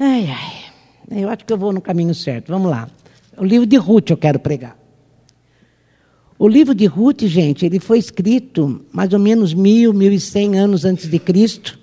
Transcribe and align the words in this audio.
Ai, 0.00 0.30
ai. 0.30 1.20
Eu 1.20 1.28
acho 1.28 1.44
que 1.44 1.52
eu 1.52 1.58
vou 1.58 1.74
no 1.74 1.80
caminho 1.80 2.14
certo. 2.14 2.48
Vamos 2.48 2.70
lá. 2.70 2.88
O 3.36 3.44
livro 3.44 3.66
de 3.66 3.76
Ruth 3.76 4.08
eu 4.08 4.16
quero 4.16 4.38
pregar. 4.38 4.78
O 6.38 6.48
livro 6.48 6.74
de 6.74 6.86
Ruth, 6.86 7.24
gente, 7.24 7.66
ele 7.66 7.78
foi 7.78 7.98
escrito 7.98 8.82
mais 8.90 9.12
ou 9.12 9.18
menos 9.18 9.52
mil, 9.52 9.92
mil 9.92 10.10
e 10.10 10.18
cem 10.18 10.58
anos 10.58 10.86
antes 10.86 11.10
de 11.10 11.18
Cristo. 11.18 11.78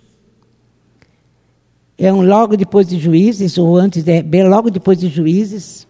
É 1.95 2.11
um 2.11 2.25
logo 2.25 2.57
depois 2.57 2.87
de 2.87 2.97
Juízes, 2.97 3.55
ou 3.59 3.77
antes 3.77 4.03
de, 4.03 4.43
logo 4.43 4.71
depois 4.71 4.97
de 4.97 5.09
Juízes. 5.09 5.87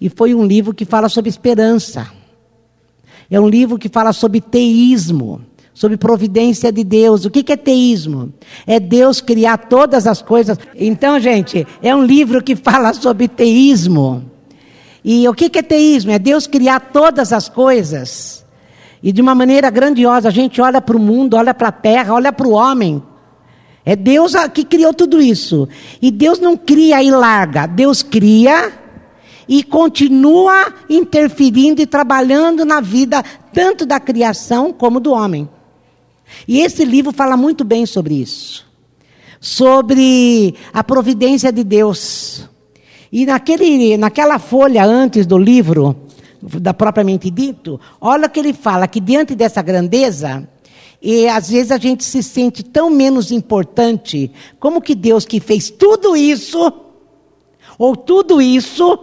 E 0.00 0.08
foi 0.08 0.34
um 0.34 0.44
livro 0.44 0.74
que 0.74 0.84
fala 0.84 1.08
sobre 1.08 1.28
esperança. 1.28 2.10
É 3.30 3.40
um 3.40 3.48
livro 3.48 3.78
que 3.78 3.88
fala 3.88 4.12
sobre 4.12 4.40
teísmo 4.40 5.40
sobre 5.74 5.96
providência 5.96 6.70
de 6.72 6.84
Deus. 6.84 7.24
O 7.24 7.30
que 7.30 7.52
é 7.52 7.56
teísmo? 7.56 8.32
É 8.64 8.78
Deus 8.78 9.20
criar 9.20 9.58
todas 9.58 10.06
as 10.06 10.22
coisas. 10.22 10.56
Então, 10.76 11.18
gente, 11.18 11.66
é 11.82 11.94
um 11.94 12.04
livro 12.04 12.42
que 12.42 12.54
fala 12.54 12.94
sobre 12.94 13.26
teísmo. 13.26 14.24
E 15.04 15.28
o 15.28 15.34
que 15.34 15.50
é 15.58 15.62
teísmo? 15.62 16.12
É 16.12 16.18
Deus 16.18 16.46
criar 16.46 16.78
todas 16.78 17.32
as 17.32 17.48
coisas. 17.48 18.44
E 19.02 19.12
de 19.12 19.20
uma 19.20 19.34
maneira 19.34 19.68
grandiosa, 19.68 20.28
a 20.28 20.32
gente 20.32 20.62
olha 20.62 20.80
para 20.80 20.96
o 20.96 21.00
mundo, 21.00 21.36
olha 21.36 21.52
para 21.52 21.68
a 21.68 21.72
terra, 21.72 22.14
olha 22.14 22.32
para 22.32 22.48
o 22.48 22.52
homem. 22.52 23.02
É 23.84 23.94
Deus 23.94 24.32
que 24.54 24.64
criou 24.64 24.94
tudo 24.94 25.20
isso. 25.20 25.68
E 26.00 26.10
Deus 26.10 26.38
não 26.38 26.56
cria 26.56 27.02
e 27.02 27.10
larga. 27.10 27.66
Deus 27.66 28.02
cria 28.02 28.72
e 29.46 29.62
continua 29.62 30.72
interferindo 30.88 31.82
e 31.82 31.86
trabalhando 31.86 32.64
na 32.64 32.80
vida 32.80 33.22
tanto 33.52 33.84
da 33.84 34.00
criação 34.00 34.72
como 34.72 34.98
do 34.98 35.12
homem. 35.12 35.48
E 36.46 36.60
esse 36.60 36.84
livro 36.84 37.12
fala 37.12 37.36
muito 37.36 37.64
bem 37.64 37.86
sobre 37.86 38.14
isso. 38.14 38.66
Sobre 39.40 40.54
a 40.72 40.82
providência 40.82 41.52
de 41.52 41.64
Deus. 41.64 42.48
E 43.12 43.26
naquele, 43.26 43.96
naquela 43.96 44.38
folha 44.38 44.84
antes 44.84 45.26
do 45.26 45.38
livro, 45.38 45.96
da 46.42 46.74
propriamente 46.74 47.30
dito, 47.30 47.80
olha 48.00 48.28
que 48.28 48.40
ele 48.40 48.52
fala 48.52 48.88
que 48.88 49.00
diante 49.00 49.34
dessa 49.34 49.62
grandeza, 49.62 50.48
e 51.00 51.28
às 51.28 51.48
vezes 51.50 51.70
a 51.70 51.78
gente 51.78 52.02
se 52.04 52.22
sente 52.22 52.62
tão 52.62 52.90
menos 52.90 53.30
importante, 53.30 54.30
como 54.58 54.80
que 54.80 54.94
Deus 54.94 55.24
que 55.24 55.38
fez 55.40 55.70
tudo 55.70 56.16
isso, 56.16 56.72
ou 57.78 57.96
tudo 57.96 58.40
isso, 58.42 58.98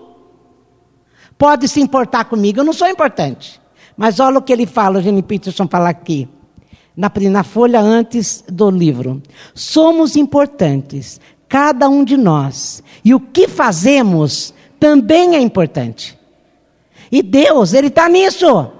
pode 1.38 1.68
se 1.68 1.80
importar 1.80 2.26
comigo? 2.26 2.60
Eu 2.60 2.64
não 2.64 2.74
sou 2.74 2.88
importante. 2.88 3.62
Mas 3.96 4.20
olha 4.20 4.40
o 4.40 4.42
que 4.42 4.52
ele 4.52 4.66
fala, 4.66 5.00
o 5.00 5.02
Jenny 5.02 5.22
Peterson 5.22 5.68
fala 5.68 5.90
aqui 5.90 6.28
na, 6.96 7.12
na 7.30 7.44
folha 7.44 7.80
antes 7.80 8.44
do 8.48 8.70
livro. 8.70 9.22
Somos 9.54 10.16
importantes, 10.16 11.20
cada 11.48 11.90
um 11.90 12.04
de 12.04 12.18
nós. 12.18 12.84
E 13.04 13.14
o 13.14 13.20
que 13.20 13.48
fazemos 13.48 14.54
também 14.80 15.36
é 15.36 15.40
importante. 15.40 16.18
E 17.12 17.22
Deus, 17.22 17.74
Ele 17.74 17.88
está 17.88 18.08
nisso. 18.08 18.72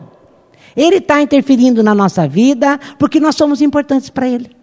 Ele 0.76 0.98
está 0.98 1.22
interferindo 1.22 1.84
na 1.84 1.94
nossa 1.94 2.28
vida 2.28 2.80
porque 2.98 3.20
nós 3.20 3.36
somos 3.36 3.62
importantes 3.62 4.10
para 4.10 4.28
Ele. 4.28 4.56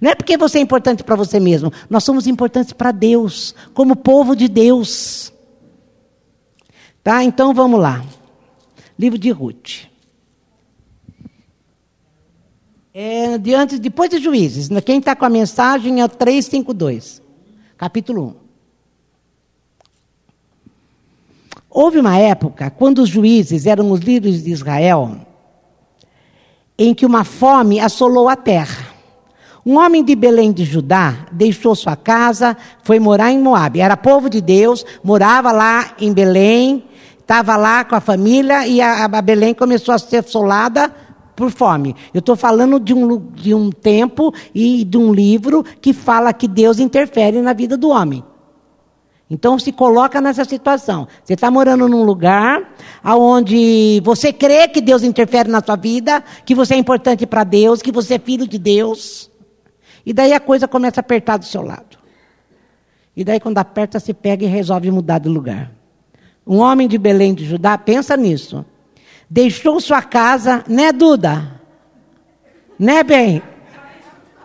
Não 0.00 0.10
é 0.10 0.14
porque 0.14 0.36
você 0.36 0.58
é 0.58 0.60
importante 0.60 1.02
para 1.02 1.16
você 1.16 1.40
mesmo, 1.40 1.72
nós 1.88 2.04
somos 2.04 2.26
importantes 2.26 2.72
para 2.72 2.92
Deus, 2.92 3.54
como 3.72 3.96
povo 3.96 4.36
de 4.36 4.46
Deus. 4.46 5.32
Tá? 7.02 7.24
Então 7.24 7.54
vamos 7.54 7.80
lá. 7.80 8.04
Livro 8.98 9.18
de 9.18 9.30
Ruth. 9.30 9.89
É, 12.92 13.38
diante, 13.38 13.78
depois 13.78 14.10
de 14.10 14.18
juízes, 14.18 14.68
né, 14.68 14.80
quem 14.80 14.98
está 14.98 15.14
com 15.14 15.24
a 15.24 15.30
mensagem 15.30 16.02
é 16.02 16.08
352, 16.08 17.22
capítulo 17.78 18.36
1. 18.36 18.40
Houve 21.70 22.00
uma 22.00 22.18
época, 22.18 22.68
quando 22.68 22.98
os 22.98 23.08
juízes 23.08 23.64
eram 23.64 23.92
os 23.92 24.00
líderes 24.00 24.42
de 24.42 24.50
Israel, 24.50 25.18
em 26.76 26.92
que 26.92 27.06
uma 27.06 27.22
fome 27.22 27.78
assolou 27.78 28.28
a 28.28 28.34
terra. 28.34 28.88
Um 29.64 29.78
homem 29.78 30.04
de 30.04 30.16
Belém 30.16 30.50
de 30.50 30.64
Judá 30.64 31.28
deixou 31.30 31.76
sua 31.76 31.94
casa, 31.94 32.56
foi 32.82 32.98
morar 32.98 33.30
em 33.30 33.38
Moab. 33.38 33.78
Era 33.78 33.96
povo 33.96 34.28
de 34.28 34.40
Deus, 34.40 34.84
morava 35.04 35.52
lá 35.52 35.94
em 36.00 36.12
Belém, 36.12 36.84
estava 37.20 37.56
lá 37.56 37.84
com 37.84 37.94
a 37.94 38.00
família 38.00 38.66
e 38.66 38.80
a, 38.80 39.04
a 39.04 39.22
Belém 39.22 39.54
começou 39.54 39.94
a 39.94 39.98
ser 39.98 40.24
assolada 40.24 40.92
por 41.40 41.50
fome. 41.50 41.96
Eu 42.12 42.18
estou 42.18 42.36
falando 42.36 42.78
de 42.78 42.92
um, 42.92 43.16
de 43.32 43.54
um 43.54 43.70
tempo 43.70 44.30
e 44.54 44.84
de 44.84 44.98
um 44.98 45.10
livro 45.10 45.64
que 45.80 45.94
fala 45.94 46.34
que 46.34 46.46
Deus 46.46 46.78
interfere 46.78 47.40
na 47.40 47.54
vida 47.54 47.78
do 47.78 47.88
homem. 47.88 48.22
Então 49.30 49.58
se 49.58 49.72
coloca 49.72 50.20
nessa 50.20 50.44
situação. 50.44 51.08
Você 51.24 51.32
está 51.32 51.50
morando 51.50 51.88
num 51.88 52.04
lugar 52.04 52.74
onde 53.02 54.02
você 54.04 54.34
crê 54.34 54.68
que 54.68 54.82
Deus 54.82 55.02
interfere 55.02 55.48
na 55.48 55.62
sua 55.64 55.76
vida, 55.76 56.22
que 56.44 56.54
você 56.54 56.74
é 56.74 56.76
importante 56.76 57.24
para 57.24 57.42
Deus, 57.42 57.80
que 57.80 57.90
você 57.90 58.16
é 58.16 58.18
filho 58.18 58.46
de 58.46 58.58
Deus. 58.58 59.30
E 60.04 60.12
daí 60.12 60.34
a 60.34 60.40
coisa 60.40 60.68
começa 60.68 61.00
a 61.00 61.02
apertar 61.02 61.38
do 61.38 61.46
seu 61.46 61.62
lado. 61.62 61.96
E 63.16 63.24
daí 63.24 63.40
quando 63.40 63.56
aperta, 63.56 63.98
se 63.98 64.12
pega 64.12 64.44
e 64.44 64.48
resolve 64.48 64.90
mudar 64.90 65.20
de 65.20 65.28
lugar. 65.30 65.72
Um 66.46 66.58
homem 66.58 66.86
de 66.86 66.98
Belém 66.98 67.32
de 67.32 67.46
Judá, 67.46 67.78
pensa 67.78 68.14
nisso 68.14 68.62
deixou 69.30 69.80
sua 69.80 70.02
casa, 70.02 70.64
né, 70.66 70.92
Duda? 70.92 71.60
Né, 72.76 73.04
bem? 73.04 73.40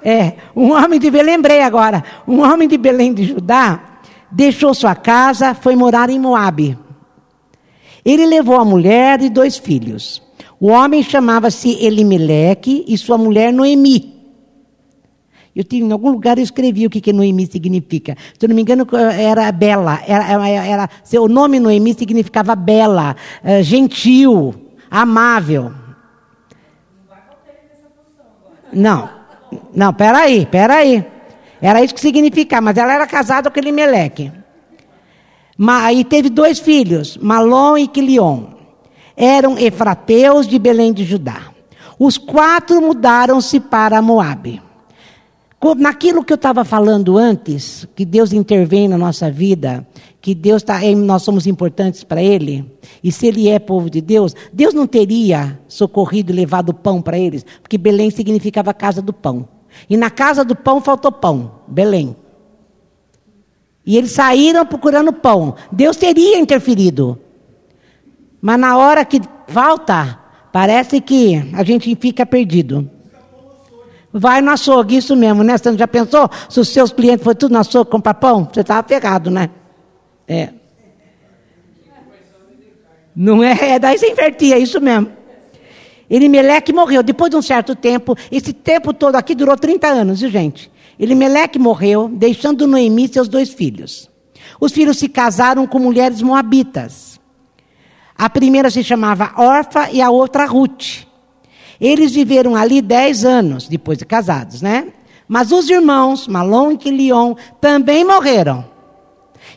É, 0.03 0.34
um 0.56 0.72
homem 0.72 1.00
de 1.00 1.09
Belém, 1.09 1.38
lembrei 1.38 1.62
agora, 1.62 2.03
um 2.28 2.41
homem 2.41 2.68
de 2.68 2.78
Belém 2.78 3.12
de 3.12 3.24
Judá 3.24 4.00
deixou 4.31 4.74
sua 4.75 4.94
casa, 4.94 5.56
foi 5.56 5.75
morar 5.75 6.12
em 6.12 6.19
Moabe. 6.19 6.78
Ele 8.03 8.25
levou 8.28 8.59
a 8.59 8.66
mulher 8.66 9.19
e 9.22 9.29
dois 9.29 9.57
filhos. 9.57 10.22
O 10.59 10.68
homem 10.68 11.01
chamava-se 11.01 11.84
Elimeleque 11.84 12.85
e 12.88 12.95
sua 12.97 13.18
mulher 13.18 13.51
Noemi. 13.51 14.13
Eu 15.56 15.63
tinha, 15.63 15.84
em 15.84 15.91
algum 15.91 16.12
lugar 16.12 16.38
eu 16.38 16.44
escrevi 16.44 16.85
o 16.85 16.90
que, 16.90 17.01
que 17.01 17.13
Noemi 17.13 17.47
significa. 17.47 18.16
Se 18.38 18.45
eu 18.45 18.50
não 18.50 18.56
me 18.56 18.62
engano, 18.62 18.85
era 19.18 19.51
bela. 19.51 20.01
Era, 20.06 20.28
era, 20.28 20.66
era 20.66 20.90
seu 21.03 21.28
nome 21.28 21.59
Noemi 21.59 21.94
significava 21.94 22.56
bela, 22.56 23.16
uh, 23.44 23.63
gentil 23.63 24.64
amável. 24.90 25.72
Não, 28.72 29.09
não, 29.73 29.94
peraí, 29.94 30.46
peraí. 30.46 31.06
Era 31.62 31.84
isso 31.84 31.94
que 31.94 32.01
significava, 32.01 32.62
mas 32.62 32.78
ela 32.78 32.94
era 32.94 33.07
casada 33.07 33.50
com 33.50 33.59
Elimeleque. 33.59 34.31
E 35.94 36.03
teve 36.03 36.29
dois 36.29 36.59
filhos, 36.59 37.18
Malom 37.18 37.78
e 37.78 37.88
Quilion. 37.88 38.44
Eram 39.16 39.57
efrateus 39.57 40.45
de 40.47 40.59
Belém 40.59 40.91
de 40.91 41.06
Judá. 41.06 41.41
Os 41.97 42.18
quatro 42.18 42.81
mudaram-se 42.81 43.59
para 43.59 44.01
Moabe. 44.01 44.62
Naquilo 45.73 46.23
que 46.23 46.31
eu 46.31 46.35
estava 46.35 46.63
falando 46.63 47.17
antes, 47.17 47.87
que 47.95 48.05
Deus 48.05 48.31
intervém 48.31 48.87
na 48.87 48.99
nossa 48.99 49.31
vida, 49.31 49.87
que 50.21 50.35
Deus 50.35 50.61
tá, 50.61 50.79
nós 50.95 51.23
somos 51.23 51.47
importantes 51.47 52.03
para 52.03 52.21
Ele, 52.21 52.71
e 53.03 53.11
se 53.11 53.25
Ele 53.25 53.49
é 53.49 53.57
povo 53.57 53.89
de 53.89 54.01
Deus, 54.01 54.35
Deus 54.53 54.73
não 54.75 54.85
teria 54.85 55.59
socorrido 55.67 56.31
e 56.31 56.35
levado 56.35 56.73
pão 56.73 57.01
para 57.01 57.17
eles, 57.17 57.45
porque 57.61 57.77
Belém 57.77 58.11
significava 58.11 58.73
casa 58.73 59.01
do 59.01 59.11
pão. 59.11 59.47
E 59.89 59.97
na 59.97 60.09
casa 60.09 60.45
do 60.45 60.55
pão 60.55 60.81
faltou 60.81 61.11
pão, 61.11 61.51
Belém. 61.67 62.15
E 63.85 63.97
eles 63.97 64.11
saíram 64.11 64.65
procurando 64.65 65.13
pão. 65.13 65.55
Deus 65.71 65.95
teria 65.97 66.39
interferido. 66.39 67.19
Mas 68.41 68.59
na 68.59 68.77
hora 68.77 69.05
que 69.05 69.21
falta, 69.47 70.19
parece 70.51 70.99
que 71.01 71.51
a 71.53 71.63
gente 71.63 71.95
fica 71.95 72.25
perdido. 72.25 72.89
Vai 74.17 74.39
no 74.39 74.49
açougue, 74.49 74.95
isso 74.95 75.13
mesmo, 75.13 75.43
né? 75.43 75.57
Você 75.57 75.77
já 75.77 75.85
pensou? 75.85 76.29
Se 76.49 76.57
os 76.57 76.69
seus 76.69 76.93
clientes 76.93 77.21
foram 77.21 77.35
tudo 77.35 77.51
no 77.51 77.59
açougue 77.59 77.91
comprar 77.91 78.13
pão, 78.13 78.50
você 78.50 78.62
estava 78.62 78.81
pegado, 78.81 79.29
né? 79.29 79.50
É. 80.25 80.53
Não 83.13 83.44
é? 83.44 83.71
é 83.71 83.77
daí 83.77 83.97
você 83.97 84.09
invertia, 84.09 84.56
é 84.56 84.59
isso 84.59 84.79
mesmo. 84.79 85.12
Elimeleque 86.09 86.71
morreu. 86.71 87.03
Depois 87.03 87.29
de 87.29 87.35
um 87.35 87.41
certo 87.41 87.75
tempo, 87.75 88.15
esse 88.31 88.53
tempo 88.53 88.94
todo 88.94 89.17
aqui 89.17 89.35
durou 89.35 89.57
30 89.57 89.85
anos, 89.85 90.21
viu, 90.21 90.29
gente? 90.29 90.71
Elimeleque 90.97 91.59
morreu, 91.59 92.07
deixando 92.07 92.65
Noemi 92.65 93.09
seus 93.09 93.27
dois 93.27 93.50
filhos. 93.50 94.09
Os 94.61 94.71
filhos 94.71 94.97
se 94.97 95.09
casaram 95.09 95.68
com 95.68 95.77
mulheres 95.77 96.21
moabitas. 96.21 97.19
A 98.18 98.29
primeira 98.29 98.69
se 98.69 98.81
chamava 98.81 99.33
Orfa 99.35 99.89
e 99.91 100.01
a 100.01 100.09
outra 100.09 100.45
Ruth. 100.45 101.06
Eles 101.80 102.13
viveram 102.13 102.56
ali 102.56 102.81
10 102.81 103.25
anos, 103.25 103.68
depois 103.68 103.98
de 103.98 104.06
casados, 104.06 104.62
né? 104.62 104.88
Mas 105.27 105.51
os 105.51 105.69
irmãos, 105.69 106.27
Malom 106.27 106.72
e 106.72 106.77
Quilion, 106.77 107.36
também 107.60 108.06
morreram. 108.06 108.66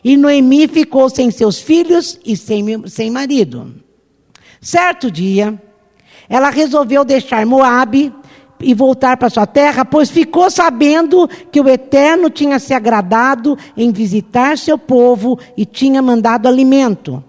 E 0.03 0.17
Noemi 0.17 0.67
ficou 0.67 1.09
sem 1.09 1.31
seus 1.31 1.59
filhos 1.59 2.19
e 2.25 2.35
sem, 2.35 2.87
sem 2.87 3.11
marido. 3.11 3.75
Certo 4.61 5.09
dia, 5.09 5.61
ela 6.27 6.49
resolveu 6.49 7.05
deixar 7.05 7.45
Moabe 7.45 8.13
e 8.59 8.73
voltar 8.73 9.17
para 9.17 9.29
sua 9.29 9.47
terra, 9.47 9.85
pois 9.85 10.09
ficou 10.09 10.49
sabendo 10.51 11.27
que 11.51 11.61
o 11.61 11.69
Eterno 11.69 12.29
tinha 12.29 12.59
se 12.59 12.73
agradado 12.73 13.57
em 13.75 13.91
visitar 13.91 14.57
seu 14.57 14.77
povo 14.77 15.39
e 15.55 15.65
tinha 15.65 16.01
mandado 16.01 16.47
alimento. 16.47 17.23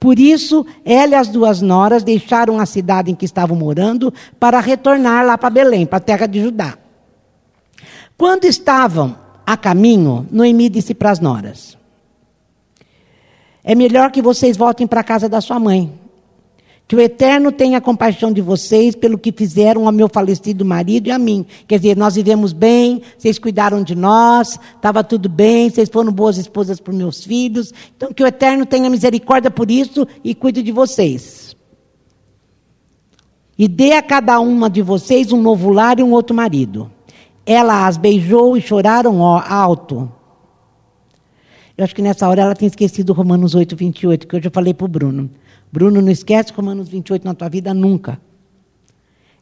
Por 0.00 0.18
isso, 0.18 0.64
ela 0.84 1.12
e 1.12 1.14
as 1.16 1.28
duas 1.28 1.60
noras 1.60 2.04
deixaram 2.04 2.60
a 2.60 2.66
cidade 2.66 3.10
em 3.10 3.14
que 3.14 3.24
estavam 3.24 3.56
morando 3.56 4.14
para 4.38 4.60
retornar 4.60 5.26
lá 5.26 5.36
para 5.36 5.50
Belém, 5.50 5.84
para 5.84 5.98
a 5.98 6.00
terra 6.00 6.26
de 6.26 6.40
Judá. 6.40 6.78
Quando 8.16 8.44
estavam 8.44 9.16
a 9.44 9.56
caminho, 9.56 10.26
Noemi 10.30 10.68
disse 10.68 10.94
para 10.94 11.10
as 11.10 11.18
noras: 11.18 11.76
É 13.64 13.74
melhor 13.74 14.12
que 14.12 14.22
vocês 14.22 14.56
voltem 14.56 14.86
para 14.86 15.00
a 15.00 15.04
casa 15.04 15.28
da 15.28 15.40
sua 15.40 15.58
mãe. 15.58 15.92
Que 16.88 16.96
o 16.96 17.00
Eterno 17.00 17.52
tenha 17.52 17.82
compaixão 17.82 18.32
de 18.32 18.40
vocês 18.40 18.94
pelo 18.96 19.18
que 19.18 19.30
fizeram 19.30 19.84
ao 19.84 19.92
meu 19.92 20.08
falecido 20.08 20.64
marido 20.64 21.08
e 21.08 21.10
a 21.10 21.18
mim. 21.18 21.44
Quer 21.66 21.76
dizer, 21.78 21.94
nós 21.98 22.14
vivemos 22.14 22.54
bem, 22.54 23.02
vocês 23.18 23.38
cuidaram 23.38 23.82
de 23.82 23.94
nós, 23.94 24.58
estava 24.74 25.04
tudo 25.04 25.28
bem, 25.28 25.68
vocês 25.68 25.90
foram 25.90 26.10
boas 26.10 26.38
esposas 26.38 26.80
para 26.80 26.90
os 26.90 26.96
meus 26.96 27.22
filhos. 27.22 27.74
Então, 27.94 28.10
que 28.10 28.24
o 28.24 28.26
Eterno 28.26 28.64
tenha 28.64 28.88
misericórdia 28.88 29.50
por 29.50 29.70
isso 29.70 30.08
e 30.24 30.34
cuide 30.34 30.62
de 30.62 30.72
vocês. 30.72 31.54
E 33.58 33.68
dê 33.68 33.92
a 33.92 34.02
cada 34.02 34.40
uma 34.40 34.70
de 34.70 34.80
vocês 34.80 35.30
um 35.30 35.42
novo 35.42 35.70
lar 35.70 35.98
e 35.98 36.02
um 36.02 36.12
outro 36.12 36.34
marido. 36.34 36.90
Ela 37.44 37.86
as 37.86 37.98
beijou 37.98 38.56
e 38.56 38.62
choraram 38.62 39.22
alto. 39.22 40.10
Eu 41.76 41.84
acho 41.84 41.94
que 41.94 42.00
nessa 42.00 42.26
hora 42.26 42.40
ela 42.40 42.54
tinha 42.54 42.68
esquecido 42.68 43.12
Romanos 43.12 43.54
8, 43.54 43.76
28, 43.76 44.26
que 44.26 44.36
eu 44.36 44.42
já 44.42 44.50
falei 44.50 44.72
para 44.72 44.86
o 44.86 44.88
Bruno. 44.88 45.28
Bruno, 45.72 46.00
não 46.00 46.10
esquece 46.10 46.52
Romanos 46.52 46.88
28 46.88 47.24
na 47.24 47.34
tua 47.34 47.48
vida 47.48 47.74
nunca. 47.74 48.20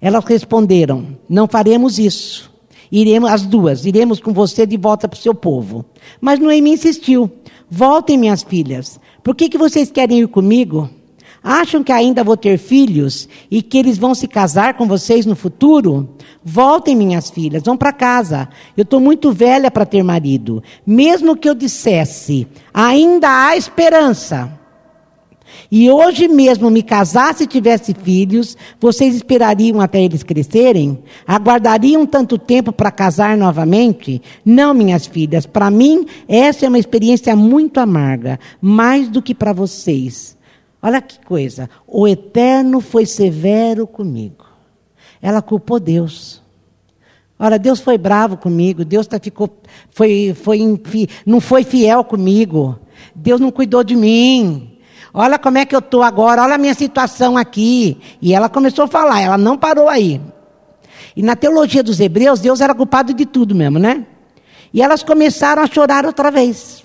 Elas 0.00 0.24
responderam: 0.24 1.16
Não 1.28 1.46
faremos 1.46 1.98
isso. 1.98 2.54
Iremos, 2.90 3.30
as 3.30 3.42
duas, 3.42 3.84
iremos 3.84 4.20
com 4.20 4.32
você 4.32 4.64
de 4.64 4.76
volta 4.76 5.08
para 5.08 5.18
o 5.18 5.20
seu 5.20 5.34
povo. 5.34 5.84
Mas 6.20 6.38
Noemi 6.38 6.72
insistiu: 6.72 7.30
Voltem, 7.70 8.18
minhas 8.18 8.42
filhas. 8.42 9.00
Por 9.22 9.34
que, 9.34 9.48
que 9.48 9.58
vocês 9.58 9.90
querem 9.90 10.20
ir 10.20 10.28
comigo? 10.28 10.90
Acham 11.42 11.84
que 11.84 11.92
ainda 11.92 12.24
vou 12.24 12.36
ter 12.36 12.58
filhos 12.58 13.28
e 13.48 13.62
que 13.62 13.78
eles 13.78 13.96
vão 13.96 14.16
se 14.16 14.26
casar 14.26 14.74
com 14.74 14.86
vocês 14.88 15.24
no 15.24 15.36
futuro? 15.36 16.08
Voltem, 16.44 16.96
minhas 16.96 17.30
filhas, 17.30 17.62
vão 17.62 17.76
para 17.76 17.92
casa. 17.92 18.48
Eu 18.76 18.82
estou 18.82 18.98
muito 18.98 19.32
velha 19.32 19.70
para 19.70 19.86
ter 19.86 20.02
marido. 20.02 20.60
Mesmo 20.84 21.36
que 21.36 21.48
eu 21.48 21.54
dissesse, 21.54 22.48
ainda 22.74 23.28
há 23.46 23.56
esperança 23.56 24.58
e 25.70 25.90
hoje 25.90 26.28
mesmo 26.28 26.70
me 26.70 26.82
casasse 26.82 27.44
e 27.44 27.46
tivesse 27.46 27.94
filhos, 27.94 28.56
vocês 28.80 29.14
esperariam 29.14 29.80
até 29.80 30.02
eles 30.02 30.22
crescerem? 30.22 31.02
Aguardariam 31.26 32.06
tanto 32.06 32.38
tempo 32.38 32.72
para 32.72 32.90
casar 32.90 33.36
novamente? 33.36 34.22
Não, 34.44 34.74
minhas 34.74 35.06
filhas, 35.06 35.46
para 35.46 35.70
mim 35.70 36.06
essa 36.28 36.66
é 36.66 36.68
uma 36.68 36.78
experiência 36.78 37.34
muito 37.34 37.78
amarga, 37.78 38.38
mais 38.60 39.08
do 39.08 39.22
que 39.22 39.34
para 39.34 39.52
vocês. 39.52 40.36
Olha 40.82 41.00
que 41.00 41.18
coisa, 41.24 41.68
o 41.86 42.06
Eterno 42.06 42.80
foi 42.80 43.06
severo 43.06 43.86
comigo. 43.86 44.44
Ela 45.20 45.42
culpou 45.42 45.80
Deus. 45.80 46.42
Olha, 47.38 47.58
Deus 47.58 47.80
foi 47.80 47.98
bravo 47.98 48.36
comigo, 48.36 48.84
Deus 48.84 49.06
tá, 49.06 49.18
ficou, 49.20 49.50
foi, 49.90 50.34
foi, 50.34 50.58
não 51.26 51.38
foi 51.38 51.64
fiel 51.64 52.02
comigo, 52.02 52.78
Deus 53.14 53.40
não 53.40 53.50
cuidou 53.50 53.84
de 53.84 53.94
mim. 53.94 54.75
Olha 55.18 55.38
como 55.38 55.56
é 55.56 55.64
que 55.64 55.74
eu 55.74 55.78
estou 55.78 56.02
agora, 56.02 56.42
olha 56.42 56.56
a 56.56 56.58
minha 56.58 56.74
situação 56.74 57.38
aqui. 57.38 57.98
E 58.20 58.34
ela 58.34 58.50
começou 58.50 58.84
a 58.84 58.86
falar, 58.86 59.22
ela 59.22 59.38
não 59.38 59.56
parou 59.56 59.88
aí. 59.88 60.20
E 61.16 61.22
na 61.22 61.34
teologia 61.34 61.82
dos 61.82 61.98
hebreus, 62.00 62.38
Deus 62.38 62.60
era 62.60 62.74
culpado 62.74 63.14
de 63.14 63.24
tudo 63.24 63.54
mesmo, 63.54 63.78
né? 63.78 64.04
E 64.74 64.82
elas 64.82 65.02
começaram 65.02 65.62
a 65.62 65.66
chorar 65.66 66.04
outra 66.04 66.30
vez. 66.30 66.84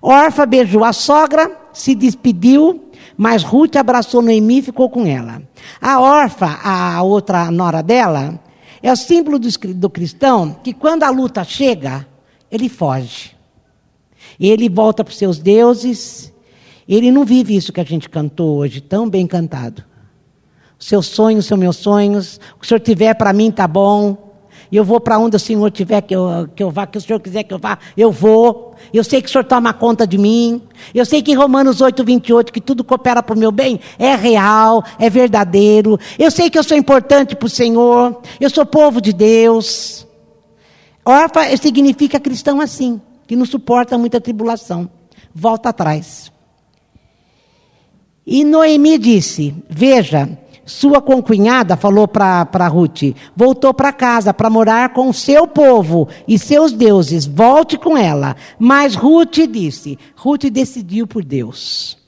Orfa 0.00 0.46
beijou 0.46 0.84
a 0.84 0.92
sogra, 0.92 1.50
se 1.72 1.96
despediu, 1.96 2.88
mas 3.16 3.42
Ruth 3.42 3.74
abraçou 3.74 4.22
Noemi 4.22 4.58
e 4.58 4.62
ficou 4.62 4.88
com 4.88 5.04
ela. 5.04 5.42
A 5.80 5.98
Orfa, 5.98 6.60
a 6.62 7.02
outra 7.02 7.50
nora 7.50 7.82
dela, 7.82 8.38
é 8.80 8.92
o 8.92 8.96
símbolo 8.96 9.40
do, 9.40 9.48
do 9.74 9.90
cristão 9.90 10.56
que 10.62 10.72
quando 10.72 11.02
a 11.02 11.10
luta 11.10 11.42
chega, 11.42 12.06
ele 12.48 12.68
foge. 12.68 13.36
Ele 14.38 14.68
volta 14.68 15.02
para 15.02 15.10
os 15.10 15.18
seus 15.18 15.40
deuses, 15.40 16.31
ele 16.88 17.10
não 17.10 17.24
vive 17.24 17.56
isso 17.56 17.72
que 17.72 17.80
a 17.80 17.84
gente 17.84 18.08
cantou 18.08 18.58
hoje, 18.58 18.80
tão 18.80 19.08
bem 19.08 19.26
cantado. 19.26 19.84
Seus 20.78 21.06
sonhos 21.06 21.46
são 21.46 21.56
meus 21.56 21.76
sonhos. 21.76 22.40
O 22.56 22.58
que 22.58 22.64
o 22.64 22.68
Senhor 22.68 22.80
tiver 22.80 23.14
para 23.14 23.32
mim 23.32 23.50
está 23.50 23.68
bom. 23.68 24.32
Eu 24.70 24.84
vou 24.84 24.98
para 24.98 25.18
onde 25.18 25.36
o 25.36 25.38
Senhor 25.38 25.70
tiver 25.70 26.00
que 26.00 26.16
eu, 26.16 26.48
que 26.56 26.62
eu 26.62 26.70
vá, 26.70 26.86
que 26.86 26.96
o 26.96 27.00
Senhor 27.00 27.20
quiser 27.20 27.42
que 27.42 27.52
eu 27.52 27.58
vá, 27.58 27.78
eu 27.94 28.10
vou. 28.10 28.74
Eu 28.92 29.04
sei 29.04 29.20
que 29.20 29.28
o 29.28 29.30
Senhor 29.30 29.44
toma 29.44 29.72
conta 29.74 30.06
de 30.06 30.16
mim. 30.16 30.62
Eu 30.94 31.04
sei 31.04 31.22
que 31.22 31.30
em 31.30 31.34
Romanos 31.34 31.82
8, 31.82 32.02
28, 32.02 32.52
que 32.52 32.60
tudo 32.60 32.82
coopera 32.82 33.22
para 33.22 33.36
o 33.36 33.38
meu 33.38 33.52
bem, 33.52 33.78
é 33.98 34.14
real, 34.14 34.82
é 34.98 35.10
verdadeiro. 35.10 36.00
Eu 36.18 36.30
sei 36.30 36.48
que 36.48 36.58
eu 36.58 36.64
sou 36.64 36.76
importante 36.76 37.36
para 37.36 37.46
o 37.46 37.50
Senhor. 37.50 38.18
Eu 38.40 38.48
sou 38.48 38.64
povo 38.64 38.98
de 38.98 39.12
Deus. 39.12 40.06
Órfã 41.04 41.54
significa 41.58 42.18
cristão 42.18 42.58
assim, 42.58 42.98
que 43.26 43.36
não 43.36 43.44
suporta 43.44 43.98
muita 43.98 44.20
tribulação. 44.22 44.88
Volta 45.34 45.68
atrás. 45.68 46.31
E 48.26 48.44
Noemi 48.44 48.98
disse: 48.98 49.54
Veja, 49.68 50.38
sua 50.64 51.00
concunhada 51.00 51.76
falou 51.76 52.06
para 52.06 52.68
Ruth: 52.68 53.14
voltou 53.36 53.74
para 53.74 53.92
casa 53.92 54.32
para 54.32 54.50
morar 54.50 54.90
com 54.90 55.12
seu 55.12 55.46
povo 55.46 56.08
e 56.26 56.38
seus 56.38 56.72
deuses, 56.72 57.26
volte 57.26 57.76
com 57.76 57.96
ela. 57.96 58.36
Mas 58.58 58.94
Ruth 58.94 59.38
disse: 59.50 59.98
Ruth 60.16 60.44
decidiu 60.44 61.06
por 61.06 61.24
Deus. 61.24 62.00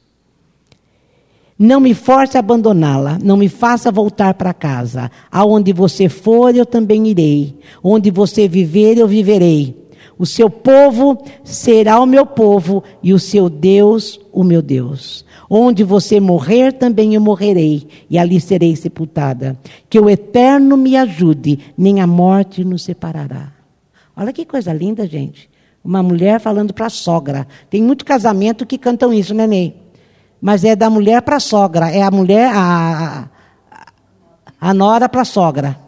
Não 1.56 1.78
me 1.78 1.94
force 1.94 2.36
a 2.36 2.40
abandoná-la, 2.40 3.16
não 3.22 3.36
me 3.36 3.48
faça 3.48 3.90
voltar 3.90 4.34
para 4.34 4.52
casa. 4.52 5.08
Aonde 5.30 5.72
você 5.72 6.08
for, 6.08 6.54
eu 6.54 6.66
também 6.66 7.06
irei. 7.06 7.56
Onde 7.82 8.10
você 8.10 8.48
viver, 8.48 8.98
eu 8.98 9.06
viverei. 9.06 9.83
O 10.18 10.24
seu 10.24 10.48
povo 10.48 11.18
será 11.42 12.00
o 12.00 12.06
meu 12.06 12.24
povo 12.24 12.84
e 13.02 13.12
o 13.12 13.18
seu 13.18 13.48
Deus, 13.48 14.20
o 14.32 14.44
meu 14.44 14.62
Deus. 14.62 15.24
Onde 15.50 15.82
você 15.82 16.20
morrer, 16.20 16.72
também 16.72 17.14
eu 17.14 17.20
morrerei, 17.20 17.86
e 18.08 18.18
ali 18.18 18.40
serei 18.40 18.76
sepultada. 18.76 19.58
Que 19.90 19.98
o 19.98 20.08
Eterno 20.08 20.76
me 20.76 20.96
ajude, 20.96 21.58
nem 21.76 22.00
a 22.00 22.06
morte 22.06 22.64
nos 22.64 22.84
separará. 22.84 23.52
Olha 24.16 24.32
que 24.32 24.44
coisa 24.44 24.72
linda, 24.72 25.06
gente. 25.06 25.50
Uma 25.84 26.02
mulher 26.02 26.40
falando 26.40 26.72
para 26.72 26.86
a 26.86 26.90
sogra. 26.90 27.46
Tem 27.68 27.82
muito 27.82 28.04
casamento 28.04 28.64
que 28.64 28.78
cantam 28.78 29.12
isso, 29.12 29.34
né, 29.34 29.46
Ney? 29.46 29.76
Mas 30.40 30.64
é 30.64 30.76
da 30.76 30.88
mulher 30.88 31.22
para 31.22 31.36
a 31.36 31.40
sogra. 31.40 31.90
É 31.90 32.02
a 32.02 32.10
mulher, 32.10 32.50
a, 32.54 33.28
a 34.60 34.72
nora 34.72 35.08
para 35.08 35.22
a 35.22 35.26
sogra. 35.26 35.78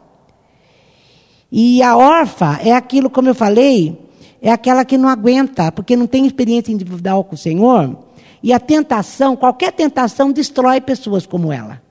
E 1.50 1.82
a 1.82 1.96
órfã 1.96 2.58
é 2.62 2.72
aquilo, 2.72 3.08
como 3.08 3.28
eu 3.28 3.34
falei, 3.34 4.05
é 4.40 4.50
aquela 4.50 4.84
que 4.84 4.98
não 4.98 5.08
aguenta, 5.08 5.72
porque 5.72 5.96
não 5.96 6.06
tem 6.06 6.26
experiência 6.26 6.72
individual 6.72 7.24
com 7.24 7.34
o 7.34 7.38
Senhor. 7.38 7.96
E 8.42 8.52
a 8.52 8.60
tentação, 8.60 9.34
qualquer 9.34 9.72
tentação, 9.72 10.30
destrói 10.30 10.80
pessoas 10.80 11.26
como 11.26 11.52
ela. 11.52 11.82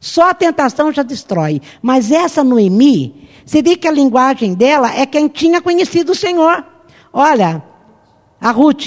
Só 0.00 0.30
a 0.30 0.34
tentação 0.34 0.92
já 0.92 1.02
destrói. 1.02 1.62
Mas 1.80 2.10
essa 2.10 2.42
Noemi, 2.42 3.28
você 3.46 3.62
vê 3.62 3.76
que 3.76 3.86
a 3.86 3.92
linguagem 3.92 4.52
dela 4.52 4.92
é 4.94 5.06
quem 5.06 5.28
tinha 5.28 5.62
conhecido 5.62 6.12
o 6.12 6.16
Senhor. 6.16 6.64
Olha, 7.12 7.62
a 8.40 8.50
Ruth, 8.50 8.86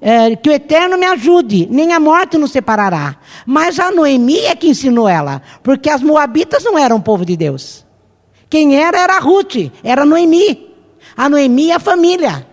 é, 0.00 0.34
que 0.34 0.50
o 0.50 0.52
Eterno 0.52 0.98
me 0.98 1.06
ajude, 1.06 1.68
nem 1.70 1.92
a 1.92 2.00
morte 2.00 2.36
nos 2.36 2.50
separará. 2.50 3.16
Mas 3.46 3.78
a 3.78 3.90
Noemi 3.90 4.40
é 4.40 4.56
que 4.56 4.68
ensinou 4.68 5.08
ela, 5.08 5.40
porque 5.62 5.88
as 5.88 6.02
Moabitas 6.02 6.64
não 6.64 6.76
eram 6.76 7.00
povo 7.00 7.24
de 7.24 7.36
Deus. 7.36 7.86
Quem 8.50 8.76
era 8.76 8.98
era 8.98 9.16
a 9.16 9.20
Ruth, 9.20 9.70
era 9.84 10.04
Noemi. 10.04 10.67
A 11.18 11.28
Noemi 11.28 11.64
e 11.64 11.72
a 11.72 11.80
família. 11.80 12.46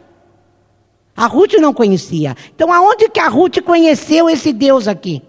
A 1.15 1.27
Ruth 1.27 1.53
não 1.60 1.72
conhecia. 1.72 2.36
Então, 2.55 2.74
aonde 2.74 3.07
que 3.10 3.19
a 3.19 3.27
Ruth 3.27 3.62
conheceu 3.62 4.27
esse 4.27 4.51
Deus 4.51 4.88
aqui? 4.88 5.22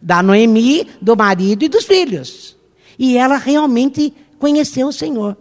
Da 0.00 0.22
Noemi, 0.22 0.88
do 1.02 1.14
marido 1.14 1.62
e 1.62 1.68
dos 1.68 1.84
filhos. 1.84 2.56
E 2.98 3.18
ela 3.18 3.36
realmente 3.36 4.14
conheceu 4.38 4.88
o 4.88 4.92
Senhor. 4.94 5.36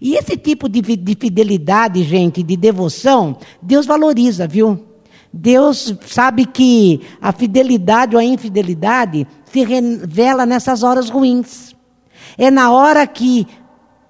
E 0.00 0.14
esse 0.14 0.38
tipo 0.38 0.70
de, 0.70 0.80
de 0.80 1.16
fidelidade, 1.20 2.02
gente, 2.02 2.42
de 2.42 2.56
devoção, 2.56 3.36
Deus 3.60 3.84
valoriza, 3.84 4.48
viu? 4.48 4.82
Deus 5.30 5.94
sabe 6.06 6.46
que 6.46 7.02
a 7.20 7.30
fidelidade 7.30 8.16
ou 8.16 8.20
a 8.20 8.24
infidelidade 8.24 9.26
se 9.44 9.62
revela 9.62 10.46
nessas 10.46 10.82
horas 10.82 11.10
ruins. 11.10 11.76
É 12.38 12.50
na 12.50 12.70
hora 12.72 13.06
que 13.06 13.46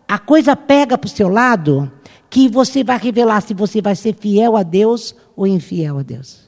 a 0.09 0.19
coisa 0.19 0.55
pega 0.55 0.99
para 0.99 1.07
o 1.07 1.11
seu 1.11 1.29
lado, 1.29 1.91
que 2.29 2.49
você 2.49 2.83
vai 2.83 2.99
revelar 2.99 3.43
se 3.43 3.55
você 3.55 3.81
vai 3.81 3.95
ser 3.95 4.15
fiel 4.15 4.57
a 4.57 4.63
Deus 4.63 5.15
ou 5.37 5.47
infiel 5.47 5.99
a 5.99 6.03
Deus. 6.03 6.43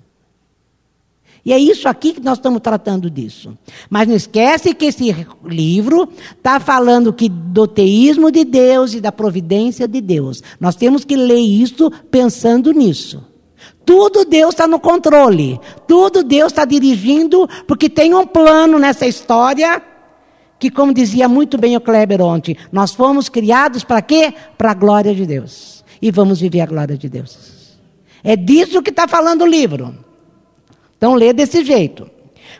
E 1.45 1.53
é 1.53 1.59
isso 1.59 1.87
aqui 1.89 2.15
que 2.15 2.21
nós 2.21 2.39
estamos 2.39 2.63
tratando 2.63 3.11
disso. 3.11 3.57
Mas 3.91 4.09
não 4.09 4.17
esquece 4.17 4.73
que 4.73 4.87
esse 4.87 5.15
livro 5.45 6.09
está 6.31 6.59
falando 6.59 7.13
que 7.13 7.29
do 7.29 7.67
teísmo 7.67 8.31
de 8.31 8.45
Deus 8.45 8.95
e 8.95 9.01
da 9.01 9.13
providência 9.13 9.87
de 9.87 10.01
Deus. 10.01 10.43
Nós 10.59 10.75
temos 10.75 11.05
que 11.05 11.17
ler 11.17 11.41
isso 11.41 11.91
pensando 12.11 12.73
nisso. 12.73 13.23
Tudo 13.85 14.25
Deus 14.25 14.55
está 14.55 14.67
no 14.67 14.81
controle. 14.81 15.61
Tudo 15.87 16.25
Deus 16.25 16.51
está 16.51 16.65
dirigindo, 16.65 17.47
porque 17.67 17.91
tem 17.91 18.15
um 18.15 18.27
plano 18.27 18.79
nessa 18.79 19.07
história. 19.07 19.83
Que, 20.65 20.71
como 20.71 20.95
dizia 20.95 21.29
muito 21.29 21.59
bem 21.59 21.77
o 21.77 21.81
Kleber 21.81 22.23
ontem, 22.23 22.57
nós 22.73 22.95
fomos 22.95 23.29
criados 23.29 23.85
para 23.85 24.01
quê? 24.01 24.33
Para 24.57 24.71
a 24.71 24.75
glória 24.75 25.15
de 25.15 25.27
Deus. 25.27 25.85
E 26.01 26.11
vamos 26.11 26.41
viver 26.41 26.63
a 26.63 26.67
glória 26.67 26.97
de 26.97 27.07
Deus. 27.07 27.77
É 28.23 28.35
disso 28.35 28.81
que 28.81 28.89
está 28.89 29.07
falando 29.07 29.43
o 29.43 29.47
livro. 29.47 29.95
Então 30.97 31.13
lê 31.13 31.35
desse 31.35 31.63
jeito. 31.63 32.11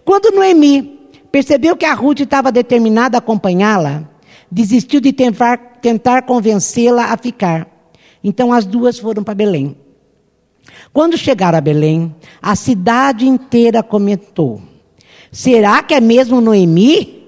Quando 0.05 0.37
Noemi 0.37 1.09
percebeu 1.33 1.75
que 1.79 1.87
a 1.87 1.95
Ruth 1.95 2.21
estava 2.21 2.53
determinada 2.53 3.17
a 3.17 3.21
acompanhá-la, 3.21 4.07
desistiu 4.51 5.01
de 5.01 5.11
tentar, 5.11 5.57
tentar 5.81 6.25
convencê-la 6.25 7.07
a 7.07 7.17
ficar. 7.17 7.67
Então 8.23 8.53
as 8.53 8.67
duas 8.67 8.99
foram 8.99 9.25
para 9.25 9.35
Belém. 9.35 9.75
Quando 10.93 11.17
chegaram 11.17 11.57
a 11.57 11.63
Belém, 11.63 12.15
a 12.43 12.55
cidade 12.55 13.27
inteira 13.27 13.83
comentou: 13.83 14.61
Será 15.33 15.83
que 15.83 15.95
é 15.95 16.03
mesmo 16.03 16.43
Noemi? 16.43 17.24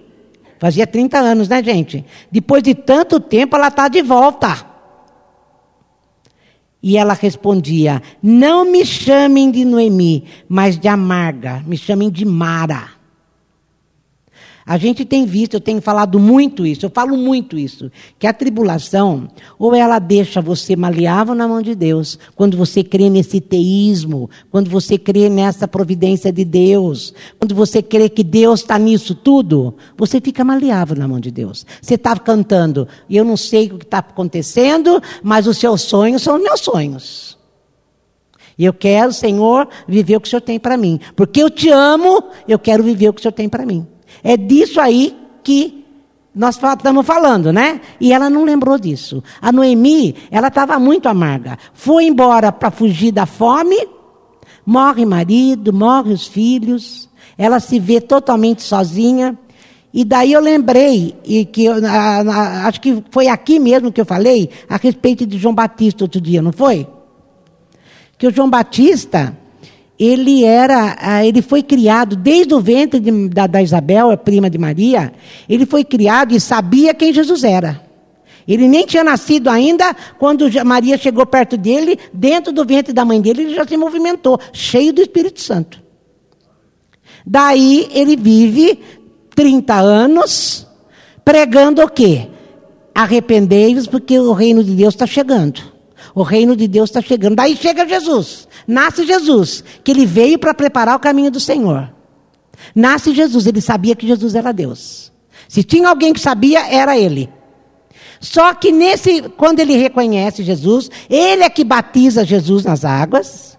Fazia 0.58 0.86
30 0.86 1.18
anos, 1.18 1.48
né, 1.48 1.62
gente? 1.62 2.04
Depois 2.30 2.62
de 2.62 2.75
tanto 2.75 3.20
tempo, 3.20 3.56
ela 3.56 3.68
está 3.68 3.88
de 3.88 4.02
volta. 4.02 4.66
E 6.82 6.96
ela 6.96 7.14
respondia: 7.14 8.02
Não 8.22 8.64
me 8.64 8.84
chamem 8.84 9.50
de 9.50 9.64
Noemi, 9.64 10.25
mas 10.48 10.78
de 10.78 10.88
amarga, 10.88 11.62
me 11.66 11.76
chamem 11.76 12.10
de 12.10 12.25
Mara. 12.25 12.96
A 14.68 14.76
gente 14.78 15.04
tem 15.04 15.25
visto, 15.25 15.54
eu 15.54 15.61
tenho 15.61 15.80
falado 15.80 16.18
muito 16.18 16.66
isso, 16.66 16.85
eu 16.85 16.90
falo 16.90 17.16
muito 17.16 17.56
isso, 17.56 17.88
que 18.18 18.26
a 18.26 18.32
tribulação, 18.32 19.28
ou 19.61 19.73
ela 19.73 20.00
deixa 20.00 20.42
você 20.42 20.75
maleável 20.75 21.37
na 21.37 21.46
mão 21.46 21.62
de 21.62 21.73
Deus, 21.73 22.18
quando 22.35 22.56
você 22.56 22.82
crê 22.82 23.08
nesse 23.08 23.40
teísmo, 23.40 24.28
quando 24.50 24.68
você 24.68 24.99
crê 24.99 25.28
nessa 25.28 25.68
providência 25.68 26.32
de 26.32 26.44
Deus, 26.44 27.14
quando 27.38 27.54
você 27.54 27.80
crê 27.80 28.08
que 28.08 28.25
Deus 28.25 28.62
está 28.62 28.76
nisso 28.76 29.14
tudo, 29.14 29.76
você 29.96 30.20
fica 30.20 30.42
maleável 30.42 30.96
na 30.96 31.06
mão 31.06 31.20
de 31.20 31.30
Deus. 31.30 31.64
Você 31.80 31.94
está 31.94 32.18
cantando, 32.18 32.88
eu 33.08 33.25
não 33.25 33.37
sei 33.37 33.66
o 33.66 33.78
que 33.78 33.85
está 33.85 33.99
acontecendo, 33.99 35.00
mas 35.23 35.46
os 35.46 35.58
seus 35.58 35.82
sonhos 35.82 36.23
são 36.23 36.42
meus 36.42 36.61
sonhos. 36.61 37.38
E 38.58 38.64
eu 38.64 38.73
quero, 38.73 39.12
Senhor, 39.12 39.68
viver 39.87 40.16
o 40.16 40.20
que 40.20 40.26
o 40.26 40.30
Senhor 40.30 40.40
tem 40.40 40.58
para 40.58 40.76
mim. 40.76 40.99
Porque 41.14 41.40
eu 41.40 41.50
te 41.50 41.68
amo, 41.68 42.25
eu 42.49 42.58
quero 42.58 42.82
viver 42.82 43.11
o 43.11 43.12
que 43.12 43.20
o 43.20 43.23
Senhor 43.23 43.32
tem 43.32 43.49
para 43.49 43.64
mim. 43.64 43.87
É 44.28 44.37
disso 44.37 44.80
aí 44.80 45.16
que 45.45 45.85
nós 46.35 46.56
estamos 46.61 47.06
falando, 47.06 47.52
né? 47.52 47.80
E 48.00 48.12
ela 48.12 48.28
não 48.28 48.42
lembrou 48.42 48.76
disso. 48.76 49.23
A 49.40 49.52
Noemi, 49.52 50.16
ela 50.33 50.49
estava 50.49 50.80
muito 50.80 51.09
amarga. 51.09 51.56
Foi 51.73 52.06
embora 52.06 52.50
para 52.50 52.73
fugir 52.73 53.12
da 53.12 53.25
fome, 53.25 53.76
morre 54.66 55.06
marido, 55.06 55.73
morre 55.73 56.12
os 56.12 56.26
filhos, 56.26 57.09
ela 57.38 57.61
se 57.61 57.78
vê 57.78 58.00
totalmente 58.00 58.64
sozinha. 58.64 59.38
E 59.95 60.04
daí 60.04 60.33
eu 60.33 60.40
lembrei, 60.40 61.14
e 61.25 61.45
que 61.45 61.64
eu, 61.64 61.75
a, 61.87 62.21
a, 62.21 62.66
acho 62.66 62.80
que 62.80 63.04
foi 63.12 63.28
aqui 63.28 63.61
mesmo 63.61 63.92
que 63.92 64.00
eu 64.00 64.04
falei, 64.04 64.50
a 64.68 64.76
respeito 64.76 65.25
de 65.25 65.38
João 65.38 65.54
Batista 65.54 66.02
outro 66.02 66.21
dia, 66.21 66.42
não 66.42 66.50
foi? 66.50 66.85
Que 68.18 68.26
o 68.26 68.35
João 68.35 68.50
Batista, 68.50 69.38
ele 69.99 70.45
era, 70.45 70.97
ah, 71.00 71.25
ele 71.25 71.41
foi 71.41 71.62
criado 71.62 72.17
desde 72.17 72.55
o 72.55 72.61
ventre 72.61 73.00
de, 73.00 73.29
da, 73.29 73.47
da 73.47 73.62
Isabel, 73.62 74.11
a 74.11 74.17
prima 74.17 74.50
de 74.50 74.59
Maria, 74.59 75.12
ele 75.49 75.65
foi 75.65 75.85
criado 75.85 76.35
e 76.35 76.41
sabia 76.41 76.93
quem 76.93 77.12
Jesus 77.12 77.45
era. 77.45 77.85
Ele 78.47 78.69
nem 78.69 78.87
tinha 78.87 79.03
nascido 79.03 79.49
ainda 79.49 79.95
quando 80.19 80.49
Maria 80.65 80.97
chegou 80.97 81.26
perto 81.26 81.57
dele, 81.57 81.99
dentro 82.12 82.53
do 82.53 82.65
ventre 82.65 82.93
da 82.93 83.05
mãe 83.05 83.21
dele, 83.21 83.43
ele 83.43 83.55
já 83.55 83.67
se 83.67 83.76
movimentou, 83.76 84.38
cheio 84.53 84.93
do 84.93 85.03
Espírito 85.03 85.41
Santo. 85.41 85.83
Daí 87.26 87.88
ele 87.93 88.17
vive 88.17 88.79
30 89.35 89.75
anos 89.75 90.67
pregando 91.25 91.83
o 91.83 91.88
quê? 91.88 92.29
Arrependei-vos 92.95 93.88
porque 93.88 94.19
o 94.19 94.33
reino 94.33 94.62
de 94.62 94.75
Deus 94.75 94.95
está 94.95 95.07
chegando. 95.07 95.61
O 96.15 96.23
reino 96.23 96.55
de 96.55 96.69
Deus 96.69 96.88
está 96.88 97.03
chegando. 97.03 97.35
Daí 97.35 97.57
chega 97.57 97.87
Jesus. 97.87 98.49
Nasce 98.66 99.06
Jesus, 99.06 99.62
que 99.85 99.90
ele 99.92 100.04
veio 100.04 100.38
para 100.38 100.52
preparar 100.52 100.96
o 100.96 101.00
caminho 101.00 101.30
do 101.30 101.38
Senhor. 101.38 101.92
Nasce 102.75 103.14
Jesus, 103.14 103.46
ele 103.46 103.61
sabia 103.61 103.94
que 103.94 104.06
Jesus 104.06 104.35
era 104.35 104.52
Deus. 104.52 105.12
Se 105.49 105.62
tinha 105.62 105.88
alguém 105.88 106.12
que 106.12 106.20
sabia, 106.20 106.66
era 106.66 106.99
ele. 106.99 107.30
Só 108.20 108.54
que 108.54 108.73
nesse, 108.73 109.23
quando 109.37 109.61
ele 109.61 109.76
reconhece 109.76 110.42
Jesus, 110.42 110.90
ele 111.08 111.44
é 111.44 111.50
que 111.50 111.62
batiza 111.62 112.25
Jesus 112.25 112.64
nas 112.64 112.85
águas. 112.85 113.56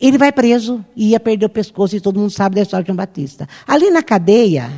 Ele 0.00 0.18
vai 0.18 0.30
preso 0.30 0.84
e 0.94 1.10
ia 1.10 1.20
perder 1.20 1.46
o 1.46 1.50
pescoço, 1.50 1.96
e 1.96 2.00
todo 2.00 2.20
mundo 2.20 2.30
sabe 2.30 2.56
da 2.56 2.62
história 2.62 2.84
de 2.84 2.88
João 2.88 2.96
Batista. 2.96 3.48
Ali 3.66 3.90
na 3.90 4.02
cadeia, 4.02 4.70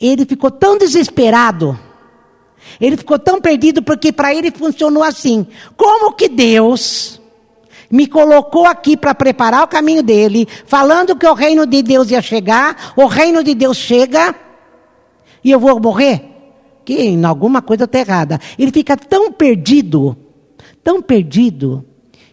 ele 0.00 0.24
ficou 0.24 0.50
tão 0.50 0.78
desesperado, 0.78 1.78
ele 2.80 2.96
ficou 2.96 3.18
tão 3.18 3.40
perdido, 3.40 3.82
porque 3.82 4.10
para 4.12 4.34
ele 4.34 4.50
funcionou 4.50 5.02
assim: 5.02 5.46
como 5.76 6.12
que 6.12 6.28
Deus 6.28 7.20
me 7.90 8.06
colocou 8.06 8.66
aqui 8.66 8.96
para 8.96 9.14
preparar 9.14 9.64
o 9.64 9.68
caminho 9.68 10.02
dele, 10.02 10.46
falando 10.66 11.16
que 11.16 11.26
o 11.26 11.34
reino 11.34 11.66
de 11.66 11.82
Deus 11.82 12.10
ia 12.10 12.22
chegar, 12.22 12.92
o 12.96 13.06
reino 13.06 13.42
de 13.42 13.54
Deus 13.54 13.76
chega 13.76 14.34
e 15.42 15.50
eu 15.50 15.60
vou 15.60 15.80
morrer? 15.80 16.24
Que 16.84 16.94
em 16.94 17.24
alguma 17.24 17.62
coisa 17.62 17.84
está 17.84 17.98
errada. 17.98 18.40
Ele 18.58 18.72
fica 18.72 18.96
tão 18.96 19.30
perdido, 19.30 20.16
tão 20.82 21.00
perdido, 21.00 21.84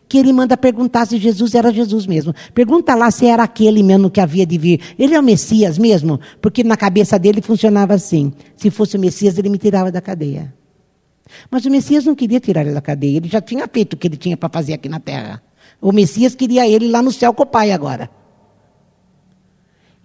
que 0.08 0.18
ele 0.18 0.32
manda 0.32 0.56
perguntar 0.56 1.08
se 1.08 1.18
Jesus 1.18 1.56
era 1.56 1.72
Jesus 1.72 2.06
mesmo. 2.06 2.34
Pergunta 2.54 2.94
lá 2.94 3.10
se 3.10 3.26
era 3.26 3.44
aquele 3.44 3.82
mesmo 3.82 4.10
que 4.10 4.22
havia 4.22 4.46
de 4.46 4.58
vir. 4.58 4.80
Ele 4.98 5.16
é 5.16 5.20
o 5.20 5.24
Messias 5.24 5.78
mesmo? 5.78 6.20
Porque 6.40 6.64
na 6.64 6.78
cabeça 6.78 7.18
dele 7.18 7.42
funcionava 7.42 7.96
assim: 7.96 8.32
se 8.56 8.70
fosse 8.70 8.96
o 8.96 9.00
Messias, 9.00 9.38
ele 9.38 9.50
me 9.50 9.58
tirava 9.58 9.92
da 9.92 10.02
cadeia. 10.02 10.54
Mas 11.50 11.66
o 11.66 11.70
Messias 11.70 12.06
não 12.06 12.16
queria 12.16 12.40
tirar 12.40 12.62
ele 12.62 12.74
da 12.74 12.82
cadeia, 12.82 13.18
ele 13.18 13.30
já 13.30 13.42
tinha 13.42 13.68
feito 13.68 13.94
o 13.94 13.98
que 13.98 14.08
ele 14.08 14.18
tinha 14.18 14.38
para 14.38 14.50
fazer 14.50 14.74
aqui 14.74 14.90
na 14.90 15.00
terra. 15.00 15.42
O 15.82 15.92
Messias 15.92 16.36
queria 16.36 16.68
ele 16.68 16.88
lá 16.90 17.02
no 17.02 17.12
céu 17.12 17.34
com 17.34 17.44
o 17.44 17.46
Pai 17.46 17.72
agora. 17.72 18.10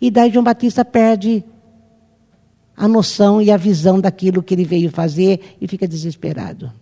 E 0.00 0.10
daí 0.10 0.30
João 0.30 0.44
Batista 0.44 0.84
perde 0.84 1.44
a 2.76 2.86
noção 2.86 3.42
e 3.42 3.50
a 3.50 3.56
visão 3.56 4.00
daquilo 4.00 4.42
que 4.42 4.54
ele 4.54 4.64
veio 4.64 4.90
fazer 4.90 5.56
e 5.60 5.66
fica 5.66 5.86
desesperado. 5.88 6.72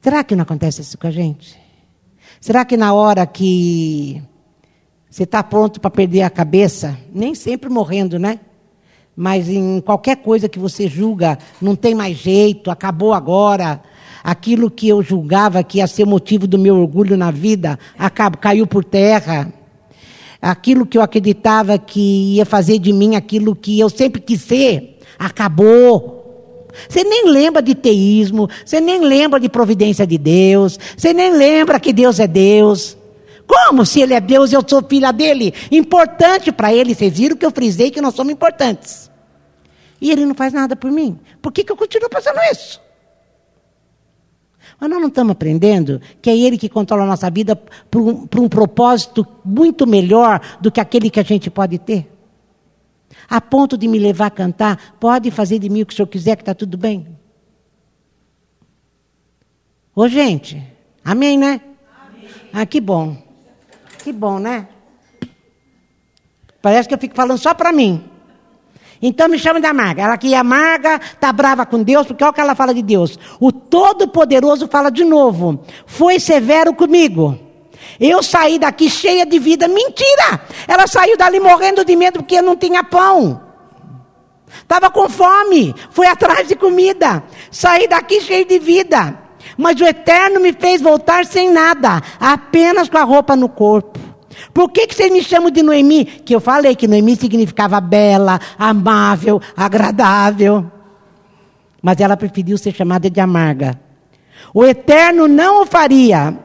Será 0.00 0.24
que 0.24 0.34
não 0.34 0.42
acontece 0.42 0.82
isso 0.82 0.98
com 0.98 1.06
a 1.06 1.10
gente? 1.10 1.56
Será 2.40 2.64
que 2.64 2.76
na 2.76 2.92
hora 2.92 3.26
que 3.26 4.22
você 5.08 5.22
está 5.22 5.42
pronto 5.42 5.80
para 5.80 5.90
perder 5.90 6.22
a 6.22 6.30
cabeça, 6.30 6.98
nem 7.12 7.34
sempre 7.34 7.70
morrendo, 7.70 8.18
né? 8.18 8.40
Mas 9.16 9.48
em 9.48 9.80
qualquer 9.80 10.16
coisa 10.16 10.48
que 10.48 10.58
você 10.58 10.86
julga, 10.86 11.38
não 11.60 11.74
tem 11.74 11.94
mais 11.94 12.18
jeito, 12.18 12.70
acabou 12.70 13.14
agora. 13.14 13.80
Aquilo 14.22 14.70
que 14.70 14.88
eu 14.88 15.02
julgava 15.02 15.62
que 15.62 15.78
ia 15.78 15.86
ser 15.86 16.04
motivo 16.04 16.46
do 16.46 16.58
meu 16.58 16.76
orgulho 16.76 17.16
na 17.16 17.30
vida, 17.30 17.78
caiu 18.40 18.66
por 18.66 18.84
terra. 18.84 19.50
Aquilo 20.42 20.84
que 20.84 20.98
eu 20.98 21.02
acreditava 21.02 21.78
que 21.78 22.34
ia 22.34 22.44
fazer 22.44 22.78
de 22.78 22.92
mim 22.92 23.16
aquilo 23.16 23.56
que 23.56 23.80
eu 23.80 23.88
sempre 23.88 24.20
quis 24.20 24.42
ser, 24.42 24.98
acabou. 25.18 26.68
Você 26.86 27.02
nem 27.02 27.30
lembra 27.30 27.62
de 27.62 27.74
teísmo, 27.74 28.50
você 28.64 28.80
nem 28.80 29.00
lembra 29.00 29.40
de 29.40 29.48
providência 29.48 30.06
de 30.06 30.18
Deus, 30.18 30.78
você 30.94 31.14
nem 31.14 31.32
lembra 31.32 31.80
que 31.80 31.92
Deus 31.92 32.20
é 32.20 32.26
Deus. 32.26 32.98
Como 33.46 33.86
se 33.86 34.00
Ele 34.00 34.14
é 34.14 34.20
Deus 34.20 34.52
e 34.52 34.54
eu 34.54 34.62
sou 34.66 34.82
filha 34.82 35.12
dele? 35.12 35.54
Importante 35.70 36.50
para 36.50 36.72
Ele. 36.72 36.94
Vocês 36.94 37.16
viram 37.16 37.36
que 37.36 37.46
eu 37.46 37.50
frisei 37.50 37.90
que 37.90 38.00
nós 38.00 38.14
somos 38.14 38.32
importantes. 38.32 39.10
E 40.00 40.10
Ele 40.10 40.26
não 40.26 40.34
faz 40.34 40.52
nada 40.52 40.74
por 40.74 40.90
mim. 40.90 41.18
Por 41.40 41.52
que, 41.52 41.64
que 41.64 41.72
eu 41.72 41.76
continuo 41.76 42.08
fazendo 42.12 42.38
isso? 42.50 42.80
Mas 44.78 44.90
nós 44.90 45.00
não 45.00 45.08
estamos 45.08 45.32
aprendendo 45.32 46.00
que 46.20 46.28
é 46.28 46.36
Ele 46.36 46.58
que 46.58 46.68
controla 46.68 47.04
a 47.04 47.06
nossa 47.06 47.30
vida 47.30 47.56
para 47.56 48.00
um, 48.00 48.28
um 48.36 48.48
propósito 48.48 49.26
muito 49.44 49.86
melhor 49.86 50.40
do 50.60 50.70
que 50.70 50.80
aquele 50.80 51.08
que 51.08 51.20
a 51.20 51.22
gente 51.22 51.48
pode 51.50 51.78
ter? 51.78 52.12
A 53.28 53.40
ponto 53.40 53.78
de 53.78 53.88
me 53.88 53.98
levar 53.98 54.26
a 54.26 54.30
cantar, 54.30 54.96
pode 55.00 55.30
fazer 55.30 55.58
de 55.58 55.68
mim 55.68 55.82
o 55.82 55.86
que 55.86 55.92
o 55.92 55.96
senhor 55.96 56.08
quiser, 56.08 56.36
que 56.36 56.42
está 56.42 56.54
tudo 56.54 56.76
bem. 56.76 57.16
Ô 59.94 60.06
gente, 60.08 60.62
amém, 61.02 61.38
né? 61.38 61.60
Amém. 62.06 62.28
Ah, 62.52 62.66
que 62.66 62.80
bom. 62.80 63.25
Que 64.06 64.12
bom, 64.12 64.38
né? 64.38 64.68
Parece 66.62 66.88
que 66.88 66.94
eu 66.94 66.98
fico 66.98 67.16
falando 67.16 67.38
só 67.38 67.52
para 67.52 67.72
mim. 67.72 68.08
Então 69.02 69.26
me 69.26 69.36
chama 69.36 69.60
de 69.60 69.66
amarga. 69.66 70.00
Ela 70.00 70.16
que 70.16 70.32
é 70.32 70.38
amarga, 70.38 71.00
está 71.02 71.32
brava 71.32 71.66
com 71.66 71.82
Deus, 71.82 72.06
porque 72.06 72.22
olha 72.22 72.30
o 72.30 72.32
que 72.32 72.40
ela 72.40 72.54
fala 72.54 72.72
de 72.72 72.82
Deus. 72.82 73.18
O 73.40 73.50
Todo-Poderoso 73.50 74.68
fala 74.68 74.90
de 74.90 75.02
novo. 75.02 75.60
Foi 75.86 76.20
severo 76.20 76.72
comigo. 76.72 77.36
Eu 77.98 78.22
saí 78.22 78.60
daqui 78.60 78.88
cheia 78.88 79.26
de 79.26 79.40
vida. 79.40 79.66
Mentira! 79.66 80.40
Ela 80.68 80.86
saiu 80.86 81.16
dali 81.16 81.40
morrendo 81.40 81.84
de 81.84 81.96
medo 81.96 82.20
porque 82.20 82.40
não 82.40 82.54
tinha 82.54 82.84
pão. 82.84 83.42
Estava 84.60 84.88
com 84.88 85.08
fome, 85.08 85.74
foi 85.90 86.06
atrás 86.06 86.46
de 86.46 86.54
comida. 86.54 87.24
Saí 87.50 87.88
daqui 87.88 88.20
cheio 88.20 88.46
de 88.46 88.60
vida. 88.60 89.25
Mas 89.56 89.80
o 89.80 89.84
Eterno 89.84 90.40
me 90.40 90.52
fez 90.52 90.82
voltar 90.82 91.24
sem 91.24 91.50
nada, 91.50 92.02
apenas 92.20 92.88
com 92.88 92.98
a 92.98 93.04
roupa 93.04 93.34
no 93.34 93.48
corpo. 93.48 93.98
Por 94.52 94.70
que, 94.70 94.86
que 94.86 94.94
vocês 94.94 95.10
me 95.10 95.22
chamam 95.22 95.50
de 95.50 95.62
Noemi? 95.62 96.04
Que 96.04 96.34
eu 96.34 96.40
falei 96.40 96.74
que 96.74 96.86
Noemi 96.86 97.16
significava 97.16 97.80
bela, 97.80 98.38
amável, 98.58 99.40
agradável. 99.56 100.70
Mas 101.82 102.00
ela 102.00 102.16
preferiu 102.16 102.58
ser 102.58 102.74
chamada 102.74 103.08
de 103.08 103.20
amarga. 103.20 103.80
O 104.52 104.64
Eterno 104.64 105.26
não 105.26 105.62
o 105.62 105.66
faria. 105.66 106.36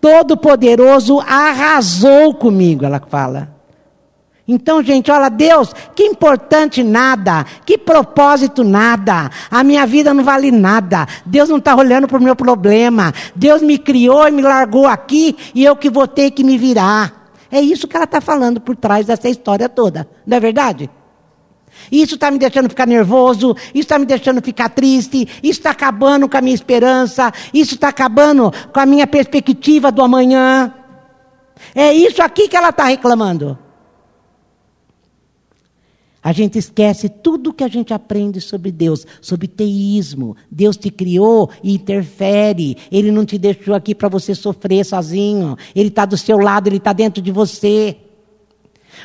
Todo-Poderoso 0.00 1.20
arrasou 1.20 2.34
comigo, 2.34 2.84
ela 2.84 3.02
fala. 3.08 3.57
Então, 4.50 4.82
gente, 4.82 5.10
olha, 5.10 5.28
Deus, 5.28 5.74
que 5.94 6.04
importante 6.04 6.82
nada, 6.82 7.44
que 7.66 7.76
propósito 7.76 8.64
nada. 8.64 9.30
A 9.50 9.62
minha 9.62 9.86
vida 9.86 10.14
não 10.14 10.24
vale 10.24 10.50
nada. 10.50 11.06
Deus 11.26 11.50
não 11.50 11.58
está 11.58 11.76
olhando 11.76 12.08
para 12.08 12.16
o 12.16 12.22
meu 12.22 12.34
problema. 12.34 13.12
Deus 13.34 13.60
me 13.60 13.76
criou 13.76 14.26
e 14.26 14.30
me 14.30 14.40
largou 14.40 14.86
aqui 14.86 15.36
e 15.54 15.62
eu 15.62 15.76
que 15.76 15.90
vou 15.90 16.08
ter 16.08 16.30
que 16.30 16.42
me 16.42 16.56
virar. 16.56 17.28
É 17.50 17.60
isso 17.60 17.86
que 17.86 17.94
ela 17.94 18.06
está 18.06 18.22
falando 18.22 18.58
por 18.58 18.74
trás 18.74 19.04
dessa 19.06 19.28
história 19.28 19.68
toda, 19.68 20.08
não 20.26 20.36
é 20.36 20.40
verdade? 20.40 20.90
Isso 21.90 22.14
está 22.14 22.30
me 22.30 22.38
deixando 22.38 22.68
ficar 22.68 22.86
nervoso, 22.86 23.54
isso 23.68 23.84
está 23.84 23.98
me 23.98 24.04
deixando 24.04 24.42
ficar 24.42 24.68
triste, 24.70 25.28
isso 25.42 25.60
está 25.60 25.70
acabando 25.70 26.28
com 26.28 26.36
a 26.36 26.40
minha 26.40 26.54
esperança, 26.54 27.32
isso 27.54 27.74
está 27.74 27.88
acabando 27.88 28.52
com 28.72 28.80
a 28.80 28.86
minha 28.86 29.06
perspectiva 29.06 29.92
do 29.92 30.02
amanhã. 30.02 30.74
É 31.74 31.92
isso 31.92 32.22
aqui 32.22 32.48
que 32.48 32.56
ela 32.56 32.70
está 32.70 32.84
reclamando. 32.84 33.58
A 36.22 36.32
gente 36.32 36.58
esquece 36.58 37.08
tudo 37.08 37.52
que 37.52 37.62
a 37.62 37.68
gente 37.68 37.94
aprende 37.94 38.40
sobre 38.40 38.72
Deus, 38.72 39.06
sobre 39.20 39.46
teísmo. 39.46 40.36
Deus 40.50 40.76
te 40.76 40.90
criou 40.90 41.48
e 41.62 41.74
interfere. 41.74 42.76
Ele 42.90 43.12
não 43.12 43.24
te 43.24 43.38
deixou 43.38 43.74
aqui 43.74 43.94
para 43.94 44.08
você 44.08 44.34
sofrer 44.34 44.84
sozinho. 44.84 45.56
Ele 45.74 45.88
está 45.88 46.04
do 46.04 46.16
seu 46.16 46.38
lado, 46.38 46.66
ele 46.66 46.78
está 46.78 46.92
dentro 46.92 47.22
de 47.22 47.30
você. 47.30 47.96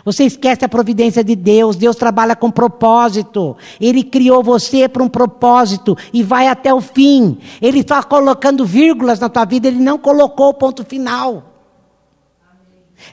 Você 0.04 0.24
esquece 0.24 0.66
a 0.66 0.70
providência 0.70 1.24
de 1.24 1.36
Deus. 1.36 1.76
Deus 1.76 1.96
trabalha 1.96 2.36
com 2.36 2.50
propósito. 2.50 3.56
Ele 3.80 4.04
criou 4.04 4.42
você 4.42 4.90
para 4.90 5.04
um 5.04 5.10
propósito 5.10 5.96
e 6.12 6.24
vai 6.24 6.48
até 6.48 6.74
o 6.74 6.82
fim. 6.82 7.38
Ele 7.62 7.82
está 7.82 8.02
colocando 8.02 8.66
vírgulas 8.66 9.20
na 9.20 9.30
tua 9.30 9.46
vida, 9.46 9.68
ele 9.68 9.80
não 9.80 10.00
colocou 10.00 10.50
o 10.50 10.54
ponto 10.54 10.84
final. 10.84 11.53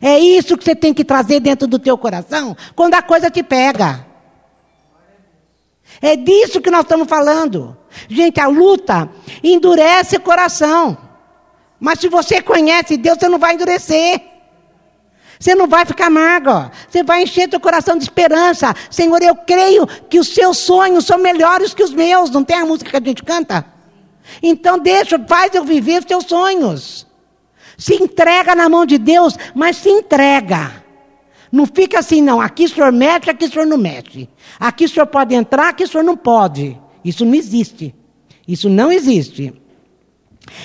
É 0.00 0.18
isso 0.18 0.56
que 0.56 0.64
você 0.64 0.74
tem 0.74 0.92
que 0.92 1.04
trazer 1.04 1.40
dentro 1.40 1.66
do 1.66 1.78
teu 1.78 1.96
coração 1.96 2.56
quando 2.76 2.94
a 2.94 3.02
coisa 3.02 3.30
te 3.30 3.42
pega. 3.42 4.06
É 6.00 6.16
disso 6.16 6.60
que 6.60 6.70
nós 6.70 6.82
estamos 6.82 7.08
falando. 7.08 7.76
Gente, 8.08 8.40
a 8.40 8.46
luta 8.46 9.10
endurece 9.42 10.16
o 10.16 10.20
coração. 10.20 10.96
Mas 11.78 11.98
se 11.98 12.08
você 12.08 12.42
conhece 12.42 12.96
Deus, 12.96 13.18
você 13.18 13.28
não 13.28 13.38
vai 13.38 13.54
endurecer. 13.54 14.20
Você 15.38 15.54
não 15.54 15.66
vai 15.66 15.86
ficar 15.86 16.06
amargo. 16.06 16.70
Você 16.88 17.02
vai 17.02 17.22
encher 17.22 17.48
teu 17.48 17.58
coração 17.58 17.96
de 17.96 18.04
esperança. 18.04 18.74
Senhor, 18.90 19.22
eu 19.22 19.34
creio 19.34 19.86
que 19.86 20.18
os 20.18 20.28
seus 20.28 20.58
sonhos 20.58 21.06
são 21.06 21.18
melhores 21.18 21.72
que 21.72 21.82
os 21.82 21.92
meus. 21.92 22.30
Não 22.30 22.44
tem 22.44 22.58
a 22.58 22.66
música 22.66 22.90
que 22.90 22.96
a 22.96 23.00
gente 23.00 23.22
canta? 23.22 23.64
Então 24.42 24.78
deixa, 24.78 25.18
faz 25.26 25.54
eu 25.54 25.64
viver 25.64 26.00
os 26.00 26.04
teus 26.04 26.24
sonhos. 26.24 27.06
Se 27.80 27.94
entrega 27.94 28.54
na 28.54 28.68
mão 28.68 28.84
de 28.84 28.98
Deus, 28.98 29.38
mas 29.54 29.76
se 29.76 29.88
entrega. 29.88 30.84
Não 31.50 31.64
fica 31.64 31.98
assim, 31.98 32.20
não. 32.20 32.38
Aqui 32.38 32.66
o 32.66 32.68
senhor 32.68 32.92
mexe, 32.92 33.30
aqui 33.30 33.46
o 33.46 33.50
senhor 33.50 33.66
não 33.66 33.78
mexe. 33.78 34.28
Aqui 34.60 34.84
o 34.84 34.88
senhor 34.88 35.06
pode 35.06 35.34
entrar, 35.34 35.70
aqui 35.70 35.84
o 35.84 35.88
senhor 35.88 36.04
não 36.04 36.14
pode. 36.14 36.78
Isso 37.02 37.24
não 37.24 37.34
existe. 37.34 37.94
Isso 38.46 38.68
não 38.68 38.92
existe. 38.92 39.54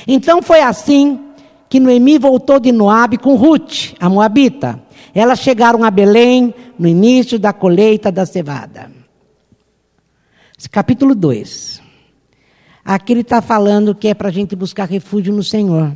Então 0.06 0.42
foi 0.42 0.60
assim 0.60 1.22
que 1.70 1.80
Noemi 1.80 2.18
voltou 2.18 2.60
de 2.60 2.74
Moabe 2.74 3.18
com 3.18 3.36
Ruth, 3.36 3.94
a 3.98 4.10
Moabita. 4.10 4.84
Elas 5.14 5.40
chegaram 5.40 5.86
a 5.86 5.90
Belém 5.90 6.54
no 6.78 6.86
início 6.86 7.40
da 7.40 7.54
colheita 7.54 8.12
da 8.12 8.26
cevada. 8.26 8.92
Capítulo 10.70 11.16
2. 11.16 11.82
Aqui 12.84 13.14
ele 13.14 13.22
está 13.22 13.42
falando 13.42 13.96
que 13.96 14.10
é 14.10 14.14
para 14.14 14.28
a 14.28 14.34
gente 14.34 14.54
buscar 14.54 14.90
refúgio 14.90 15.34
no 15.34 15.44
Senhor 15.44 15.96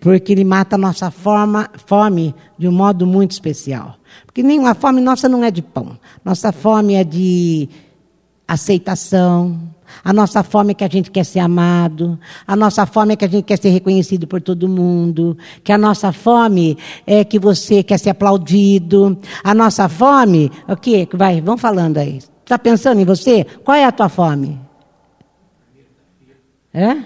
porque 0.00 0.32
ele 0.32 0.44
mata 0.44 0.76
a 0.76 0.78
nossa 0.78 1.10
forma, 1.10 1.70
fome 1.86 2.34
de 2.58 2.68
um 2.68 2.72
modo 2.72 3.06
muito 3.06 3.32
especial. 3.32 3.96
Porque 4.24 4.42
nenhuma 4.42 4.74
fome 4.74 5.00
nossa 5.00 5.28
não 5.28 5.42
é 5.42 5.50
de 5.50 5.62
pão. 5.62 5.98
Nossa 6.24 6.52
fome 6.52 6.94
é 6.94 7.04
de 7.04 7.68
aceitação. 8.46 9.58
A 10.04 10.12
nossa 10.12 10.42
fome 10.42 10.72
é 10.72 10.74
que 10.74 10.84
a 10.84 10.88
gente 10.88 11.10
quer 11.10 11.24
ser 11.24 11.40
amado. 11.40 12.18
A 12.46 12.54
nossa 12.54 12.86
fome 12.86 13.14
é 13.14 13.16
que 13.16 13.24
a 13.24 13.28
gente 13.28 13.44
quer 13.44 13.58
ser 13.58 13.70
reconhecido 13.70 14.26
por 14.26 14.40
todo 14.40 14.68
mundo. 14.68 15.36
Que 15.62 15.72
a 15.72 15.78
nossa 15.78 16.12
fome 16.12 16.76
é 17.06 17.24
que 17.24 17.38
você 17.38 17.82
quer 17.82 17.98
ser 17.98 18.10
aplaudido. 18.10 19.18
A 19.42 19.54
nossa 19.54 19.88
fome, 19.88 20.50
o 20.68 20.76
que? 20.76 21.08
Vai, 21.12 21.40
vão 21.40 21.56
falando 21.56 21.98
aí. 21.98 22.18
Está 22.44 22.58
pensando 22.58 23.00
em 23.00 23.04
você? 23.04 23.44
Qual 23.64 23.76
é 23.76 23.84
a 23.84 23.92
tua 23.92 24.08
fome? 24.08 24.60
É? 26.72 26.96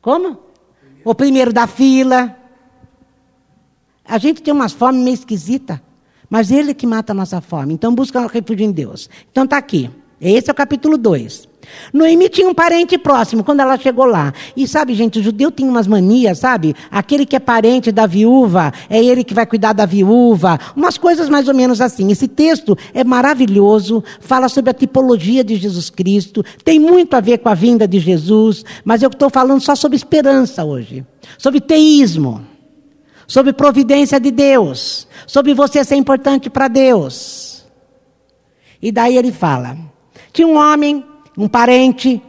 Como? 0.00 0.45
O 1.06 1.14
primeiro 1.14 1.52
da 1.52 1.68
fila. 1.68 2.36
A 4.04 4.18
gente 4.18 4.42
tem 4.42 4.52
umas 4.52 4.72
fomes 4.72 5.04
meio 5.04 5.14
esquisitas, 5.14 5.78
mas 6.28 6.50
ele 6.50 6.74
que 6.74 6.84
mata 6.84 7.12
a 7.12 7.14
nossa 7.14 7.40
fome. 7.40 7.72
Então 7.72 7.94
busca 7.94 8.26
refúgio 8.26 8.66
em 8.66 8.72
Deus. 8.72 9.08
Então 9.30 9.44
está 9.44 9.56
aqui. 9.56 9.88
Esse 10.20 10.50
é 10.50 10.52
o 10.52 10.56
capítulo 10.56 10.98
2. 10.98 11.48
Noemi 11.92 12.28
tinha 12.28 12.48
um 12.48 12.54
parente 12.54 12.98
próximo 12.98 13.44
quando 13.44 13.60
ela 13.60 13.78
chegou 13.78 14.04
lá. 14.04 14.32
E 14.56 14.66
sabe, 14.66 14.94
gente, 14.94 15.18
o 15.18 15.22
judeu 15.22 15.50
tem 15.50 15.68
umas 15.68 15.86
manias, 15.86 16.38
sabe? 16.38 16.74
Aquele 16.90 17.24
que 17.24 17.36
é 17.36 17.40
parente 17.40 17.92
da 17.92 18.06
viúva, 18.06 18.72
é 18.88 19.02
ele 19.02 19.24
que 19.24 19.34
vai 19.34 19.46
cuidar 19.46 19.72
da 19.72 19.86
viúva. 19.86 20.58
Umas 20.74 20.98
coisas 20.98 21.28
mais 21.28 21.48
ou 21.48 21.54
menos 21.54 21.80
assim. 21.80 22.10
Esse 22.10 22.28
texto 22.28 22.76
é 22.92 23.04
maravilhoso, 23.04 24.02
fala 24.20 24.48
sobre 24.48 24.70
a 24.70 24.74
tipologia 24.74 25.42
de 25.42 25.56
Jesus 25.56 25.90
Cristo, 25.90 26.44
tem 26.64 26.78
muito 26.78 27.14
a 27.14 27.20
ver 27.20 27.38
com 27.38 27.48
a 27.48 27.54
vinda 27.54 27.86
de 27.86 27.98
Jesus, 27.98 28.64
mas 28.84 29.02
eu 29.02 29.08
estou 29.08 29.30
falando 29.30 29.60
só 29.60 29.74
sobre 29.74 29.96
esperança 29.96 30.64
hoje. 30.64 31.04
Sobre 31.38 31.60
teísmo. 31.60 32.44
Sobre 33.26 33.52
providência 33.52 34.20
de 34.20 34.30
Deus. 34.30 35.06
Sobre 35.26 35.54
você 35.54 35.82
ser 35.84 35.96
importante 35.96 36.48
para 36.48 36.68
Deus. 36.68 37.64
E 38.80 38.92
daí 38.92 39.16
ele 39.16 39.32
fala. 39.32 39.76
Tinha 40.32 40.46
um 40.46 40.56
homem, 40.56 41.04
um 41.36 41.48
parente, 41.48 42.20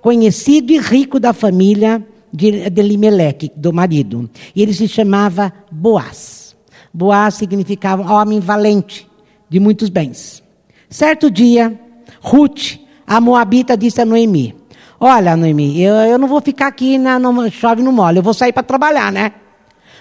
conhecido 0.00 0.72
e 0.72 0.78
rico 0.78 1.18
da 1.20 1.32
família 1.32 2.04
de, 2.32 2.68
de 2.70 3.52
do 3.56 3.72
marido. 3.72 4.28
E 4.54 4.62
ele 4.62 4.72
se 4.72 4.88
chamava 4.88 5.52
Boaz. 5.70 6.56
Boaz 6.92 7.34
significava 7.34 8.12
homem 8.12 8.40
valente, 8.40 9.08
de 9.48 9.60
muitos 9.60 9.88
bens. 9.88 10.42
Certo 10.88 11.30
dia, 11.30 11.78
Ruth, 12.20 12.78
a 13.06 13.20
moabita, 13.20 13.76
disse 13.76 14.00
a 14.00 14.04
Noemi: 14.04 14.54
Olha, 14.98 15.36
Noemi, 15.36 15.80
eu, 15.80 15.94
eu 15.94 16.18
não 16.18 16.28
vou 16.28 16.40
ficar 16.40 16.68
aqui 16.68 16.98
na 16.98 17.18
no, 17.18 17.50
chove 17.50 17.82
no 17.82 17.92
mole, 17.92 18.18
eu 18.18 18.22
vou 18.22 18.34
sair 18.34 18.52
para 18.52 18.62
trabalhar, 18.62 19.12
né? 19.12 19.32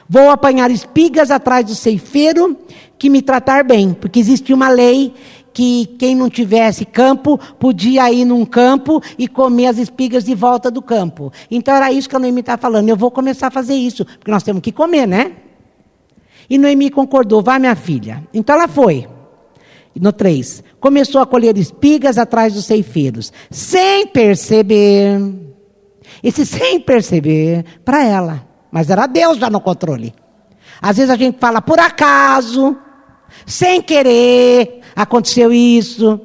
Vou 0.08 0.30
apanhar 0.30 0.70
espigas 0.70 1.32
atrás 1.32 1.66
do 1.66 1.76
ceifeiro 1.76 2.58
que 2.98 3.10
me 3.10 3.22
tratar 3.22 3.64
bem, 3.64 3.94
porque 3.94 4.20
existe 4.20 4.54
uma 4.54 4.70
lei 4.70 5.14
que 5.54 5.86
quem 6.00 6.16
não 6.16 6.30
tivesse 6.30 6.84
campo 6.86 7.38
podia 7.60 8.12
ir 8.12 8.26
num 8.26 8.46
campo 8.46 9.02
e 9.18 9.28
comer 9.28 9.68
as 9.68 9.78
espigas 9.78 10.24
de 10.24 10.34
volta 10.34 10.72
do 10.72 10.82
campo. 10.82 11.32
Então 11.50 11.76
era 11.76 11.92
isso 11.92 12.10
que 12.10 12.16
a 12.16 12.20
Noemi 12.20 12.40
está 12.40 12.58
falando. 12.58 12.90
Eu 12.90 12.98
vou 12.98 13.12
começar 13.12 13.48
a 13.48 13.52
fazer 13.52 13.76
isso, 13.76 14.04
porque 14.04 14.32
nós 14.32 14.44
temos 14.44 14.62
que 14.62 14.72
comer, 14.72 15.08
né? 15.08 15.34
E 16.50 16.58
Noemi 16.58 16.90
concordou, 16.90 17.42
vai 17.42 17.60
minha 17.60 17.76
filha. 17.76 18.24
Então 18.34 18.56
ela 18.56 18.68
foi. 18.68 19.08
No 20.00 20.12
3, 20.12 20.64
começou 20.80 21.22
a 21.22 21.26
colher 21.26 21.56
espigas 21.56 22.18
atrás 22.18 22.54
dos 22.54 22.66
ceifeiros, 22.66 23.32
sem 23.52 24.08
perceber. 24.08 25.20
Esse 26.24 26.46
sem 26.46 26.80
perceber, 26.80 27.64
para 27.86 28.04
ela. 28.04 28.48
Mas 28.72 28.90
era 28.90 29.06
Deus 29.06 29.38
já 29.38 29.52
no 29.52 29.62
controle. 29.62 30.14
Às 30.82 30.98
vezes 30.98 31.12
a 31.12 31.16
gente 31.16 31.38
fala 31.40 31.62
por 31.62 31.80
acaso, 31.80 32.76
sem 33.46 33.82
querer, 33.82 34.82
aconteceu 34.96 35.52
isso. 35.52 36.20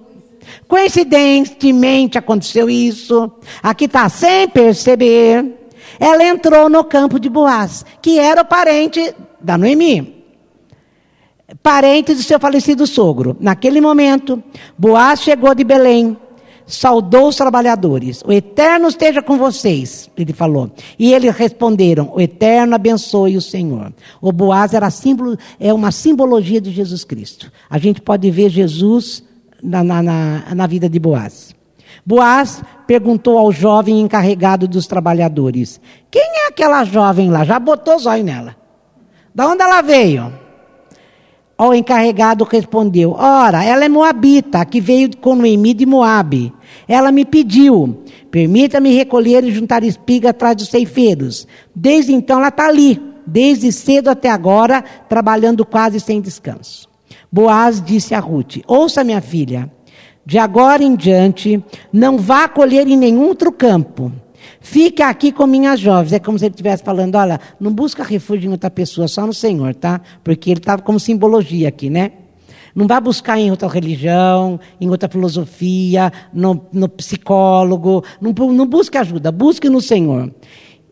Coincidentemente 0.66 2.18
aconteceu 2.18 2.68
isso. 2.68 3.30
Aqui 3.62 3.84
está, 3.84 4.08
sem 4.08 4.48
perceber. 4.48 5.54
Ela 5.98 6.24
entrou 6.24 6.68
no 6.68 6.84
campo 6.84 7.18
de 7.18 7.28
Boaz, 7.28 7.84
que 8.00 8.18
era 8.18 8.42
o 8.42 8.44
parente 8.44 9.14
da 9.40 9.58
Noemi. 9.58 10.24
Parente 11.62 12.14
do 12.14 12.22
seu 12.22 12.38
falecido 12.38 12.86
sogro. 12.86 13.36
Naquele 13.40 13.80
momento, 13.80 14.42
Boaz 14.76 15.22
chegou 15.22 15.54
de 15.54 15.64
Belém, 15.64 16.16
saudou 16.68 17.28
os 17.28 17.36
trabalhadores. 17.36 18.22
O 18.24 18.32
Eterno 18.32 18.88
esteja 18.88 19.22
com 19.22 19.38
vocês, 19.38 20.08
ele 20.16 20.32
falou. 20.32 20.70
E 20.98 21.12
eles 21.12 21.34
responderam: 21.34 22.12
O 22.14 22.20
Eterno 22.20 22.74
abençoe 22.74 23.36
o 23.36 23.42
Senhor. 23.42 23.92
O 24.20 24.30
Boaz 24.30 24.74
era 24.74 24.90
símbolo, 24.90 25.36
é 25.58 25.72
uma 25.72 25.90
simbologia 25.90 26.60
de 26.60 26.70
Jesus 26.70 27.02
Cristo. 27.02 27.50
A 27.68 27.78
gente 27.78 28.00
pode 28.00 28.30
ver 28.30 28.50
Jesus 28.50 29.24
na, 29.62 29.82
na, 29.82 30.02
na, 30.02 30.54
na 30.54 30.66
vida 30.66 30.88
de 30.88 30.98
Boaz. 30.98 31.56
Boaz 32.04 32.62
perguntou 32.86 33.38
ao 33.38 33.50
jovem 33.50 34.00
encarregado 34.00 34.68
dos 34.68 34.86
trabalhadores: 34.86 35.80
Quem 36.10 36.44
é 36.44 36.48
aquela 36.48 36.84
jovem 36.84 37.30
lá? 37.30 37.44
Já 37.44 37.58
botou 37.58 37.98
zóio 37.98 38.22
nela. 38.22 38.54
Da 39.34 39.48
onde 39.48 39.62
ela 39.62 39.80
veio? 39.80 40.47
O 41.60 41.74
encarregado 41.74 42.44
respondeu: 42.44 43.16
Ora, 43.18 43.64
ela 43.64 43.84
é 43.84 43.88
moabita, 43.88 44.64
que 44.64 44.80
veio 44.80 45.10
com 45.16 45.34
Noemi 45.34 45.74
de 45.74 45.84
Moabe. 45.84 46.52
Ela 46.86 47.10
me 47.10 47.24
pediu: 47.24 47.98
Permita-me 48.30 48.94
recolher 48.94 49.42
e 49.42 49.50
juntar 49.50 49.82
espiga 49.82 50.30
atrás 50.30 50.54
dos 50.54 50.68
ceifeiros. 50.68 51.48
Desde 51.74 52.12
então 52.12 52.38
ela 52.38 52.48
está 52.48 52.68
ali, 52.68 53.02
desde 53.26 53.72
cedo 53.72 54.08
até 54.08 54.30
agora, 54.30 54.84
trabalhando 55.08 55.66
quase 55.66 55.98
sem 55.98 56.20
descanso. 56.20 56.88
Boaz 57.30 57.82
disse 57.82 58.14
a 58.14 58.20
Ruth: 58.20 58.58
Ouça, 58.68 59.02
minha 59.02 59.20
filha, 59.20 59.68
de 60.24 60.38
agora 60.38 60.84
em 60.84 60.94
diante, 60.94 61.60
não 61.92 62.18
vá 62.18 62.46
colher 62.46 62.86
em 62.86 62.96
nenhum 62.96 63.26
outro 63.26 63.50
campo. 63.50 64.12
Fique 64.70 65.02
aqui 65.02 65.32
com 65.32 65.46
minhas 65.46 65.80
jovens. 65.80 66.12
É 66.12 66.18
como 66.18 66.38
se 66.38 66.44
ele 66.44 66.52
estivesse 66.52 66.84
falando: 66.84 67.14
olha, 67.14 67.40
não 67.58 67.72
busca 67.72 68.04
refúgio 68.04 68.48
em 68.48 68.52
outra 68.52 68.70
pessoa, 68.70 69.08
só 69.08 69.26
no 69.26 69.32
Senhor, 69.32 69.74
tá? 69.74 69.98
Porque 70.22 70.50
ele 70.50 70.60
estava 70.60 70.82
como 70.82 71.00
simbologia 71.00 71.68
aqui, 71.68 71.88
né? 71.88 72.12
Não 72.74 72.86
vá 72.86 73.00
buscar 73.00 73.38
em 73.38 73.50
outra 73.50 73.66
religião, 73.66 74.60
em 74.78 74.90
outra 74.90 75.08
filosofia, 75.08 76.12
no, 76.34 76.66
no 76.70 76.86
psicólogo. 76.86 78.04
Não, 78.20 78.30
não 78.52 78.66
busque 78.66 78.98
ajuda, 78.98 79.32
busque 79.32 79.70
no 79.70 79.80
Senhor. 79.80 80.30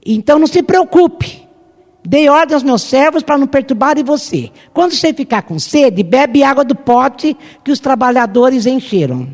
Então 0.06 0.38
não 0.38 0.46
se 0.46 0.62
preocupe. 0.62 1.46
Dei 2.02 2.30
ordem 2.30 2.54
aos 2.54 2.62
meus 2.62 2.80
servos 2.80 3.22
para 3.22 3.36
não 3.36 3.46
perturbarem 3.46 4.02
você. 4.02 4.50
Quando 4.72 4.92
você 4.92 5.12
ficar 5.12 5.42
com 5.42 5.58
sede, 5.58 6.02
bebe 6.02 6.42
água 6.42 6.64
do 6.64 6.74
pote 6.74 7.36
que 7.62 7.70
os 7.70 7.78
trabalhadores 7.78 8.64
encheram. 8.64 9.28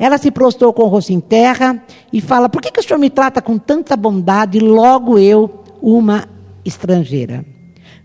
Ela 0.00 0.16
se 0.16 0.30
prostrou 0.30 0.72
com 0.72 0.84
o 0.84 0.88
rosto 0.88 1.12
em 1.12 1.20
terra 1.20 1.84
e 2.10 2.22
fala: 2.22 2.48
Por 2.48 2.62
que, 2.62 2.72
que 2.72 2.80
o 2.80 2.82
senhor 2.82 2.98
me 2.98 3.10
trata 3.10 3.42
com 3.42 3.58
tanta 3.58 3.94
bondade, 3.94 4.58
logo 4.58 5.18
eu, 5.18 5.62
uma 5.82 6.26
estrangeira? 6.64 7.44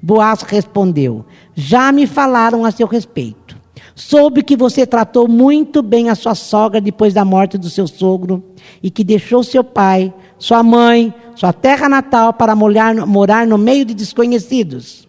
Boaz 0.04 0.42
respondeu: 0.42 1.26
Já 1.56 1.94
me 1.94 2.06
falaram 2.06 2.66
a 2.66 2.72
seu 2.72 2.86
respeito. 2.86 3.56
Soube 3.96 4.44
que 4.44 4.58
você 4.58 4.86
tratou 4.86 5.26
muito 5.26 5.82
bem 5.82 6.10
a 6.10 6.16
sua 6.16 6.36
sogra 6.36 6.82
depois 6.82 7.14
da 7.14 7.24
morte 7.24 7.58
do 7.58 7.70
seu 7.70 7.88
sogro 7.88 8.44
e 8.84 8.92
que 8.92 9.06
deixou 9.06 9.42
seu 9.42 9.64
pai, 9.64 10.14
sua 10.38 10.62
mãe, 10.62 11.14
sua 11.34 11.54
terra 11.54 11.88
natal 11.88 12.34
para 12.34 12.54
morar, 12.54 13.48
no 13.48 13.58
meio 13.58 13.86
de 13.86 13.94
desconhecidos. 13.94 15.08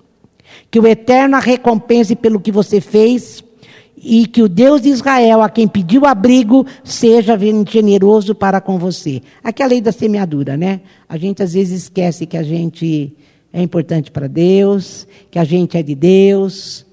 Que 0.70 0.79
o 0.79 0.87
Eterno 0.87 1.37
a 1.37 1.40
recompense 1.40 2.14
pelo 2.14 2.38
que 2.38 2.53
você 2.53 2.81
fez 2.81 3.42
e 3.96 4.26
que 4.26 4.42
o 4.42 4.48
Deus 4.48 4.82
de 4.82 4.90
Israel, 4.90 5.40
a 5.42 5.48
quem 5.48 5.66
pediu 5.66 6.04
abrigo, 6.04 6.66
seja 6.85 7.38
generoso 7.68 8.35
para 8.35 8.61
com 8.61 8.78
você. 8.78 9.22
Aqui 9.42 9.62
é 9.62 9.64
a 9.64 9.68
lei 9.68 9.80
da 9.80 9.90
semeadura, 9.90 10.56
né? 10.56 10.82
A 11.09 11.16
gente 11.16 11.42
às 11.42 11.54
vezes 11.54 11.85
esquece 11.85 12.26
que 12.26 12.37
a 12.37 12.42
gente 12.42 13.14
é 13.52 13.62
importante 13.62 14.11
para 14.11 14.26
Deus, 14.26 15.06
que 15.30 15.38
a 15.38 15.44
gente 15.44 15.78
é 15.78 15.82
de 15.82 15.94
Deus, 15.94 16.85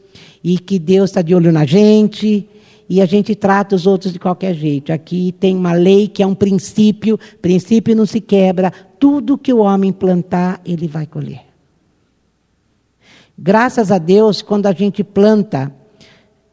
e 0.43 0.57
que 0.57 0.79
Deus 0.79 1.09
está 1.09 1.21
de 1.21 1.35
olho 1.35 1.51
na 1.51 1.65
gente, 1.65 2.47
e 2.87 3.01
a 3.01 3.05
gente 3.05 3.35
trata 3.35 3.75
os 3.75 3.85
outros 3.85 4.13
de 4.13 4.19
qualquer 4.19 4.53
jeito. 4.53 4.93
Aqui 4.93 5.33
tem 5.37 5.55
uma 5.55 5.73
lei 5.73 6.07
que 6.07 6.23
é 6.23 6.27
um 6.27 6.35
princípio, 6.35 7.19
princípio 7.41 7.95
não 7.95 8.05
se 8.05 8.21
quebra, 8.21 8.71
tudo 8.97 9.37
que 9.37 9.51
o 9.51 9.59
homem 9.59 9.91
plantar, 9.91 10.61
ele 10.65 10.87
vai 10.87 11.05
colher. 11.05 11.41
Graças 13.37 13.91
a 13.91 13.97
Deus, 13.97 14.41
quando 14.41 14.67
a 14.67 14.71
gente 14.71 15.03
planta, 15.03 15.73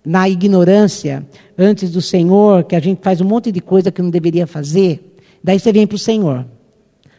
na 0.05 0.29
ignorância 0.29 1.27
antes 1.59 1.91
do 1.91 2.01
Senhor, 2.01 2.65
que 2.65 2.75
a 2.75 2.81
gente 2.81 3.01
faz 3.03 3.21
um 3.21 3.25
monte 3.25 3.53
de 3.53 3.61
coisa 3.61 3.91
que 3.91 4.01
não 4.01 4.11
deveria 4.11 4.47
fazer, 4.47 5.17
daí 5.43 5.59
você 5.59 5.73
vem 5.73 5.87
para 5.87 5.97
o 5.97 5.99
Senhor. 5.99 6.47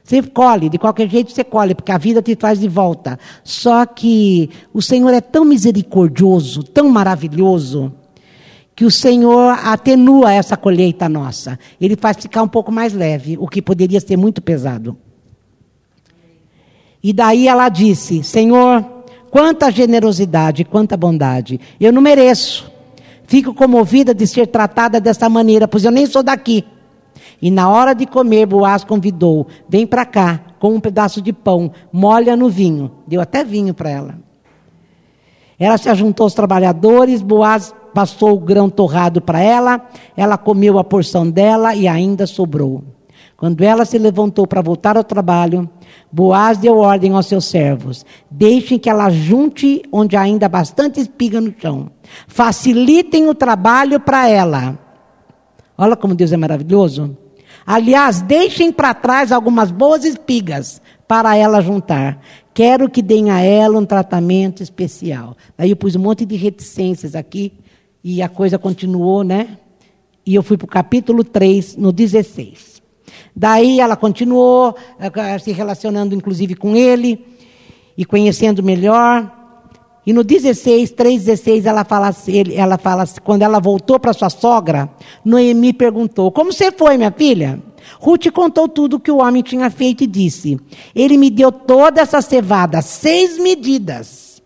Você 0.04 0.22
colhe, 0.24 0.68
de 0.68 0.78
qualquer 0.78 1.08
jeito 1.10 1.32
você 1.32 1.44
colhe, 1.44 1.76
porque 1.76 1.92
a 1.92 1.98
vida 1.98 2.22
te 2.22 2.36
traz 2.36 2.60
de 2.60 2.68
volta. 2.68 3.20
Só 3.44 3.86
que 3.86 4.50
o 4.74 4.82
Senhor 4.82 5.14
é 5.14 5.22
tão 5.22 5.46
misericordioso, 5.46 6.64
tão 6.64 6.90
maravilhoso, 6.90 7.94
que 8.76 8.84
o 8.84 8.92
Senhor 8.92 9.60
atenua 9.64 10.34
essa 10.34 10.58
colheita 10.58 11.08
nossa. 11.08 11.60
Ele 11.80 11.96
faz 11.96 12.18
ficar 12.18 12.42
um 12.42 12.48
pouco 12.48 12.72
mais 12.72 12.94
leve, 12.94 13.38
o 13.40 13.48
que 13.48 13.62
poderia 13.62 14.00
ser 14.00 14.18
muito 14.18 14.42
pesado. 14.42 14.98
E 17.04 17.14
daí 17.14 17.48
ela 17.48 17.70
disse: 17.70 18.24
Senhor, 18.24 18.84
quanta 19.30 19.72
generosidade, 19.72 20.64
quanta 20.64 20.98
bondade. 20.98 21.60
Eu 21.80 21.92
não 21.92 22.02
mereço. 22.02 22.71
Fico 23.32 23.54
comovida 23.54 24.14
de 24.14 24.28
ser 24.28 24.48
tratada 24.48 25.00
dessa 25.00 25.30
maneira, 25.30 25.66
pois 25.66 25.86
eu 25.86 25.92
nem 25.92 26.06
sou 26.06 26.22
daqui. 26.22 26.66
E 27.42 27.50
na 27.50 27.70
hora 27.70 27.94
de 27.96 28.06
comer, 28.06 28.46
Boaz 28.46 28.84
convidou: 28.84 29.48
vem 29.70 29.88
para 29.88 30.06
cá, 30.06 30.42
com 30.60 30.74
um 30.76 30.82
pedaço 30.82 31.22
de 31.22 31.32
pão, 31.32 31.72
molha 31.94 32.36
no 32.36 32.50
vinho. 32.50 32.92
Deu 33.08 33.22
até 33.22 33.42
vinho 33.42 33.74
para 33.74 33.90
ela. 33.90 34.16
Ela 35.58 35.78
se 35.78 35.88
ajuntou 35.88 36.26
aos 36.26 36.34
trabalhadores, 36.34 37.22
Boaz 37.22 37.74
passou 37.94 38.34
o 38.34 38.40
grão 38.40 38.70
torrado 38.70 39.22
para 39.22 39.40
ela, 39.40 39.80
ela 40.18 40.38
comeu 40.38 40.78
a 40.78 40.84
porção 40.84 41.30
dela 41.30 41.74
e 41.74 41.88
ainda 41.88 42.28
sobrou. 42.28 42.84
Quando 43.42 43.64
ela 43.64 43.86
se 43.86 43.98
levantou 43.98 44.46
para 44.46 44.62
voltar 44.62 44.96
ao 44.96 45.04
trabalho, 45.04 45.68
Boaz 46.12 46.60
deu 46.60 46.78
ordem 46.78 47.14
aos 47.14 47.26
seus 47.26 47.46
servos: 47.46 48.06
deixem 48.30 48.78
que 48.78 48.88
ela 48.88 49.10
junte 49.10 49.82
onde 49.92 50.16
ainda 50.16 50.46
há 50.46 50.50
bastante 50.50 51.00
espiga 51.00 51.42
no 51.42 51.52
chão. 51.60 51.90
Facilitem 52.28 53.28
o 53.28 53.34
trabalho 53.34 54.00
para 54.00 54.30
ela. 54.30 54.78
Olha 55.76 55.96
como 55.96 56.14
Deus 56.14 56.32
é 56.32 56.38
maravilhoso. 56.38 57.18
Aliás, 57.66 58.22
deixem 58.22 58.72
para 58.72 58.94
trás 58.94 59.32
algumas 59.32 59.72
boas 59.72 60.06
espigas 60.06 60.80
para 61.08 61.36
ela 61.36 61.62
juntar. 61.62 62.22
Quero 62.54 62.88
que 62.92 63.02
deem 63.02 63.32
a 63.32 63.40
ela 63.40 63.80
um 63.80 63.86
tratamento 63.88 64.62
especial. 64.62 65.36
Aí 65.58 65.72
eu 65.72 65.76
pus 65.76 65.96
um 65.96 66.00
monte 66.00 66.28
de 66.28 66.36
reticências 66.36 67.16
aqui 67.16 67.54
e 68.04 68.22
a 68.22 68.30
coisa 68.30 68.60
continuou, 68.60 69.24
né? 69.24 69.58
E 70.24 70.36
eu 70.36 70.44
fui 70.44 70.58
para 70.58 70.66
o 70.66 70.70
capítulo 70.70 71.24
3, 71.24 71.76
no 71.76 71.92
16. 71.92 72.71
Daí 73.36 73.80
ela 73.80 73.96
continuou 73.96 74.76
eh, 75.00 75.40
se 75.40 75.52
relacionando, 75.52 76.14
inclusive, 76.14 76.56
com 76.56 76.76
ele 76.76 77.26
e 77.98 78.06
conhecendo 78.06 78.62
melhor. 78.62 79.40
E 80.06 80.14
no 80.14 80.24
16, 80.24 80.94
3,16, 80.94 81.66
ela 81.66 81.86
fala, 81.86 82.14
ela 82.56 82.78
fala, 82.78 83.06
quando 83.24 83.44
ela 83.44 83.60
voltou 83.60 84.00
para 84.00 84.14
sua 84.14 84.30
sogra, 84.30 84.90
Noemi 85.24 85.74
perguntou: 85.74 86.32
Como 86.32 86.52
você 86.52 86.72
foi, 86.72 86.98
minha 86.98 87.12
filha? 87.12 87.62
Ruth 88.00 88.32
contou 88.32 88.68
tudo 88.68 89.00
que 89.00 89.12
o 89.12 89.18
homem 89.18 89.44
tinha 89.44 89.70
feito 89.70 90.04
e 90.04 90.08
disse: 90.08 90.60
Ele 90.96 91.18
me 91.18 91.30
deu 91.30 91.52
toda 91.52 92.02
essa 92.02 92.22
cevada, 92.22 92.82
seis 92.82 93.38
medidas. 93.38 94.42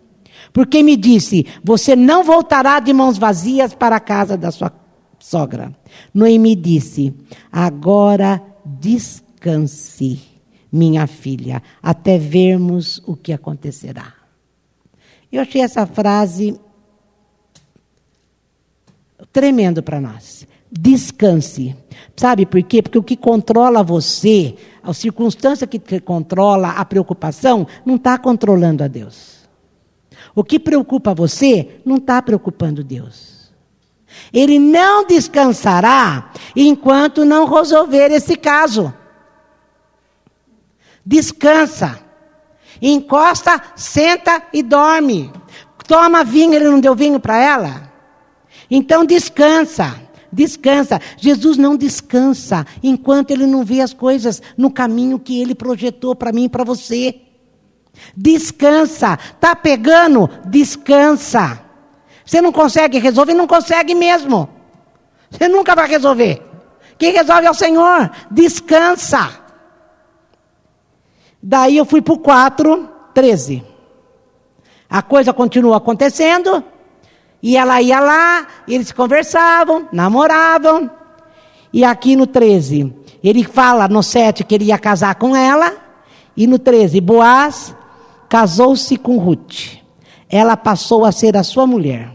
Porque 0.51 0.83
me 0.83 0.95
disse: 0.95 1.45
Você 1.63 1.95
não 1.95 2.23
voltará 2.23 2.79
de 2.79 2.91
mãos 2.91 3.17
vazias 3.17 3.73
para 3.73 3.95
a 3.95 3.99
casa 4.01 4.35
da 4.35 4.51
sua 4.51 4.71
sogra. 5.19 5.71
Noemi 6.13 6.55
disse: 6.55 7.13
Agora 7.51 8.41
descanse, 8.65 10.21
minha 10.71 11.07
filha, 11.07 11.61
até 11.81 12.17
vermos 12.17 13.01
o 13.05 13.15
que 13.15 13.31
acontecerá. 13.31 14.13
Eu 15.31 15.41
achei 15.41 15.61
essa 15.61 15.85
frase 15.85 16.59
tremendo 19.31 19.83
para 19.83 19.99
nós. 19.99 20.47
Descanse. 20.71 21.75
Sabe 22.15 22.45
por 22.45 22.61
quê? 22.63 22.81
Porque 22.81 22.97
o 22.97 23.03
que 23.03 23.15
controla 23.15 23.83
você, 23.83 24.55
a 24.81 24.93
circunstância 24.93 25.67
que 25.67 25.99
controla 25.99 26.69
a 26.71 26.85
preocupação, 26.85 27.67
não 27.85 27.95
está 27.95 28.17
controlando 28.17 28.83
a 28.83 28.87
Deus. 28.87 29.35
O 30.33 30.43
que 30.43 30.59
preocupa 30.59 31.13
você 31.13 31.79
não 31.85 31.97
está 31.97 32.21
preocupando 32.21 32.83
Deus. 32.83 33.34
Ele 34.33 34.59
não 34.59 35.05
descansará 35.05 36.31
enquanto 36.55 37.25
não 37.25 37.45
resolver 37.45 38.11
esse 38.11 38.35
caso. 38.35 38.93
Descansa. 41.05 41.99
Encosta, 42.81 43.61
senta 43.75 44.43
e 44.51 44.61
dorme. 44.61 45.31
Toma 45.87 46.23
vinho, 46.23 46.53
ele 46.53 46.65
não 46.65 46.79
deu 46.79 46.95
vinho 46.95 47.19
para 47.19 47.37
ela? 47.37 47.91
Então 48.69 49.05
descansa. 49.05 50.01
Descansa. 50.31 50.99
Jesus 51.17 51.55
não 51.55 51.77
descansa 51.77 52.65
enquanto 52.83 53.31
ele 53.31 53.45
não 53.45 53.63
vê 53.63 53.79
as 53.79 53.93
coisas 53.93 54.41
no 54.57 54.69
caminho 54.69 55.19
que 55.19 55.39
ele 55.39 55.55
projetou 55.55 56.15
para 56.15 56.33
mim 56.33 56.45
e 56.45 56.49
para 56.49 56.63
você. 56.63 57.21
Descansa. 58.15 59.17
Tá 59.39 59.55
pegando? 59.55 60.29
Descansa. 60.47 61.64
Você 62.25 62.41
não 62.41 62.51
consegue 62.51 62.97
resolver? 62.97 63.33
Não 63.33 63.45
consegue 63.45 63.93
mesmo. 63.93 64.49
Você 65.29 65.47
nunca 65.47 65.75
vai 65.75 65.87
resolver. 65.87 66.41
Quem 66.97 67.11
resolve 67.11 67.45
é 67.45 67.51
o 67.51 67.53
Senhor. 67.53 68.11
Descansa. 68.31 69.29
Daí 71.41 71.77
eu 71.77 71.85
fui 71.85 72.01
para 72.01 72.13
o 72.13 72.19
4, 72.19 72.89
13. 73.13 73.63
A 74.89 75.01
coisa 75.01 75.31
continuou 75.31 75.75
acontecendo. 75.75 76.63
E 77.43 77.55
ela 77.57 77.79
ia 77.79 77.99
lá, 77.99 78.47
eles 78.67 78.91
conversavam, 78.91 79.87
namoravam. 79.91 80.89
E 81.71 81.83
aqui 81.83 82.15
no 82.15 82.25
13, 82.25 82.91
ele 83.23 83.43
fala 83.43 83.87
no 83.87 84.01
7 84.01 84.43
que 84.43 84.55
ele 84.55 84.65
ia 84.65 84.79
casar 84.79 85.13
com 85.15 85.35
ela. 85.35 85.73
E 86.35 86.47
no 86.47 86.57
13, 86.57 86.99
Boaz 87.01 87.75
casou-se 88.27 88.97
com 88.97 89.17
Ruth. 89.17 89.77
Ela 90.27 90.57
passou 90.57 91.05
a 91.05 91.11
ser 91.11 91.37
a 91.37 91.43
sua 91.43 91.67
mulher. 91.67 92.14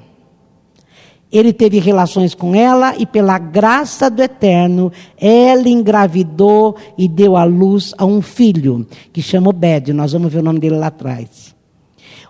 Ele 1.32 1.52
teve 1.52 1.78
relações 1.78 2.34
com 2.34 2.54
ela 2.54 2.96
e, 2.96 3.06
pela 3.06 3.38
graça 3.38 4.10
do 4.10 4.20
Eterno, 4.20 4.90
ela 5.16 5.68
engravidou 5.68 6.76
e 6.98 7.08
deu 7.08 7.36
à 7.36 7.44
luz 7.44 7.94
a 7.96 8.04
um 8.04 8.20
filho, 8.20 8.86
que 9.12 9.22
chama 9.22 9.50
Obed. 9.50 9.92
Nós 9.92 10.12
vamos 10.12 10.32
ver 10.32 10.40
o 10.40 10.42
nome 10.42 10.58
dele 10.58 10.76
lá 10.76 10.88
atrás. 10.88 11.54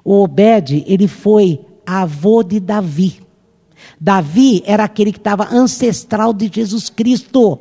O 0.05 0.23
Obed, 0.23 0.85
ele 0.87 1.09
foi 1.09 1.61
avô 1.87 2.43
de 2.43 2.61
Davi. 2.61 3.21
Davi 3.99 4.63
era 4.67 4.85
aquele 4.85 5.13
que 5.13 5.19
estava 5.19 5.49
ancestral 5.51 6.35
de 6.35 6.51
Jesus 6.53 6.91
Cristo. 6.91 7.59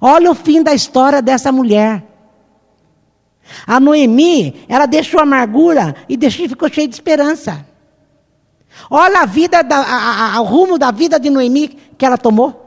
Olha 0.00 0.30
o 0.30 0.34
fim 0.34 0.62
da 0.62 0.72
história 0.72 1.20
dessa 1.20 1.50
mulher. 1.50 2.04
A 3.66 3.78
Noemi, 3.80 4.54
ela 4.68 4.86
deixou 4.86 5.20
amargura 5.20 5.94
e 6.08 6.16
deixou, 6.16 6.48
ficou 6.48 6.68
cheia 6.68 6.88
de 6.88 6.94
esperança. 6.94 7.66
Olha 8.90 9.20
a 9.20 9.26
vida, 9.26 9.62
da, 9.62 9.76
a, 9.76 10.36
a, 10.36 10.40
o 10.40 10.44
rumo 10.44 10.78
da 10.78 10.90
vida 10.90 11.18
de 11.18 11.30
Noemi 11.30 11.68
que 11.96 12.04
ela 12.04 12.18
tomou. 12.18 12.62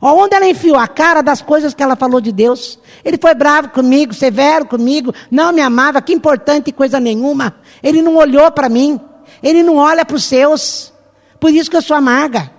Onde 0.00 0.36
ela 0.36 0.46
enfiou 0.46 0.76
a 0.76 0.86
cara 0.86 1.22
das 1.22 1.40
coisas 1.40 1.74
que 1.74 1.82
ela 1.82 1.96
falou 1.96 2.20
de 2.20 2.32
Deus. 2.32 2.78
Ele 3.04 3.18
foi 3.18 3.34
bravo 3.34 3.70
comigo, 3.70 4.12
severo 4.12 4.66
comigo, 4.66 5.12
não 5.30 5.52
me 5.52 5.60
amava, 5.60 6.02
que 6.02 6.12
importante 6.12 6.72
coisa 6.72 7.00
nenhuma. 7.00 7.56
Ele 7.82 8.02
não 8.02 8.16
olhou 8.16 8.50
para 8.50 8.68
mim, 8.68 9.00
ele 9.42 9.62
não 9.62 9.76
olha 9.76 10.04
para 10.04 10.16
os 10.16 10.24
seus. 10.24 10.92
Por 11.38 11.50
isso 11.50 11.70
que 11.70 11.76
eu 11.76 11.82
sou 11.82 11.96
amarga. 11.96 12.50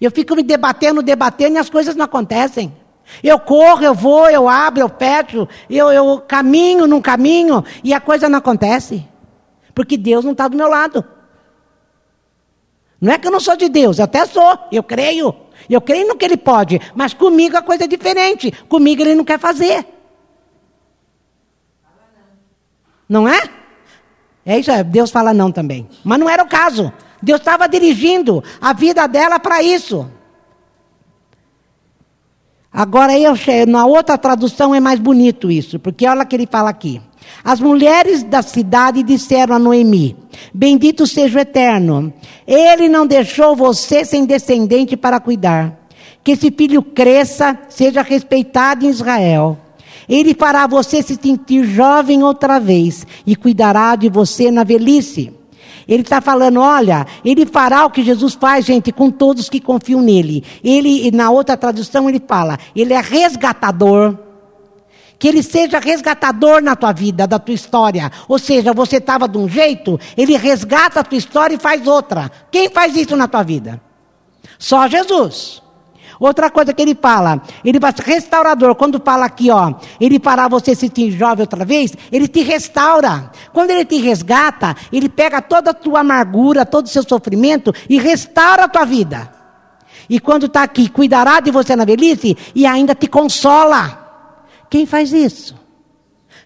Eu 0.00 0.10
fico 0.10 0.36
me 0.36 0.42
debatendo, 0.42 1.02
debatendo 1.02 1.56
e 1.56 1.58
as 1.58 1.70
coisas 1.70 1.96
não 1.96 2.04
acontecem. 2.04 2.74
Eu 3.22 3.38
corro, 3.38 3.82
eu 3.82 3.94
vou, 3.94 4.30
eu 4.30 4.48
abro, 4.48 4.80
eu 4.80 4.88
fecho, 4.88 5.48
eu, 5.68 5.90
eu 5.90 6.20
caminho 6.20 6.86
num 6.86 7.00
caminho 7.00 7.64
e 7.82 7.92
a 7.92 8.00
coisa 8.00 8.28
não 8.28 8.38
acontece. 8.38 9.06
Porque 9.74 9.96
Deus 9.96 10.24
não 10.24 10.32
está 10.32 10.48
do 10.48 10.56
meu 10.56 10.68
lado. 10.68 11.04
Não 13.00 13.12
é 13.12 13.18
que 13.18 13.26
eu 13.26 13.32
não 13.32 13.40
sou 13.40 13.56
de 13.56 13.68
Deus, 13.68 13.98
eu 13.98 14.04
até 14.04 14.24
sou, 14.24 14.58
eu 14.72 14.82
creio. 14.82 15.34
Eu 15.68 15.80
creio 15.80 16.06
no 16.06 16.16
que 16.16 16.24
Ele 16.24 16.36
pode, 16.36 16.80
mas 16.94 17.14
comigo 17.14 17.56
a 17.56 17.62
coisa 17.62 17.84
é 17.84 17.86
diferente. 17.86 18.50
Comigo 18.68 19.02
Ele 19.02 19.14
não 19.14 19.24
quer 19.24 19.38
fazer. 19.38 19.86
Não 23.08 23.28
é? 23.28 23.42
É 24.44 24.58
isso, 24.58 24.70
Deus 24.84 25.10
fala 25.10 25.32
não 25.32 25.50
também. 25.50 25.88
Mas 26.02 26.18
não 26.18 26.28
era 26.28 26.42
o 26.42 26.48
caso. 26.48 26.92
Deus 27.22 27.40
estava 27.40 27.66
dirigindo 27.66 28.44
a 28.60 28.72
vida 28.72 29.06
dela 29.06 29.38
para 29.38 29.62
isso. 29.62 30.10
Agora, 32.76 33.16
eu, 33.16 33.34
na 33.68 33.86
outra 33.86 34.18
tradução 34.18 34.74
é 34.74 34.80
mais 34.80 34.98
bonito 34.98 35.48
isso, 35.48 35.78
porque 35.78 36.08
olha 36.08 36.24
o 36.24 36.26
que 36.26 36.34
ele 36.34 36.48
fala 36.50 36.70
aqui. 36.70 37.00
As 37.44 37.60
mulheres 37.60 38.24
da 38.24 38.42
cidade 38.42 39.04
disseram 39.04 39.54
a 39.54 39.58
Noemi: 39.60 40.16
Bendito 40.52 41.06
seja 41.06 41.38
o 41.38 41.40
Eterno, 41.40 42.12
ele 42.44 42.88
não 42.88 43.06
deixou 43.06 43.54
você 43.54 44.04
sem 44.04 44.26
descendente 44.26 44.96
para 44.96 45.20
cuidar. 45.20 45.78
Que 46.24 46.32
esse 46.32 46.50
filho 46.50 46.82
cresça, 46.82 47.56
seja 47.68 48.02
respeitado 48.02 48.84
em 48.84 48.88
Israel. 48.88 49.56
Ele 50.08 50.34
fará 50.34 50.66
você 50.66 51.00
se 51.00 51.14
sentir 51.14 51.64
jovem 51.64 52.24
outra 52.24 52.58
vez 52.58 53.06
e 53.24 53.36
cuidará 53.36 53.94
de 53.94 54.08
você 54.08 54.50
na 54.50 54.64
velhice. 54.64 55.32
Ele 55.86 56.02
está 56.02 56.20
falando, 56.20 56.60
olha, 56.60 57.06
ele 57.24 57.46
fará 57.46 57.84
o 57.84 57.90
que 57.90 58.02
Jesus 58.02 58.34
faz, 58.34 58.64
gente, 58.64 58.92
com 58.92 59.10
todos 59.10 59.48
que 59.48 59.60
confiam 59.60 60.00
nele. 60.00 60.44
Ele, 60.62 61.10
na 61.10 61.30
outra 61.30 61.56
tradução, 61.56 62.08
ele 62.08 62.22
fala, 62.26 62.58
ele 62.74 62.92
é 62.92 63.00
resgatador 63.00 64.18
que 65.18 65.28
ele 65.28 65.42
seja 65.42 65.78
resgatador 65.78 66.60
na 66.60 66.76
tua 66.76 66.92
vida, 66.92 67.26
da 67.26 67.38
tua 67.38 67.54
história. 67.54 68.12
Ou 68.28 68.38
seja, 68.38 68.74
você 68.74 68.96
estava 68.96 69.26
de 69.26 69.38
um 69.38 69.48
jeito, 69.48 69.98
ele 70.18 70.36
resgata 70.36 71.00
a 71.00 71.02
tua 71.04 71.16
história 71.16 71.54
e 71.54 71.58
faz 71.58 71.86
outra. 71.86 72.30
Quem 72.50 72.68
faz 72.68 72.94
isso 72.94 73.16
na 73.16 73.26
tua 73.26 73.42
vida? 73.42 73.80
Só 74.58 74.86
Jesus. 74.86 75.63
Outra 76.18 76.50
coisa 76.50 76.72
que 76.72 76.80
ele 76.80 76.94
fala, 76.94 77.42
ele 77.64 77.78
vai 77.78 77.92
restaurador. 77.96 78.74
Quando 78.74 79.00
fala 79.04 79.26
aqui, 79.26 79.50
ó, 79.50 79.74
ele 80.00 80.18
fará 80.20 80.48
você 80.48 80.74
se 80.74 80.82
sentir 80.82 81.10
jovem 81.10 81.42
outra 81.42 81.64
vez, 81.64 81.92
ele 82.12 82.28
te 82.28 82.42
restaura. 82.42 83.30
Quando 83.52 83.70
ele 83.70 83.84
te 83.84 83.96
resgata, 83.96 84.76
ele 84.92 85.08
pega 85.08 85.42
toda 85.42 85.70
a 85.70 85.74
tua 85.74 86.00
amargura, 86.00 86.64
todo 86.66 86.86
o 86.86 86.88
seu 86.88 87.02
sofrimento 87.02 87.72
e 87.88 87.98
restaura 87.98 88.64
a 88.64 88.68
tua 88.68 88.84
vida. 88.84 89.30
E 90.08 90.20
quando 90.20 90.46
está 90.46 90.62
aqui, 90.62 90.88
cuidará 90.88 91.40
de 91.40 91.50
você 91.50 91.74
na 91.74 91.84
velhice 91.84 92.36
e 92.54 92.66
ainda 92.66 92.94
te 92.94 93.06
consola. 93.06 94.02
Quem 94.68 94.86
faz 94.86 95.12
isso? 95.12 95.54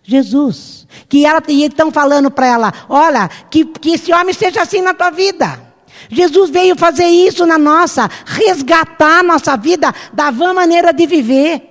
Jesus. 0.03 0.87
Que 1.09 1.27
ela, 1.27 1.43
e 1.49 1.65
estão 1.65 1.91
falando 1.91 2.31
para 2.31 2.47
ela: 2.47 2.73
olha, 2.89 3.29
que, 3.51 3.65
que 3.65 3.91
esse 3.91 4.13
homem 4.13 4.33
seja 4.33 4.63
assim 4.63 4.81
na 4.81 4.95
tua 4.95 5.11
vida. 5.11 5.68
Jesus 6.11 6.51
veio 6.51 6.77
fazer 6.77 7.07
isso 7.07 7.45
na 7.47 7.59
nossa, 7.59 8.09
resgatar 8.25 9.21
a 9.21 9.23
nossa 9.23 9.57
vida 9.57 9.95
da 10.13 10.31
vã 10.31 10.55
maneira 10.55 10.93
de 10.93 11.07
viver. 11.07 11.69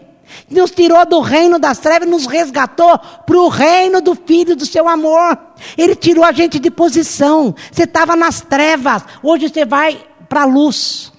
Nos 0.49 0.71
tirou 0.71 1.05
do 1.05 1.19
reino 1.19 1.57
das 1.57 1.79
trevas, 1.79 2.07
nos 2.07 2.25
resgatou 2.25 2.97
para 2.97 3.37
o 3.37 3.47
reino 3.47 4.01
do 4.01 4.13
Filho 4.13 4.55
do 4.55 4.65
seu 4.65 4.87
amor. 4.87 5.37
Ele 5.77 5.95
tirou 5.95 6.23
a 6.23 6.31
gente 6.31 6.59
de 6.59 6.69
posição. 6.69 7.55
Você 7.71 7.83
estava 7.83 8.15
nas 8.15 8.41
trevas, 8.41 9.03
hoje 9.23 9.49
você 9.49 9.65
vai 9.65 9.99
para 10.27 10.41
a 10.41 10.45
luz. 10.45 11.11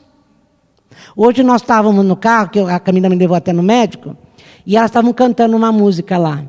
Hoje 1.17 1.43
nós 1.43 1.63
estávamos 1.63 2.05
no 2.05 2.17
carro, 2.17 2.51
que 2.51 2.61
a 2.61 2.79
Camila 2.79 3.09
me 3.09 3.17
levou 3.17 3.37
até 3.37 3.53
no 3.53 3.63
médico. 3.63 4.17
E 4.65 4.77
elas 4.77 4.91
estavam 4.91 5.13
cantando 5.13 5.57
uma 5.57 5.73
música 5.73 6.19
lá. 6.19 6.45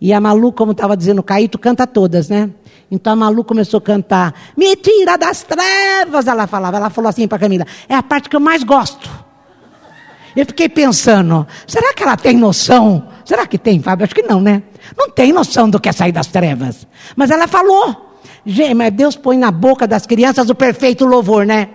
E 0.00 0.12
a 0.12 0.20
Malu, 0.20 0.52
como 0.52 0.72
estava 0.72 0.96
dizendo, 0.96 1.22
Caíto 1.22 1.58
canta 1.58 1.86
todas, 1.86 2.28
né? 2.28 2.50
Então 2.90 3.12
a 3.12 3.16
Malu 3.16 3.44
começou 3.44 3.78
a 3.78 3.80
cantar, 3.80 4.34
me 4.56 4.74
tira 4.74 5.16
das 5.16 5.42
trevas, 5.42 6.26
ela 6.26 6.46
falava. 6.46 6.78
Ela 6.78 6.90
falou 6.90 7.08
assim 7.08 7.28
para 7.28 7.38
Camila, 7.38 7.66
é 7.88 7.94
a 7.94 8.02
parte 8.02 8.28
que 8.28 8.34
eu 8.34 8.40
mais 8.40 8.62
gosto. 8.62 9.10
Eu 10.34 10.46
fiquei 10.46 10.68
pensando, 10.68 11.46
será 11.66 11.92
que 11.92 12.02
ela 12.02 12.16
tem 12.16 12.36
noção? 12.36 13.08
Será 13.24 13.46
que 13.46 13.58
tem, 13.58 13.82
Fábio? 13.82 14.04
Acho 14.04 14.14
que 14.14 14.22
não, 14.22 14.40
né? 14.40 14.62
Não 14.96 15.10
tem 15.10 15.32
noção 15.32 15.68
do 15.68 15.78
que 15.78 15.88
é 15.88 15.92
sair 15.92 16.12
das 16.12 16.28
trevas. 16.28 16.86
Mas 17.14 17.30
ela 17.30 17.46
falou. 17.46 18.16
Mas 18.76 18.92
Deus 18.92 19.16
põe 19.16 19.36
na 19.36 19.50
boca 19.50 19.86
das 19.86 20.06
crianças 20.06 20.48
o 20.48 20.54
perfeito 20.54 21.04
louvor, 21.04 21.44
né? 21.44 21.68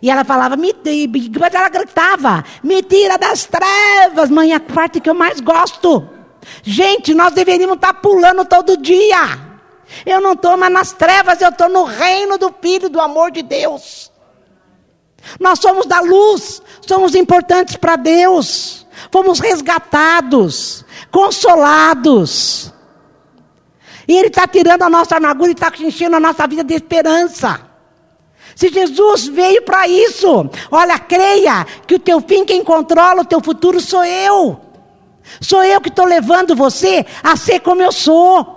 E 0.00 0.10
ela 0.10 0.22
falava, 0.22 0.56
me, 0.56 0.72
mas 1.40 1.54
ela 1.54 1.68
gritava, 1.68 2.44
me 2.62 2.82
tira 2.82 3.18
das 3.18 3.46
trevas, 3.46 4.30
mãe, 4.30 4.52
é 4.52 4.54
a 4.54 4.60
parte 4.60 5.00
que 5.00 5.10
eu 5.10 5.14
mais 5.14 5.40
gosto. 5.40 6.08
Gente, 6.62 7.14
nós 7.14 7.32
deveríamos 7.32 7.76
estar 7.76 7.94
pulando 7.94 8.44
todo 8.44 8.76
dia. 8.76 9.48
Eu 10.04 10.20
não 10.20 10.32
estou 10.32 10.56
mais 10.56 10.72
nas 10.72 10.92
trevas, 10.92 11.40
eu 11.40 11.48
estou 11.48 11.68
no 11.68 11.84
reino 11.84 12.36
do 12.36 12.54
Filho, 12.60 12.88
do 12.88 13.00
amor 13.00 13.30
de 13.30 13.42
Deus. 13.42 14.12
Nós 15.40 15.58
somos 15.58 15.86
da 15.86 16.00
luz, 16.00 16.62
somos 16.86 17.14
importantes 17.14 17.76
para 17.76 17.96
Deus, 17.96 18.86
fomos 19.10 19.40
resgatados, 19.40 20.84
consolados. 21.10 22.72
E 24.06 24.16
Ele 24.16 24.28
está 24.28 24.46
tirando 24.46 24.82
a 24.82 24.90
nossa 24.90 25.16
amargura 25.16 25.50
e 25.50 25.54
está 25.54 25.72
enchendo 25.80 26.16
a 26.16 26.20
nossa 26.20 26.46
vida 26.46 26.64
de 26.64 26.74
esperança. 26.74 27.60
Se 28.54 28.68
Jesus 28.68 29.26
veio 29.28 29.62
para 29.62 29.86
isso, 29.86 30.50
olha, 30.70 30.98
creia 30.98 31.64
que 31.86 31.94
o 31.94 31.98
teu 31.98 32.20
fim, 32.20 32.44
quem 32.44 32.64
controla 32.64 33.22
o 33.22 33.24
teu 33.24 33.40
futuro 33.40 33.80
sou 33.80 34.04
eu. 34.04 34.67
Sou 35.40 35.62
eu 35.64 35.80
que 35.80 35.88
estou 35.88 36.04
levando 36.04 36.54
você 36.54 37.04
a 37.22 37.36
ser 37.36 37.60
como 37.60 37.82
eu 37.82 37.92
sou. 37.92 38.56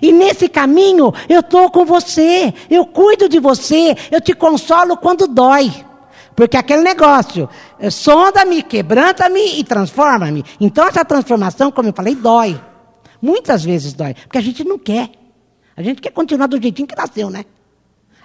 E 0.00 0.12
nesse 0.12 0.48
caminho 0.48 1.12
eu 1.28 1.40
estou 1.40 1.70
com 1.70 1.84
você, 1.84 2.52
eu 2.68 2.84
cuido 2.86 3.28
de 3.28 3.38
você, 3.38 3.96
eu 4.10 4.20
te 4.20 4.34
consolo 4.34 4.96
quando 4.96 5.26
dói. 5.26 5.72
Porque 6.36 6.56
aquele 6.56 6.82
negócio, 6.82 7.48
eh, 7.78 7.90
sonda-me, 7.90 8.62
quebranta-me 8.62 9.58
e 9.58 9.64
transforma-me. 9.64 10.44
Então 10.60 10.86
essa 10.86 11.04
transformação, 11.04 11.70
como 11.70 11.88
eu 11.88 11.92
falei, 11.92 12.14
dói. 12.14 12.60
Muitas 13.20 13.64
vezes 13.64 13.92
dói, 13.92 14.14
porque 14.14 14.38
a 14.38 14.42
gente 14.42 14.64
não 14.64 14.78
quer. 14.78 15.10
A 15.76 15.82
gente 15.82 16.00
quer 16.00 16.10
continuar 16.10 16.46
do 16.46 16.60
jeitinho 16.60 16.88
que 16.88 16.96
nasceu, 16.96 17.30
né? 17.30 17.44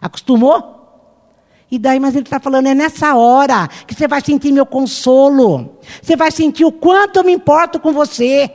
Acostumou? 0.01 0.74
E 1.69 1.79
daí, 1.79 1.99
mas 1.99 2.15
ele 2.15 2.23
está 2.23 2.39
falando, 2.39 2.67
é 2.67 2.75
nessa 2.75 3.15
hora 3.15 3.67
que 3.87 3.95
você 3.95 4.07
vai 4.07 4.21
sentir 4.21 4.51
meu 4.51 4.65
consolo. 4.65 5.79
Você 6.01 6.15
vai 6.15 6.31
sentir 6.31 6.63
o 6.63 6.71
quanto 6.71 7.17
eu 7.17 7.23
me 7.23 7.31
importo 7.31 7.79
com 7.79 7.91
você. 7.91 8.51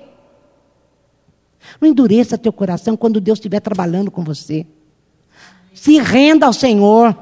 Não 1.81 1.89
endureça 1.89 2.39
teu 2.39 2.53
coração 2.53 2.97
quando 2.97 3.21
Deus 3.21 3.39
estiver 3.39 3.61
trabalhando 3.61 4.11
com 4.11 4.23
você. 4.23 4.67
Se 5.75 5.99
renda 5.99 6.47
ao 6.47 6.53
Senhor. 6.53 7.17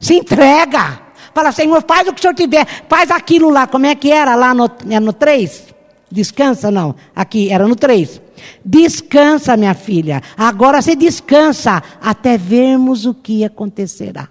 Se 0.00 0.14
entrega. 0.14 1.00
Fala, 1.34 1.50
Senhor, 1.50 1.82
faz 1.86 2.06
o 2.06 2.12
que 2.12 2.18
o 2.18 2.22
Senhor 2.22 2.34
tiver. 2.34 2.66
Faz 2.88 3.10
aquilo 3.10 3.50
lá. 3.50 3.66
Como 3.66 3.86
é 3.86 3.94
que 3.94 4.12
era 4.12 4.34
lá 4.34 4.54
no, 4.54 4.70
é 4.90 5.00
no 5.00 5.12
3? 5.12 5.74
Descansa, 6.10 6.70
não. 6.70 6.94
Aqui, 7.16 7.50
era 7.50 7.66
no 7.66 7.74
3. 7.74 8.20
Descansa, 8.64 9.56
minha 9.56 9.74
filha. 9.74 10.22
Agora 10.36 10.82
você 10.82 10.94
descansa 10.94 11.82
até 12.00 12.36
vermos 12.36 13.06
o 13.06 13.14
que 13.14 13.44
acontecerá. 13.44 14.28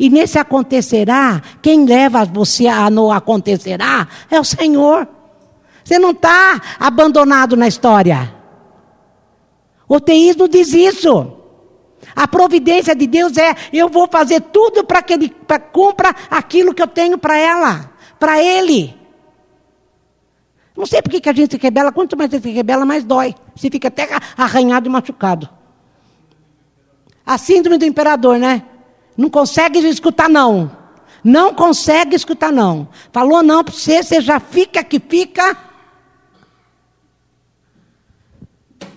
E 0.00 0.08
nesse 0.08 0.38
acontecerá, 0.38 1.42
quem 1.60 1.84
leva 1.84 2.24
você 2.24 2.66
a 2.66 2.88
no 2.88 3.12
acontecerá 3.12 4.08
é 4.30 4.40
o 4.40 4.44
Senhor. 4.44 5.06
Você 5.84 5.98
não 5.98 6.12
está 6.12 6.58
abandonado 6.80 7.54
na 7.54 7.68
história. 7.68 8.34
O 9.86 10.00
teísmo 10.00 10.48
diz 10.48 10.72
isso. 10.72 11.36
A 12.16 12.26
providência 12.26 12.96
de 12.96 13.06
Deus 13.06 13.36
é: 13.36 13.54
eu 13.74 13.90
vou 13.90 14.08
fazer 14.10 14.40
tudo 14.40 14.84
para 14.84 15.02
que 15.02 15.12
ele 15.12 15.28
pra, 15.28 15.58
cumpra 15.58 16.16
aquilo 16.30 16.72
que 16.72 16.80
eu 16.80 16.88
tenho 16.88 17.18
para 17.18 17.36
ela, 17.36 17.92
para 18.18 18.42
ele. 18.42 18.98
Não 20.74 20.86
sei 20.86 21.02
por 21.02 21.10
que 21.10 21.28
a 21.28 21.32
gente 21.34 21.56
se 21.56 21.62
rebela, 21.62 21.92
quanto 21.92 22.16
mais 22.16 22.30
você 22.30 22.40
se 22.40 22.50
rebela, 22.50 22.86
mais 22.86 23.04
dói. 23.04 23.34
Você 23.54 23.68
fica 23.68 23.88
até 23.88 24.08
arranhado 24.34 24.88
e 24.88 24.90
machucado. 24.90 25.46
A 27.26 27.36
síndrome 27.36 27.76
do 27.76 27.84
imperador, 27.84 28.38
né? 28.38 28.62
Não 29.20 29.28
consegue 29.28 29.80
escutar 29.80 30.30
não. 30.30 30.74
Não 31.22 31.52
consegue 31.52 32.16
escutar 32.16 32.50
não. 32.50 32.88
Falou 33.12 33.42
não 33.42 33.62
para 33.62 33.74
você, 33.74 34.02
você 34.02 34.18
já 34.18 34.40
fica 34.40 34.82
que 34.82 34.98
fica. 34.98 35.58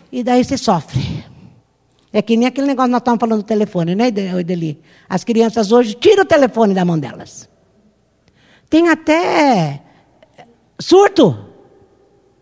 E 0.10 0.24
daí 0.24 0.42
você 0.42 0.58
sofre. 0.58 1.26
É 2.14 2.22
que 2.22 2.38
nem 2.38 2.48
aquele 2.48 2.68
negócio 2.68 2.88
que 2.88 2.92
nós 2.94 3.02
estávamos 3.02 3.20
falando 3.20 3.42
do 3.42 3.46
telefone, 3.46 3.96
né, 3.96 4.08
Edeli? 4.08 4.82
As 5.10 5.26
crianças 5.26 5.74
hoje 5.74 5.94
tiram 5.94 6.24
o 6.24 6.26
telefone 6.26 6.74
da 6.74 6.86
mão 6.86 6.98
delas. 6.98 7.50
Tem 8.70 8.88
até 8.88 9.82
surto. 10.80 11.38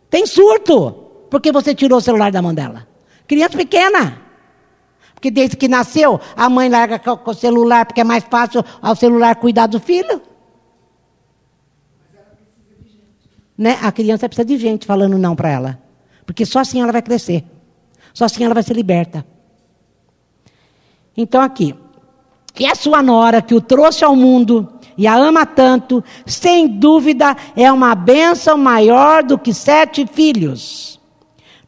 Tem 0.07 0.27
surto. 0.27 0.91
Porque 1.31 1.51
você 1.51 1.73
tirou 1.73 1.97
o 1.97 2.01
celular 2.01 2.31
da 2.31 2.43
mão 2.43 2.53
dela. 2.53 2.87
Criança 3.27 3.57
pequena. 3.57 4.20
Porque 5.21 5.29
desde 5.29 5.55
que 5.55 5.67
nasceu, 5.67 6.19
a 6.35 6.49
mãe 6.49 6.67
larga 6.67 6.97
com 6.97 7.29
o 7.29 7.33
celular, 7.35 7.85
porque 7.85 8.01
é 8.01 8.03
mais 8.03 8.23
fácil 8.23 8.65
ao 8.81 8.95
celular 8.95 9.35
cuidar 9.35 9.67
do 9.67 9.79
filho. 9.79 10.19
Né? 13.55 13.77
A 13.83 13.91
criança 13.91 14.27
precisa 14.27 14.43
de 14.43 14.57
gente 14.57 14.87
falando 14.87 15.19
não 15.19 15.35
para 15.35 15.49
ela. 15.51 15.79
Porque 16.25 16.43
só 16.43 16.61
assim 16.61 16.81
ela 16.81 16.91
vai 16.91 17.03
crescer. 17.03 17.45
Só 18.15 18.25
assim 18.25 18.43
ela 18.43 18.55
vai 18.55 18.63
ser 18.63 18.73
liberta. 18.73 19.23
Então, 21.15 21.39
aqui. 21.39 21.75
E 22.59 22.65
a 22.65 22.73
sua 22.73 23.03
nora 23.03 23.43
que 23.43 23.53
o 23.53 23.61
trouxe 23.61 24.03
ao 24.03 24.15
mundo 24.15 24.73
e 24.97 25.05
a 25.05 25.15
ama 25.15 25.45
tanto, 25.45 26.03
sem 26.25 26.67
dúvida 26.67 27.37
é 27.55 27.71
uma 27.71 27.93
bênção 27.93 28.57
maior 28.57 29.21
do 29.21 29.37
que 29.37 29.53
sete 29.53 30.07
filhos. 30.07 30.99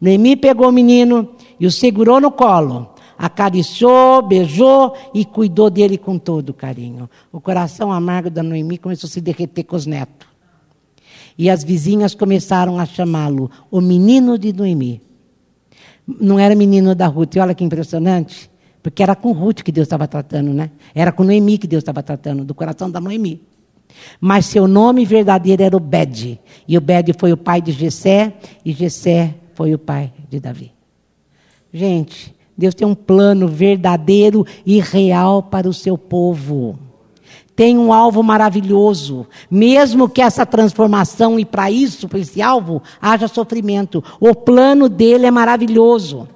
Noemi 0.01 0.35
pegou 0.35 0.69
o 0.69 0.71
menino 0.71 1.29
e 1.59 1.67
o 1.67 1.71
segurou 1.71 2.19
no 2.19 2.31
colo, 2.31 2.92
acariciou, 3.17 4.21
beijou 4.21 4.95
e 5.13 5.25
cuidou 5.25 5.69
dele 5.69 5.97
com 5.97 6.17
todo 6.17 6.53
carinho. 6.53 7.09
O 7.31 7.39
coração 7.39 7.91
amargo 7.91 8.29
da 8.29 8.43
Noemi 8.43 8.77
começou 8.77 9.07
a 9.07 9.11
se 9.11 9.21
derreter 9.21 9.63
com 9.63 9.75
os 9.75 9.85
netos. 9.85 10.27
E 11.37 11.49
as 11.49 11.63
vizinhas 11.63 12.13
começaram 12.13 12.79
a 12.79 12.85
chamá-lo 12.85 13.49
o 13.71 13.81
menino 13.81 14.37
de 14.37 14.53
Noemi. 14.53 15.01
Não 16.07 16.37
era 16.37 16.53
menino 16.53 16.93
da 16.93 17.07
Ruth, 17.07 17.35
e 17.35 17.39
olha 17.39 17.55
que 17.55 17.63
impressionante. 17.63 18.51
Porque 18.81 19.01
era 19.01 19.15
com 19.15 19.31
Ruth 19.31 19.61
que 19.61 19.71
Deus 19.71 19.85
estava 19.85 20.07
tratando, 20.07 20.53
né? 20.53 20.69
Era 20.93 21.11
com 21.11 21.23
Noemi 21.23 21.57
que 21.57 21.65
Deus 21.65 21.81
estava 21.81 22.03
tratando, 22.03 22.43
do 22.43 22.53
coração 22.53 22.91
da 22.91 22.99
Noemi. 22.99 23.41
Mas 24.19 24.45
seu 24.45 24.67
nome 24.67 25.05
verdadeiro 25.05 25.63
era 25.63 25.77
Obed. 25.77 26.39
E 26.67 26.77
Obed 26.77 27.13
foi 27.17 27.31
o 27.31 27.37
pai 27.37 27.61
de 27.61 27.71
Jessé, 27.71 28.33
e 28.65 28.73
Jessé 28.73 29.35
foi 29.53 29.73
o 29.73 29.79
pai 29.79 30.11
de 30.29 30.39
Davi. 30.39 30.71
Gente, 31.73 32.35
Deus 32.57 32.75
tem 32.75 32.87
um 32.87 32.95
plano 32.95 33.47
verdadeiro 33.47 34.45
e 34.65 34.79
real 34.79 35.41
para 35.43 35.67
o 35.67 35.73
seu 35.73 35.97
povo. 35.97 36.77
Tem 37.55 37.77
um 37.77 37.93
alvo 37.93 38.23
maravilhoso, 38.23 39.27
mesmo 39.49 40.09
que 40.09 40.21
essa 40.21 40.45
transformação 40.45 41.39
e 41.39 41.45
para 41.45 41.69
isso, 41.69 42.07
para 42.07 42.19
esse 42.19 42.41
alvo, 42.41 42.81
haja 42.99 43.27
sofrimento. 43.27 44.03
O 44.19 44.33
plano 44.33 44.89
dele 44.89 45.27
é 45.27 45.31
maravilhoso. 45.31 46.27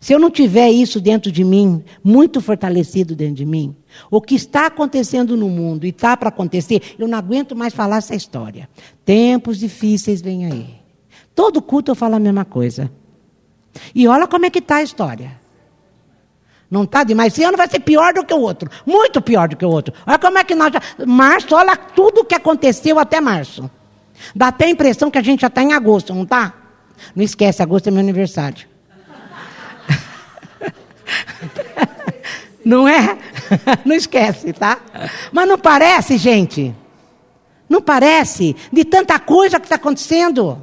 Se 0.00 0.12
eu 0.12 0.18
não 0.18 0.30
tiver 0.30 0.70
isso 0.70 1.00
dentro 1.00 1.32
de 1.32 1.42
mim, 1.42 1.82
muito 2.02 2.40
fortalecido 2.40 3.14
dentro 3.14 3.34
de 3.34 3.44
mim, 3.44 3.74
o 4.10 4.20
que 4.20 4.34
está 4.34 4.66
acontecendo 4.66 5.36
no 5.36 5.48
mundo 5.48 5.84
e 5.84 5.90
está 5.90 6.16
para 6.16 6.28
acontecer, 6.28 6.94
eu 6.98 7.08
não 7.08 7.18
aguento 7.18 7.56
mais 7.56 7.74
falar 7.74 7.98
essa 7.98 8.14
história. 8.14 8.68
Tempos 9.04 9.58
difíceis 9.58 10.22
vêm 10.22 10.46
aí. 10.46 10.74
Todo 11.34 11.60
culto 11.60 11.90
eu 11.90 11.94
falo 11.94 12.14
a 12.14 12.20
mesma 12.20 12.44
coisa. 12.44 12.90
E 13.94 14.08
olha 14.08 14.26
como 14.26 14.46
é 14.46 14.50
que 14.50 14.58
está 14.58 14.76
a 14.76 14.82
história. 14.82 15.46
Não 16.70 16.84
está 16.84 17.04
demais. 17.04 17.32
Esse 17.32 17.44
ano 17.44 17.56
vai 17.56 17.68
ser 17.68 17.80
pior 17.80 18.12
do 18.12 18.24
que 18.24 18.34
o 18.34 18.40
outro. 18.40 18.70
Muito 18.84 19.22
pior 19.22 19.48
do 19.48 19.56
que 19.56 19.64
o 19.64 19.68
outro. 19.68 19.94
Olha 20.06 20.18
como 20.18 20.38
é 20.38 20.44
que 20.44 20.54
nós 20.54 20.72
já. 20.72 20.82
Março, 21.06 21.54
olha 21.54 21.76
tudo 21.76 22.22
o 22.22 22.24
que 22.24 22.34
aconteceu 22.34 22.98
até 22.98 23.20
março. 23.20 23.70
Dá 24.34 24.48
até 24.48 24.66
a 24.66 24.70
impressão 24.70 25.10
que 25.10 25.18
a 25.18 25.22
gente 25.22 25.40
já 25.40 25.46
está 25.46 25.62
em 25.62 25.72
agosto, 25.72 26.14
não 26.14 26.24
está? 26.24 26.52
Não 27.14 27.22
esquece, 27.22 27.62
agosto 27.62 27.88
é 27.88 27.90
meu 27.90 28.00
aniversário. 28.00 28.66
Não 32.64 32.88
é? 32.88 33.16
Não 33.84 33.94
esquece, 33.94 34.52
tá? 34.52 34.80
Mas 35.30 35.46
não 35.46 35.56
parece, 35.56 36.18
gente? 36.18 36.74
Não 37.68 37.80
parece? 37.80 38.56
De 38.72 38.84
tanta 38.84 39.20
coisa 39.20 39.60
que 39.60 39.66
está 39.66 39.76
acontecendo. 39.76 40.60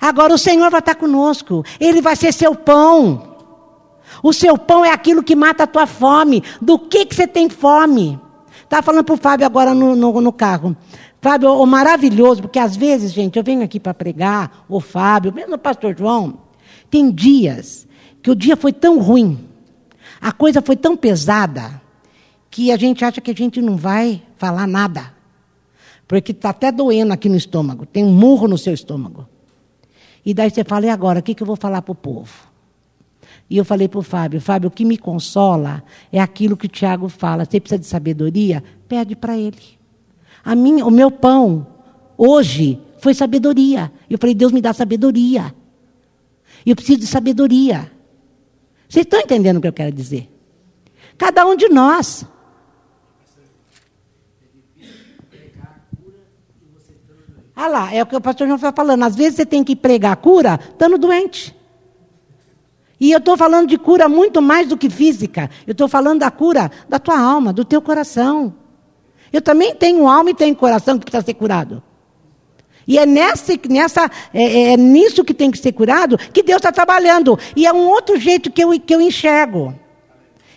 Agora 0.00 0.34
o 0.34 0.38
Senhor 0.38 0.70
vai 0.70 0.80
estar 0.80 0.94
conosco. 0.94 1.64
Ele 1.78 2.00
vai 2.00 2.16
ser 2.16 2.32
seu 2.32 2.54
pão. 2.54 3.36
O 4.22 4.32
seu 4.32 4.56
pão 4.56 4.84
é 4.84 4.92
aquilo 4.92 5.22
que 5.22 5.36
mata 5.36 5.64
a 5.64 5.66
tua 5.66 5.86
fome. 5.86 6.42
Do 6.60 6.78
que, 6.78 7.04
que 7.04 7.14
você 7.14 7.26
tem 7.26 7.48
fome? 7.48 8.18
Estava 8.62 8.82
falando 8.82 9.04
para 9.04 9.14
o 9.14 9.18
Fábio 9.18 9.46
agora 9.46 9.74
no, 9.74 9.96
no, 9.96 10.20
no 10.20 10.32
carro. 10.32 10.76
Fábio, 11.20 11.52
o 11.52 11.66
maravilhoso, 11.66 12.42
porque 12.42 12.58
às 12.58 12.74
vezes, 12.74 13.12
gente, 13.12 13.36
eu 13.36 13.44
venho 13.44 13.62
aqui 13.62 13.78
para 13.78 13.92
pregar, 13.92 14.64
o 14.68 14.80
Fábio, 14.80 15.34
mesmo 15.34 15.56
o 15.56 15.58
pastor 15.58 15.94
João, 15.96 16.38
tem 16.90 17.10
dias 17.10 17.86
que 18.22 18.30
o 18.30 18.34
dia 18.34 18.56
foi 18.56 18.72
tão 18.72 18.98
ruim, 18.98 19.46
a 20.20 20.32
coisa 20.32 20.62
foi 20.62 20.76
tão 20.76 20.96
pesada, 20.96 21.80
que 22.50 22.72
a 22.72 22.76
gente 22.76 23.04
acha 23.04 23.20
que 23.20 23.30
a 23.30 23.34
gente 23.34 23.60
não 23.60 23.76
vai 23.76 24.22
falar 24.36 24.66
nada. 24.66 25.14
Porque 26.08 26.32
está 26.32 26.50
até 26.50 26.72
doendo 26.72 27.12
aqui 27.12 27.28
no 27.28 27.36
estômago, 27.36 27.86
tem 27.86 28.04
um 28.04 28.12
murro 28.12 28.48
no 28.48 28.58
seu 28.58 28.72
estômago. 28.72 29.28
E 30.24 30.34
daí 30.34 30.50
você 30.50 30.64
fala, 30.64 30.86
e 30.86 30.88
agora, 30.90 31.20
o 31.20 31.22
que, 31.22 31.34
que 31.34 31.42
eu 31.42 31.46
vou 31.46 31.56
falar 31.56 31.82
para 31.82 31.92
o 31.92 31.94
povo? 31.94 32.50
E 33.48 33.56
eu 33.56 33.64
falei 33.64 33.88
para 33.88 33.98
o 33.98 34.02
Fábio, 34.02 34.40
Fábio, 34.40 34.68
o 34.68 34.70
que 34.70 34.84
me 34.84 34.96
consola 34.96 35.82
é 36.12 36.20
aquilo 36.20 36.56
que 36.56 36.66
o 36.66 36.68
Tiago 36.68 37.08
fala. 37.08 37.44
Você 37.44 37.58
precisa 37.60 37.80
de 37.80 37.86
sabedoria? 37.86 38.62
Pede 38.88 39.16
para 39.16 39.36
ele. 39.36 39.78
A 40.44 40.54
minha, 40.54 40.86
o 40.86 40.90
meu 40.90 41.10
pão, 41.10 41.66
hoje, 42.16 42.80
foi 42.98 43.12
sabedoria. 43.12 43.90
Eu 44.08 44.18
falei, 44.18 44.34
Deus 44.34 44.52
me 44.52 44.60
dá 44.60 44.72
sabedoria. 44.72 45.52
Eu 46.64 46.76
preciso 46.76 47.00
de 47.00 47.06
sabedoria. 47.06 47.90
Vocês 48.88 49.04
estão 49.04 49.20
entendendo 49.20 49.56
o 49.56 49.60
que 49.60 49.68
eu 49.68 49.72
quero 49.72 49.92
dizer? 49.92 50.30
Cada 51.18 51.44
um 51.46 51.56
de 51.56 51.68
nós. 51.68 52.24
Ah 57.62 57.68
lá, 57.68 57.94
é 57.94 58.02
o 58.02 58.06
que 58.06 58.16
o 58.16 58.20
pastor 58.22 58.46
João 58.46 58.56
está 58.56 58.72
falando. 58.72 59.02
Às 59.02 59.14
vezes 59.14 59.34
você 59.34 59.44
tem 59.44 59.62
que 59.62 59.76
pregar 59.76 60.16
cura 60.16 60.58
estando 60.70 60.96
doente. 60.96 61.54
E 62.98 63.12
eu 63.12 63.18
estou 63.18 63.36
falando 63.36 63.68
de 63.68 63.76
cura 63.76 64.08
muito 64.08 64.40
mais 64.40 64.66
do 64.66 64.78
que 64.78 64.88
física. 64.88 65.50
Eu 65.66 65.72
estou 65.72 65.86
falando 65.86 66.20
da 66.20 66.30
cura 66.30 66.70
da 66.88 66.98
tua 66.98 67.20
alma, 67.20 67.52
do 67.52 67.62
teu 67.62 67.82
coração. 67.82 68.54
Eu 69.30 69.42
também 69.42 69.74
tenho 69.74 70.08
alma 70.08 70.30
e 70.30 70.34
tenho 70.34 70.56
coração 70.56 70.98
que 70.98 71.04
precisa 71.04 71.22
ser 71.22 71.34
curado. 71.34 71.82
E 72.88 72.98
é, 72.98 73.04
nessa, 73.04 73.52
nessa, 73.68 74.10
é, 74.32 74.42
é, 74.42 74.72
é 74.72 74.76
nisso 74.78 75.22
que 75.22 75.34
tem 75.34 75.50
que 75.50 75.58
ser 75.58 75.72
curado 75.72 76.16
que 76.16 76.42
Deus 76.42 76.60
está 76.60 76.72
trabalhando. 76.72 77.38
E 77.54 77.66
é 77.66 77.72
um 77.74 77.86
outro 77.88 78.18
jeito 78.18 78.50
que 78.50 78.64
eu, 78.64 78.80
que 78.80 78.94
eu 78.94 79.02
enxergo. 79.02 79.74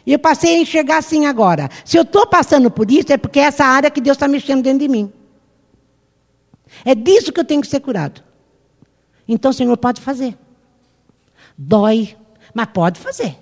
E 0.06 0.14
eu 0.14 0.20
passei 0.20 0.56
a 0.56 0.60
enxergar 0.60 1.00
assim 1.00 1.26
agora. 1.26 1.70
Se 1.84 1.98
eu 1.98 2.04
estou 2.04 2.26
passando 2.26 2.72
por 2.72 2.90
isso, 2.90 3.12
é 3.12 3.18
porque 3.18 3.42
é 3.42 3.44
essa 3.44 3.66
área 3.66 3.92
que 3.92 4.00
Deus 4.00 4.16
está 4.16 4.26
mexendo 4.26 4.64
dentro 4.64 4.80
de 4.80 4.88
mim. 4.88 5.12
É 6.84 6.94
disso 6.96 7.32
que 7.32 7.40
eu 7.40 7.46
tenho 7.46 7.62
que 7.62 7.68
ser 7.68 7.80
curado. 7.80 8.24
Então 9.28 9.52
o 9.52 9.54
Senhor 9.54 9.78
pode 9.78 10.02
fazer. 10.02 10.38
Dói, 11.58 12.16
mas 12.54 12.68
pode 12.68 13.00
fazer. 13.00 13.38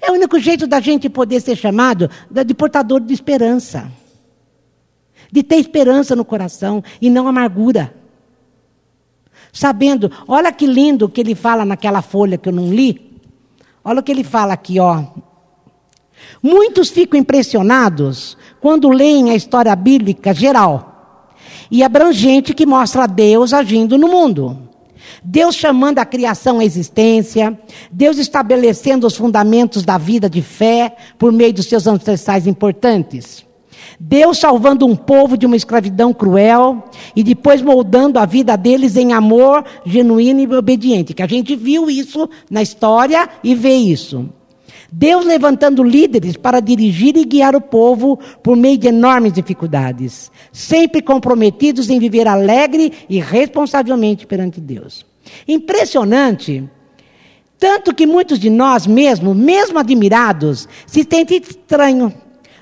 É 0.00 0.10
o 0.10 0.14
único 0.14 0.38
jeito 0.38 0.66
da 0.66 0.80
gente 0.80 1.08
poder 1.08 1.40
ser 1.40 1.56
chamado 1.56 2.10
de 2.30 2.54
portador 2.54 3.00
de 3.00 3.12
esperança 3.12 3.90
de 5.34 5.42
ter 5.42 5.56
esperança 5.56 6.14
no 6.14 6.24
coração 6.24 6.80
e 7.00 7.10
não 7.10 7.26
amargura. 7.26 7.92
Sabendo, 9.52 10.08
olha 10.28 10.52
que 10.52 10.64
lindo 10.64 11.08
que 11.08 11.20
ele 11.20 11.34
fala 11.34 11.64
naquela 11.64 12.00
folha 12.02 12.38
que 12.38 12.48
eu 12.48 12.52
não 12.52 12.72
li. 12.72 13.20
Olha 13.84 13.98
o 13.98 14.02
que 14.04 14.12
ele 14.12 14.22
fala 14.22 14.52
aqui, 14.52 14.78
ó. 14.78 15.06
Muitos 16.40 16.88
ficam 16.88 17.18
impressionados 17.18 18.38
quando 18.60 18.88
leem 18.88 19.30
a 19.30 19.34
história 19.34 19.74
bíblica 19.74 20.32
geral 20.32 20.93
e 21.70 21.82
abrangente 21.82 22.54
que 22.54 22.66
mostra 22.66 23.06
Deus 23.06 23.52
agindo 23.52 23.98
no 23.98 24.08
mundo. 24.08 24.58
Deus 25.22 25.54
chamando 25.54 25.98
a 25.98 26.04
criação 26.04 26.58
à 26.58 26.64
existência, 26.64 27.58
Deus 27.90 28.18
estabelecendo 28.18 29.06
os 29.06 29.16
fundamentos 29.16 29.82
da 29.82 29.98
vida 29.98 30.28
de 30.28 30.42
fé 30.42 30.94
por 31.18 31.32
meio 31.32 31.52
dos 31.52 31.66
seus 31.66 31.86
ancestrais 31.86 32.46
importantes. 32.46 33.44
Deus 33.98 34.38
salvando 34.38 34.86
um 34.86 34.96
povo 34.96 35.36
de 35.36 35.46
uma 35.46 35.56
escravidão 35.56 36.12
cruel 36.12 36.84
e 37.14 37.22
depois 37.22 37.62
moldando 37.62 38.18
a 38.18 38.26
vida 38.26 38.56
deles 38.56 38.96
em 38.96 39.12
amor 39.12 39.64
genuíno 39.84 40.40
e 40.40 40.56
obediente. 40.56 41.14
Que 41.14 41.22
a 41.22 41.26
gente 41.26 41.54
viu 41.54 41.88
isso 41.88 42.28
na 42.50 42.62
história 42.62 43.28
e 43.42 43.54
vê 43.54 43.74
isso. 43.74 44.28
Deus 44.90 45.24
levantando 45.24 45.82
líderes 45.82 46.36
para 46.36 46.60
dirigir 46.60 47.16
e 47.16 47.24
guiar 47.24 47.54
o 47.54 47.60
povo 47.60 48.18
por 48.42 48.56
meio 48.56 48.78
de 48.78 48.88
enormes 48.88 49.32
dificuldades, 49.32 50.30
sempre 50.52 51.02
comprometidos 51.02 51.90
em 51.90 51.98
viver 51.98 52.28
alegre 52.28 52.92
e 53.08 53.20
responsavelmente 53.20 54.26
perante 54.26 54.60
Deus. 54.60 55.04
Impressionante, 55.48 56.68
tanto 57.58 57.94
que 57.94 58.06
muitos 58.06 58.38
de 58.38 58.50
nós 58.50 58.86
mesmos, 58.86 59.36
mesmo 59.36 59.78
admirados, 59.78 60.68
se 60.86 61.06
sentem 61.08 61.38
estranhos 61.38 62.12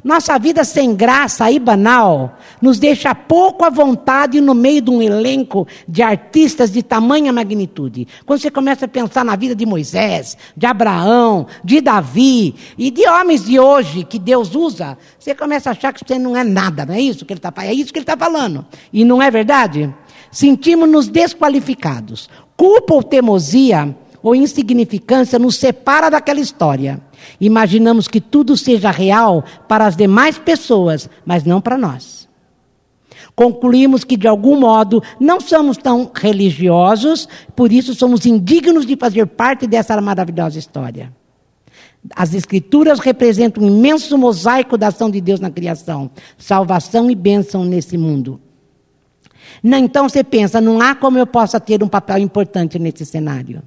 nossa 0.05 0.37
vida 0.37 0.65
sem 0.65 0.97
graça 0.97 1.49
e 1.51 1.61
banal 1.61 2.37
nos 2.61 2.81
deixa 2.81 3.15
pouco 3.15 3.65
à 3.65 3.71
vontade 3.71 4.41
no 4.41 4.53
meio 4.53 4.83
de 4.83 4.91
um 4.91 5.01
elenco 5.01 5.67
de 5.87 6.03
artistas 6.03 6.73
de 6.73 6.83
tamanha 6.83 7.33
magnitude. 7.33 8.09
Quando 8.27 8.41
você 8.41 8.51
começa 8.51 8.87
a 8.87 8.89
pensar 8.89 9.25
na 9.25 9.37
vida 9.37 9.55
de 9.55 9.65
Moisés, 9.65 10.37
de 10.57 10.67
Abraão, 10.67 11.47
de 11.63 11.81
Davi 11.81 12.55
e 12.77 12.91
de 12.91 13.07
homens 13.07 13.45
de 13.45 13.61
hoje 13.61 14.03
que 14.03 14.19
Deus 14.19 14.57
usa, 14.57 14.99
você 15.19 15.37
começa 15.37 15.71
a 15.71 15.73
achar 15.73 15.93
que 15.93 16.01
você 16.05 16.19
não 16.19 16.37
é 16.37 16.43
nada, 16.43 16.85
não 16.85 16.95
é 16.95 17.01
isso 17.01 17.25
que 17.25 17.33
ele 17.33 17.39
está 17.39 17.53
É 17.59 17.73
isso 17.73 17.93
que 17.93 17.99
ele 18.01 18.05
está 18.05 18.17
falando. 18.17 18.67
E 18.93 19.05
não 19.05 19.23
é 19.23 19.31
verdade? 19.31 19.95
Sentimos-nos 20.33 21.07
desqualificados. 21.07 22.29
Culpa 22.57 22.95
ou 22.95 23.03
teimosia 23.05 23.95
ou 24.23 24.35
insignificância 24.35 25.39
nos 25.39 25.57
separa 25.57 26.11
daquela 26.11 26.41
história. 26.41 27.01
Imaginamos 27.41 28.09
que 28.09 28.21
tudo 28.21 28.57
seja 28.57 28.91
real 28.91 29.45
para 29.69 29.87
as 29.87 29.97
demais 29.97 30.39
pessoas, 30.39 31.09
mas 31.25 31.45
não 31.45 31.61
para 31.61 31.79
nós. 31.79 32.29
Concluímos 33.35 34.05
que, 34.05 34.17
de 34.17 34.29
algum 34.29 34.61
modo, 34.61 35.03
não 35.19 35.41
somos 35.41 35.77
tão 35.77 36.11
religiosos, 36.15 37.29
por 37.57 37.73
isso 37.73 37.95
somos 37.95 38.27
indignos 38.27 38.85
de 38.85 38.97
fazer 38.97 39.27
parte 39.27 39.67
dessa 39.67 39.99
maravilhosa 40.01 40.59
história. 40.59 41.13
As 42.15 42.35
Escrituras 42.35 42.99
representam 42.99 43.63
um 43.63 43.69
imenso 43.69 44.19
mosaico 44.19 44.77
da 44.77 44.89
ação 44.89 45.11
de 45.11 45.21
Deus 45.21 45.41
na 45.41 45.51
criação, 45.51 46.11
salvação 46.37 47.11
e 47.11 47.15
bênção 47.15 47.65
nesse 47.65 47.97
mundo. 47.97 48.41
Então 49.63 50.09
você 50.09 50.25
pensa, 50.25 50.61
não 50.61 50.81
há 50.81 50.95
como 50.95 51.19
eu 51.19 51.27
possa 51.27 51.61
ter 51.61 51.83
um 51.83 51.89
papel 51.89 52.19
importante 52.19 52.79
nesse 52.79 53.07
cenário. 53.07 53.63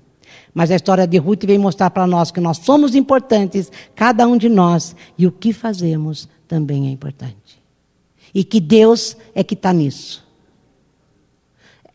Mas 0.55 0.71
a 0.71 0.75
história 0.75 1.05
de 1.05 1.17
Ruth 1.17 1.43
vem 1.43 1.57
mostrar 1.57 1.89
para 1.89 2.07
nós 2.07 2.31
que 2.31 2.39
nós 2.39 2.59
somos 2.59 2.95
importantes, 2.95 3.69
cada 3.93 4.25
um 4.25 4.37
de 4.37 4.47
nós, 4.47 4.95
e 5.17 5.27
o 5.27 5.31
que 5.31 5.51
fazemos 5.51 6.29
também 6.47 6.87
é 6.87 6.91
importante. 6.91 7.61
E 8.33 8.41
que 8.41 8.61
Deus 8.61 9.17
é 9.35 9.43
que 9.43 9.53
está 9.53 9.73
nisso. 9.73 10.25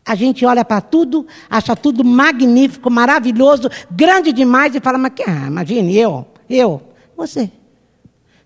A 0.05 0.13
gente 0.13 0.45
olha 0.45 0.63
para 0.63 0.79
tudo, 0.79 1.25
acha 1.49 1.75
tudo 1.75 2.03
magnífico, 2.03 2.91
maravilhoso, 2.91 3.67
grande 3.89 4.31
demais 4.31 4.75
e 4.75 4.79
fala, 4.79 4.99
mas 4.99 5.13
ah, 5.27 5.47
imagine, 5.47 5.97
eu, 5.97 6.27
eu, 6.47 6.83
você. 7.17 7.51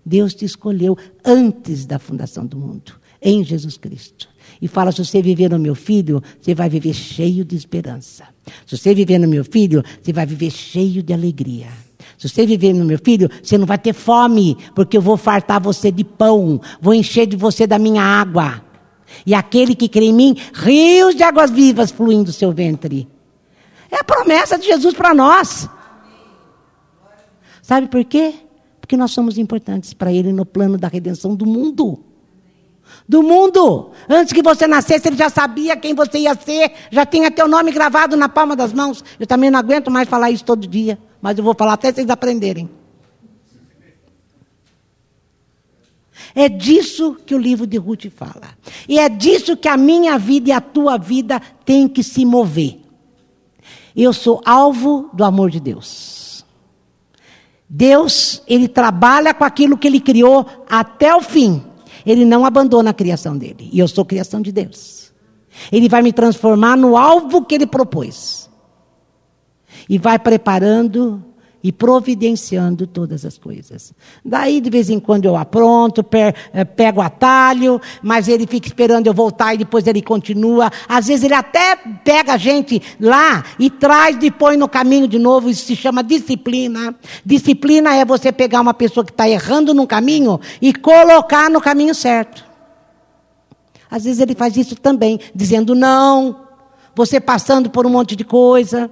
Deus 0.02 0.34
te 0.34 0.46
escolheu 0.46 0.96
antes 1.22 1.84
da 1.84 1.98
fundação 1.98 2.46
do 2.46 2.56
mundo, 2.56 2.98
em 3.20 3.44
Jesus 3.44 3.76
Cristo 3.76 4.34
e 4.60 4.68
fala: 4.68 4.92
se 4.92 5.04
você 5.04 5.20
viver 5.20 5.50
no 5.50 5.58
meu 5.58 5.74
filho, 5.74 6.22
você 6.40 6.54
vai 6.54 6.68
viver 6.68 6.94
cheio 6.94 7.44
de 7.44 7.56
esperança. 7.56 8.24
Se 8.64 8.76
você 8.76 8.94
viver 8.94 9.18
no 9.18 9.28
meu 9.28 9.44
filho, 9.44 9.82
você 10.00 10.12
vai 10.12 10.26
viver 10.26 10.50
cheio 10.50 11.02
de 11.02 11.12
alegria. 11.12 11.68
Se 12.18 12.28
você 12.28 12.46
viver 12.46 12.72
no 12.72 12.84
meu 12.84 12.98
filho, 12.98 13.28
você 13.42 13.58
não 13.58 13.66
vai 13.66 13.78
ter 13.78 13.92
fome, 13.92 14.56
porque 14.74 14.96
eu 14.96 15.02
vou 15.02 15.16
fartar 15.16 15.60
você 15.60 15.90
de 15.90 16.04
pão, 16.04 16.60
vou 16.80 16.94
encher 16.94 17.26
de 17.26 17.36
você 17.36 17.66
da 17.66 17.78
minha 17.78 18.02
água. 18.02 18.62
E 19.24 19.34
aquele 19.34 19.74
que 19.74 19.88
crê 19.88 20.06
em 20.06 20.12
mim, 20.12 20.36
rios 20.52 21.14
de 21.14 21.22
águas 21.22 21.50
vivas 21.50 21.90
fluindo 21.90 22.24
do 22.24 22.32
seu 22.32 22.52
ventre. 22.52 23.08
É 23.90 23.96
a 23.96 24.04
promessa 24.04 24.58
de 24.58 24.66
Jesus 24.66 24.94
para 24.94 25.14
nós. 25.14 25.68
Sabe 27.62 27.88
por 27.88 28.04
quê? 28.04 28.34
Porque 28.80 28.96
nós 28.96 29.10
somos 29.10 29.38
importantes 29.38 29.92
para 29.92 30.12
Ele 30.12 30.32
no 30.32 30.46
plano 30.46 30.78
da 30.78 30.88
redenção 30.88 31.34
do 31.34 31.44
mundo 31.44 32.05
do 33.08 33.22
mundo. 33.22 33.90
Antes 34.08 34.32
que 34.32 34.42
você 34.42 34.66
nascesse, 34.66 35.08
ele 35.08 35.16
já 35.16 35.28
sabia 35.28 35.76
quem 35.76 35.94
você 35.94 36.18
ia 36.18 36.34
ser, 36.34 36.72
já 36.90 37.06
tinha 37.06 37.30
teu 37.30 37.48
nome 37.48 37.72
gravado 37.72 38.16
na 38.16 38.28
palma 38.28 38.56
das 38.56 38.72
mãos. 38.72 39.04
Eu 39.18 39.26
também 39.26 39.50
não 39.50 39.58
aguento 39.58 39.90
mais 39.90 40.08
falar 40.08 40.30
isso 40.30 40.44
todo 40.44 40.66
dia, 40.66 40.98
mas 41.20 41.38
eu 41.38 41.44
vou 41.44 41.54
falar 41.54 41.74
até 41.74 41.92
vocês 41.92 42.10
aprenderem. 42.10 42.68
É 46.34 46.48
disso 46.48 47.16
que 47.24 47.34
o 47.34 47.38
livro 47.38 47.66
de 47.66 47.78
Ruth 47.78 48.06
fala. 48.14 48.56
E 48.86 48.98
é 48.98 49.08
disso 49.08 49.56
que 49.56 49.68
a 49.68 49.76
minha 49.76 50.18
vida 50.18 50.50
e 50.50 50.52
a 50.52 50.60
tua 50.60 50.98
vida 50.98 51.40
tem 51.64 51.88
que 51.88 52.02
se 52.02 52.26
mover. 52.26 52.80
Eu 53.96 54.12
sou 54.12 54.42
alvo 54.44 55.08
do 55.14 55.24
amor 55.24 55.50
de 55.50 55.58
Deus. 55.58 56.44
Deus, 57.68 58.42
ele 58.46 58.68
trabalha 58.68 59.32
com 59.32 59.44
aquilo 59.44 59.78
que 59.78 59.88
ele 59.88 59.98
criou 59.98 60.46
até 60.68 61.14
o 61.14 61.22
fim. 61.22 61.64
Ele 62.06 62.24
não 62.24 62.46
abandona 62.46 62.90
a 62.90 62.94
criação 62.94 63.36
dele. 63.36 63.68
E 63.72 63.78
eu 63.80 63.88
sou 63.88 64.04
criação 64.04 64.40
de 64.40 64.52
Deus. 64.52 65.12
Ele 65.72 65.88
vai 65.88 66.02
me 66.02 66.12
transformar 66.12 66.76
no 66.76 66.96
alvo 66.96 67.44
que 67.44 67.54
ele 67.56 67.66
propôs. 67.66 68.48
E 69.88 69.98
vai 69.98 70.18
preparando 70.18 71.22
e 71.66 71.72
providenciando 71.72 72.86
todas 72.86 73.24
as 73.24 73.36
coisas. 73.36 73.92
Daí, 74.24 74.60
de 74.60 74.70
vez 74.70 74.88
em 74.88 75.00
quando, 75.00 75.24
eu 75.24 75.34
apronto, 75.34 76.06
eh, 76.52 76.64
pego 76.64 77.00
atalho, 77.00 77.80
mas 78.00 78.28
ele 78.28 78.46
fica 78.46 78.68
esperando 78.68 79.08
eu 79.08 79.12
voltar 79.12 79.52
e 79.52 79.58
depois 79.58 79.84
ele 79.88 80.00
continua. 80.00 80.70
Às 80.88 81.08
vezes, 81.08 81.24
ele 81.24 81.34
até 81.34 81.74
pega 82.04 82.34
a 82.34 82.36
gente 82.36 82.80
lá 83.00 83.44
e 83.58 83.68
traz 83.68 84.16
e 84.22 84.30
põe 84.30 84.56
no 84.56 84.68
caminho 84.68 85.08
de 85.08 85.18
novo. 85.18 85.50
Isso 85.50 85.66
se 85.66 85.74
chama 85.74 86.04
disciplina. 86.04 86.94
Disciplina 87.24 87.96
é 87.96 88.04
você 88.04 88.30
pegar 88.30 88.60
uma 88.60 88.72
pessoa 88.72 89.04
que 89.04 89.10
está 89.10 89.28
errando 89.28 89.74
no 89.74 89.88
caminho 89.88 90.38
e 90.62 90.72
colocar 90.72 91.50
no 91.50 91.60
caminho 91.60 91.96
certo. 91.96 92.44
Às 93.90 94.04
vezes, 94.04 94.20
ele 94.20 94.36
faz 94.36 94.56
isso 94.56 94.76
também, 94.76 95.18
dizendo 95.34 95.74
não, 95.74 96.42
você 96.94 97.18
passando 97.18 97.68
por 97.68 97.84
um 97.84 97.90
monte 97.90 98.14
de 98.14 98.22
coisa. 98.22 98.88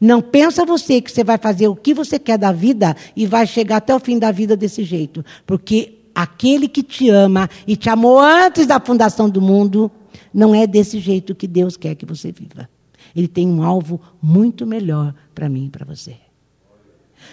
Não 0.00 0.20
pensa 0.20 0.64
você 0.64 1.00
que 1.00 1.10
você 1.10 1.24
vai 1.24 1.38
fazer 1.38 1.68
o 1.68 1.76
que 1.76 1.94
você 1.94 2.18
quer 2.18 2.38
da 2.38 2.52
vida 2.52 2.96
e 3.16 3.26
vai 3.26 3.46
chegar 3.46 3.76
até 3.76 3.94
o 3.94 4.00
fim 4.00 4.18
da 4.18 4.30
vida 4.30 4.56
desse 4.56 4.84
jeito. 4.84 5.24
Porque 5.46 5.98
aquele 6.14 6.68
que 6.68 6.82
te 6.82 7.08
ama 7.08 7.48
e 7.66 7.76
te 7.76 7.88
amou 7.88 8.18
antes 8.18 8.66
da 8.66 8.80
fundação 8.80 9.28
do 9.28 9.40
mundo, 9.40 9.90
não 10.32 10.54
é 10.54 10.66
desse 10.66 10.98
jeito 10.98 11.34
que 11.34 11.46
Deus 11.46 11.76
quer 11.76 11.94
que 11.94 12.06
você 12.06 12.32
viva. 12.32 12.68
Ele 13.14 13.28
tem 13.28 13.46
um 13.46 13.62
alvo 13.62 14.00
muito 14.20 14.66
melhor 14.66 15.14
para 15.34 15.48
mim 15.48 15.66
e 15.66 15.70
para 15.70 15.84
você. 15.84 16.16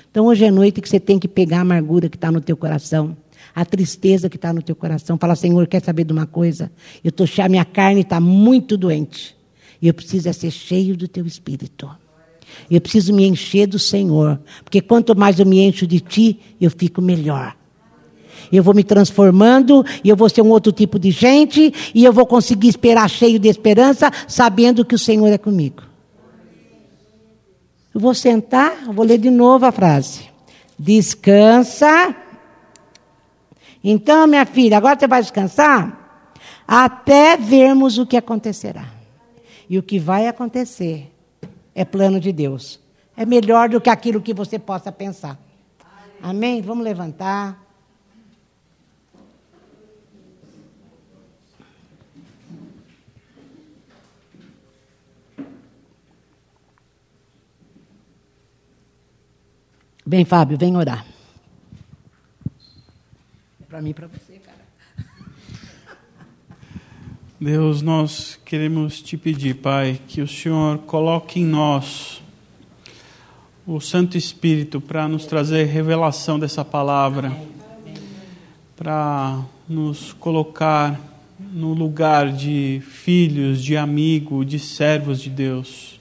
Então 0.10 0.26
hoje 0.26 0.46
é 0.46 0.52
noite 0.52 0.82
que 0.82 0.90
você 0.90 1.00
tem 1.00 1.18
que 1.18 1.28
pegar 1.28 1.60
a 1.60 1.62
amargura 1.62 2.10
que 2.10 2.18
está 2.18 2.32
no 2.32 2.42
teu 2.42 2.56
coração, 2.56 3.18
a 3.54 3.66
tristeza 3.66 4.30
que 4.30 4.36
está 4.36 4.54
no 4.54 4.62
teu 4.62 4.76
coração, 4.76 5.18
falar, 5.18 5.36
Senhor, 5.36 5.68
quer 5.68 5.82
saber 5.82 6.04
de 6.04 6.14
uma 6.14 6.26
coisa? 6.26 6.72
Eu 7.04 7.12
tô 7.12 7.26
cheio, 7.26 7.50
minha 7.50 7.66
carne 7.66 8.02
está 8.02 8.20
muito 8.20 8.78
doente. 8.78 9.36
E 9.82 9.88
eu 9.88 9.94
preciso 9.94 10.30
é 10.30 10.34
ser 10.34 10.52
cheio 10.52 10.96
do 10.96 11.08
teu 11.08 11.26
espírito. 11.26 11.90
Eu 12.70 12.80
preciso 12.80 13.14
me 13.14 13.28
encher 13.28 13.68
do 13.68 13.80
Senhor, 13.80 14.40
porque 14.64 14.82
quanto 14.82 15.16
mais 15.16 15.40
eu 15.40 15.46
me 15.46 15.60
encho 15.60 15.86
de 15.86 16.00
Ti, 16.00 16.40
eu 16.60 16.72
fico 16.72 17.02
melhor. 17.02 17.56
Eu 18.52 18.64
vou 18.64 18.74
me 18.74 18.84
transformando, 18.84 19.86
e 20.04 20.10
eu 20.10 20.16
vou 20.16 20.30
ser 20.30 20.42
um 20.42 20.50
outro 20.50 20.72
tipo 20.72 21.00
de 21.00 21.12
gente, 21.12 21.74
e 21.94 22.04
eu 22.04 22.12
vou 22.12 22.26
conseguir 22.26 22.68
esperar 22.68 23.10
cheio 23.10 23.40
de 23.40 23.48
esperança, 23.48 24.12
sabendo 24.28 24.86
que 24.86 24.96
o 24.96 25.00
Senhor 25.00 25.28
é 25.28 25.38
comigo. 25.38 25.84
Eu 27.94 28.00
vou 28.00 28.14
sentar, 28.14 28.86
vou 28.92 29.06
ler 29.06 29.18
de 29.18 29.30
novo 29.30 29.66
a 29.66 29.72
frase. 29.72 30.22
Descansa. 30.78 32.16
Então, 33.84 34.28
minha 34.28 34.46
filha, 34.46 34.78
agora 34.78 34.98
você 34.98 35.08
vai 35.08 35.22
descansar 35.22 36.00
até 36.68 37.36
vermos 37.36 37.98
o 37.98 38.06
que 38.06 38.16
acontecerá. 38.16 38.86
E 39.70 39.78
o 39.78 39.84
que 39.84 40.00
vai 40.00 40.28
acontecer 40.28 41.12
é 41.74 41.86
plano 41.86 42.20
de 42.20 42.32
Deus. 42.32 42.80
É 43.16 43.26
melhor 43.26 43.70
do 43.70 43.82
que 43.82 43.90
aquilo 43.90 44.22
que 44.22 44.34
você 44.34 44.58
possa 44.58 44.92
pensar. 44.92 45.40
Amém? 46.22 46.62
Vamos 46.62 46.84
levantar. 46.84 47.62
Vem, 60.06 60.26
Fábio, 60.26 60.58
vem 60.58 60.76
orar. 60.76 61.06
É 63.62 63.66
para 63.66 63.82
mim 63.82 63.92
e 63.92 63.94
para 63.94 64.08
você, 64.08 64.40
cara. 64.40 64.58
Deus, 67.44 67.82
nós 67.82 68.40
queremos 68.46 69.02
te 69.02 69.18
pedir, 69.18 69.56
Pai, 69.56 70.00
que 70.08 70.22
o 70.22 70.28
Senhor 70.28 70.78
coloque 70.78 71.40
em 71.40 71.44
nós 71.44 72.22
o 73.66 73.80
Santo 73.80 74.16
Espírito 74.16 74.80
para 74.80 75.08
nos 75.08 75.26
trazer 75.26 75.66
revelação 75.66 76.38
dessa 76.38 76.64
palavra, 76.64 77.36
para 78.78 79.44
nos 79.68 80.14
colocar 80.14 81.02
no 81.52 81.74
lugar 81.74 82.32
de 82.32 82.80
filhos, 82.88 83.64
de 83.64 83.76
amigo, 83.76 84.46
de 84.46 84.60
servos 84.60 85.20
de 85.20 85.32
Deus 85.32 86.00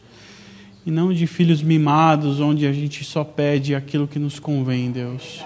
e 0.85 0.91
não 0.91 1.11
de 1.11 1.27
filhos 1.27 1.63
mimados, 1.63 2.39
onde 2.39 2.67
a 2.67 2.73
gente 2.75 3.03
só 3.03 3.25
pede 3.25 3.75
aquilo 3.75 4.07
que 4.07 4.19
nos 4.19 4.39
convém, 4.39 4.91
Deus. 4.91 5.43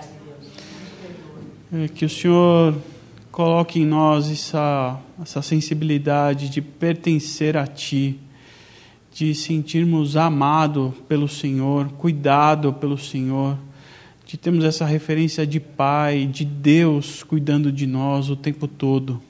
É 1.72 1.86
que 1.86 2.04
o 2.04 2.08
Senhor 2.08 2.74
coloque 3.34 3.80
em 3.80 3.84
nós 3.84 4.30
essa, 4.30 4.96
essa 5.20 5.42
sensibilidade 5.42 6.48
de 6.48 6.62
pertencer 6.62 7.56
a 7.56 7.66
Ti, 7.66 8.16
de 9.12 9.34
sentirmos 9.34 10.16
amado 10.16 10.94
pelo 11.08 11.26
Senhor, 11.26 11.88
cuidado 11.98 12.72
pelo 12.74 12.96
Senhor, 12.96 13.58
de 14.24 14.36
termos 14.36 14.64
essa 14.64 14.84
referência 14.84 15.44
de 15.44 15.58
Pai, 15.58 16.26
de 16.26 16.44
Deus 16.44 17.24
cuidando 17.24 17.72
de 17.72 17.88
nós 17.88 18.30
o 18.30 18.36
tempo 18.36 18.68
todo 18.68 19.20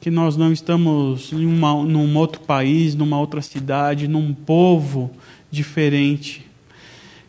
que 0.00 0.10
nós 0.10 0.36
não 0.36 0.52
estamos 0.52 1.32
em 1.32 1.44
uma, 1.44 1.74
num 1.82 2.16
outro 2.16 2.40
país, 2.42 2.94
numa 2.94 3.18
outra 3.18 3.42
cidade, 3.42 4.06
num 4.06 4.32
povo 4.32 5.10
diferente. 5.50 6.45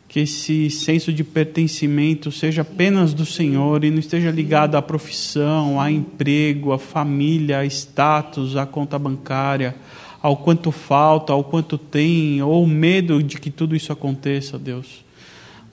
Que 0.08 0.22
esse 0.22 0.70
senso 0.70 1.12
de 1.12 1.24
pertencimento 1.24 2.32
seja 2.32 2.62
apenas 2.62 3.14
do 3.14 3.26
Senhor 3.26 3.84
e 3.84 3.92
não 3.92 4.00
esteja 4.00 4.32
ligado 4.32 4.76
à 4.76 4.82
profissão, 4.82 5.80
a 5.80 5.92
emprego, 5.92 6.72
à 6.72 6.80
família, 6.80 7.60
a 7.60 7.66
status, 7.66 8.56
à 8.56 8.66
conta 8.66 8.98
bancária, 8.98 9.76
ao 10.22 10.38
quanto 10.38 10.72
falta, 10.72 11.34
ao 11.34 11.44
quanto 11.44 11.78
tem, 11.78 12.42
ou 12.42 12.66
medo 12.66 13.22
de 13.22 13.38
que 13.40 13.52
tudo 13.52 13.76
isso 13.76 13.92
aconteça, 13.92 14.58
Deus. 14.58 15.06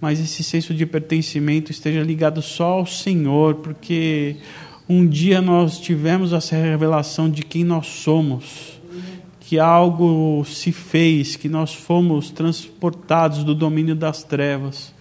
Mas 0.00 0.20
esse 0.20 0.42
senso 0.42 0.74
de 0.74 0.84
pertencimento 0.84 1.70
esteja 1.70 2.02
ligado 2.02 2.42
só 2.42 2.64
ao 2.64 2.86
Senhor, 2.86 3.54
porque 3.56 4.36
um 4.88 5.06
dia 5.06 5.40
nós 5.40 5.78
tivemos 5.78 6.32
essa 6.32 6.56
revelação 6.56 7.30
de 7.30 7.42
quem 7.42 7.64
nós 7.64 7.86
somos, 7.86 8.73
que 9.46 9.58
algo 9.58 10.42
se 10.46 10.72
fez, 10.72 11.36
que 11.36 11.50
nós 11.50 11.74
fomos 11.74 12.30
transportados 12.30 13.44
do 13.44 13.54
domínio 13.54 13.94
das 13.94 14.22
trevas 14.22 14.94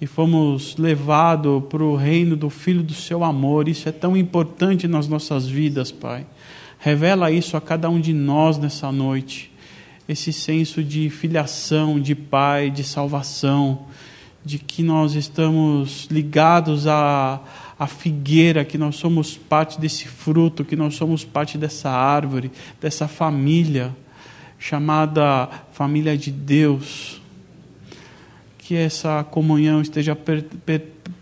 e 0.00 0.06
fomos 0.06 0.76
levados 0.78 1.62
para 1.68 1.84
o 1.84 1.94
reino 1.94 2.34
do 2.34 2.48
Filho 2.48 2.82
do 2.82 2.94
Seu 2.94 3.22
amor. 3.22 3.68
Isso 3.68 3.86
é 3.86 3.92
tão 3.92 4.16
importante 4.16 4.88
nas 4.88 5.06
nossas 5.06 5.46
vidas, 5.46 5.92
Pai. 5.92 6.26
Revela 6.78 7.30
isso 7.30 7.58
a 7.58 7.60
cada 7.60 7.90
um 7.90 8.00
de 8.00 8.14
nós 8.14 8.56
nessa 8.56 8.90
noite. 8.90 9.52
Esse 10.08 10.32
senso 10.32 10.82
de 10.82 11.10
filiação, 11.10 12.00
de 12.00 12.14
Pai, 12.14 12.70
de 12.70 12.84
salvação, 12.84 13.80
de 14.42 14.58
que 14.58 14.82
nós 14.82 15.14
estamos 15.14 16.08
ligados 16.10 16.86
a 16.86 17.40
a 17.78 17.86
figueira, 17.86 18.64
que 18.64 18.78
nós 18.78 18.96
somos 18.96 19.36
parte 19.36 19.80
desse 19.80 20.06
fruto, 20.06 20.64
que 20.64 20.76
nós 20.76 20.94
somos 20.94 21.24
parte 21.24 21.58
dessa 21.58 21.90
árvore, 21.90 22.50
dessa 22.80 23.08
família 23.08 23.94
chamada 24.64 25.48
família 25.72 26.16
de 26.16 26.30
Deus. 26.30 27.20
Que 28.56 28.74
essa 28.74 29.22
comunhão 29.22 29.82
esteja 29.82 30.16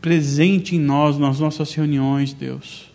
presente 0.00 0.76
em 0.76 0.78
nós, 0.78 1.18
nas 1.18 1.40
nossas 1.40 1.74
reuniões, 1.74 2.32
Deus. 2.32 2.88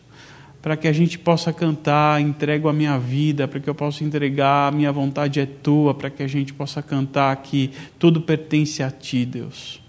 Para 0.62 0.78
que 0.78 0.88
a 0.88 0.94
gente 0.94 1.20
possa 1.20 1.52
cantar, 1.52 2.22
entrego 2.22 2.70
a 2.70 2.74
minha 2.74 2.98
vida, 2.98 3.46
para 3.46 3.60
que 3.60 3.70
eu 3.70 3.76
possa 3.76 4.06
entregar, 4.06 4.70
a 4.70 4.72
minha 4.72 4.92
vontade 4.92 5.40
é 5.42 5.46
tua, 5.46 5.94
para 5.94 6.10
que 6.10 6.24
a 6.24 6.28
gente 6.28 6.54
possa 6.54 6.82
cantar 6.82 7.36
que 7.38 7.72
tudo 8.00 8.22
pertence 8.22 8.82
a 8.82 8.90
ti, 8.90 9.26
Deus. 9.26 9.82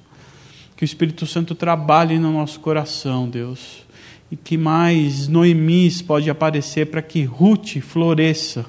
Que 0.78 0.84
o 0.84 0.86
Espírito 0.86 1.26
Santo 1.26 1.56
trabalhe 1.56 2.20
no 2.20 2.32
nosso 2.32 2.60
coração, 2.60 3.28
Deus. 3.28 3.84
E 4.30 4.36
que 4.36 4.56
mais 4.56 5.26
Noemis 5.26 6.00
pode 6.00 6.30
aparecer 6.30 6.86
para 6.86 7.02
que 7.02 7.24
Ruth 7.24 7.80
floresça. 7.80 8.64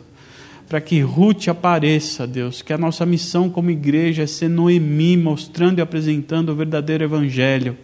Para 0.67 0.81
que 0.81 1.01
Ruth 1.01 1.49
apareça, 1.49 2.25
Deus. 2.25 2.63
Que 2.63 2.73
a 2.73 2.79
nossa 2.79 3.05
missão 3.05 3.47
como 3.47 3.69
igreja 3.69 4.23
é 4.23 4.25
ser 4.25 4.49
Noemi, 4.49 5.17
mostrando 5.17 5.77
e 5.77 5.81
apresentando 5.83 6.49
o 6.49 6.55
verdadeiro 6.55 7.03
Evangelho. 7.03 7.77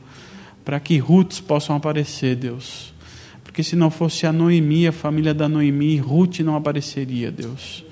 Para 0.64 0.80
que 0.80 0.98
Ruths 0.98 1.40
possam 1.40 1.76
aparecer, 1.76 2.36
Deus. 2.36 2.96
Porque 3.44 3.62
se 3.62 3.76
não 3.76 3.92
fosse 3.92 4.26
a 4.26 4.34
Noemi, 4.34 4.88
a 4.88 4.92
família 4.92 5.36
da 5.36 5.48
Noemi, 5.48 5.98
Ruth 5.98 6.40
não 6.40 6.56
apareceria, 6.56 7.30
Deus 7.30 7.86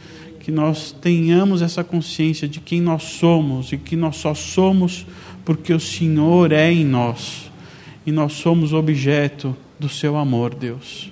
que 0.43 0.51
nós 0.51 0.91
tenhamos 0.91 1.61
essa 1.61 1.85
consciência 1.85 2.49
de 2.49 2.59
quem 2.59 2.81
nós 2.81 3.03
somos 3.03 3.71
e 3.71 3.77
que 3.77 3.95
nós 3.95 4.17
só 4.17 4.33
somos 4.33 5.05
porque 5.45 5.73
o 5.73 5.79
Senhor 5.79 6.51
é 6.51 6.71
em 6.71 6.85
nós 6.85 7.51
e 8.05 8.11
nós 8.11 8.33
somos 8.33 8.73
objeto 8.73 9.55
do 9.79 9.89
seu 9.89 10.17
amor, 10.17 10.53
Deus. 10.53 11.11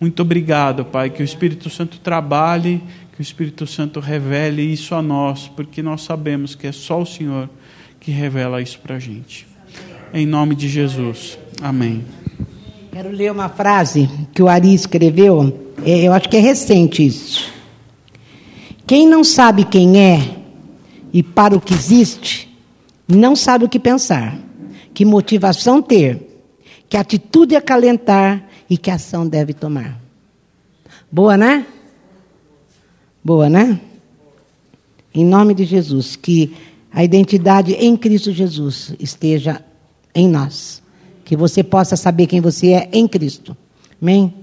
Muito 0.00 0.22
obrigado, 0.22 0.84
Pai, 0.84 1.10
que 1.10 1.22
o 1.22 1.24
Espírito 1.24 1.68
Santo 1.68 1.98
trabalhe, 1.98 2.82
que 3.12 3.20
o 3.20 3.22
Espírito 3.22 3.66
Santo 3.66 4.00
revele 4.00 4.62
isso 4.62 4.94
a 4.94 5.02
nós, 5.02 5.48
porque 5.48 5.82
nós 5.82 6.02
sabemos 6.02 6.54
que 6.54 6.66
é 6.66 6.72
só 6.72 7.02
o 7.02 7.06
Senhor 7.06 7.48
que 8.00 8.10
revela 8.10 8.62
isso 8.62 8.78
para 8.80 8.96
a 8.96 8.98
gente. 8.98 9.46
Em 10.12 10.26
nome 10.26 10.54
de 10.54 10.68
Jesus. 10.68 11.38
Amém. 11.62 12.04
Quero 12.90 13.10
ler 13.10 13.30
uma 13.30 13.48
frase 13.48 14.08
que 14.34 14.42
o 14.42 14.48
Ari 14.48 14.74
escreveu, 14.74 15.72
é, 15.84 16.08
eu 16.08 16.12
acho 16.12 16.28
que 16.28 16.36
é 16.36 16.40
recente 16.40 17.06
isso. 17.06 17.52
Quem 18.86 19.06
não 19.06 19.22
sabe 19.22 19.64
quem 19.64 20.00
é 20.00 20.38
e 21.12 21.22
para 21.22 21.56
o 21.56 21.60
que 21.60 21.72
existe, 21.72 22.49
não 23.10 23.34
sabe 23.34 23.64
o 23.64 23.68
que 23.68 23.78
pensar, 23.78 24.38
que 24.94 25.04
motivação 25.04 25.82
ter, 25.82 26.44
que 26.88 26.96
atitude 26.96 27.54
acalentar 27.56 28.44
e 28.68 28.76
que 28.76 28.90
ação 28.90 29.26
deve 29.26 29.52
tomar. 29.52 30.00
Boa, 31.10 31.36
né? 31.36 31.66
Boa, 33.22 33.48
né? 33.48 33.80
Em 35.12 35.24
nome 35.24 35.54
de 35.54 35.64
Jesus, 35.64 36.16
que 36.16 36.54
a 36.92 37.04
identidade 37.04 37.72
em 37.74 37.96
Cristo 37.96 38.32
Jesus 38.32 38.94
esteja 38.98 39.64
em 40.14 40.28
nós. 40.28 40.82
Que 41.24 41.36
você 41.36 41.62
possa 41.62 41.96
saber 41.96 42.26
quem 42.26 42.40
você 42.40 42.72
é 42.72 42.88
em 42.92 43.06
Cristo. 43.06 43.56
Amém? 44.00 44.34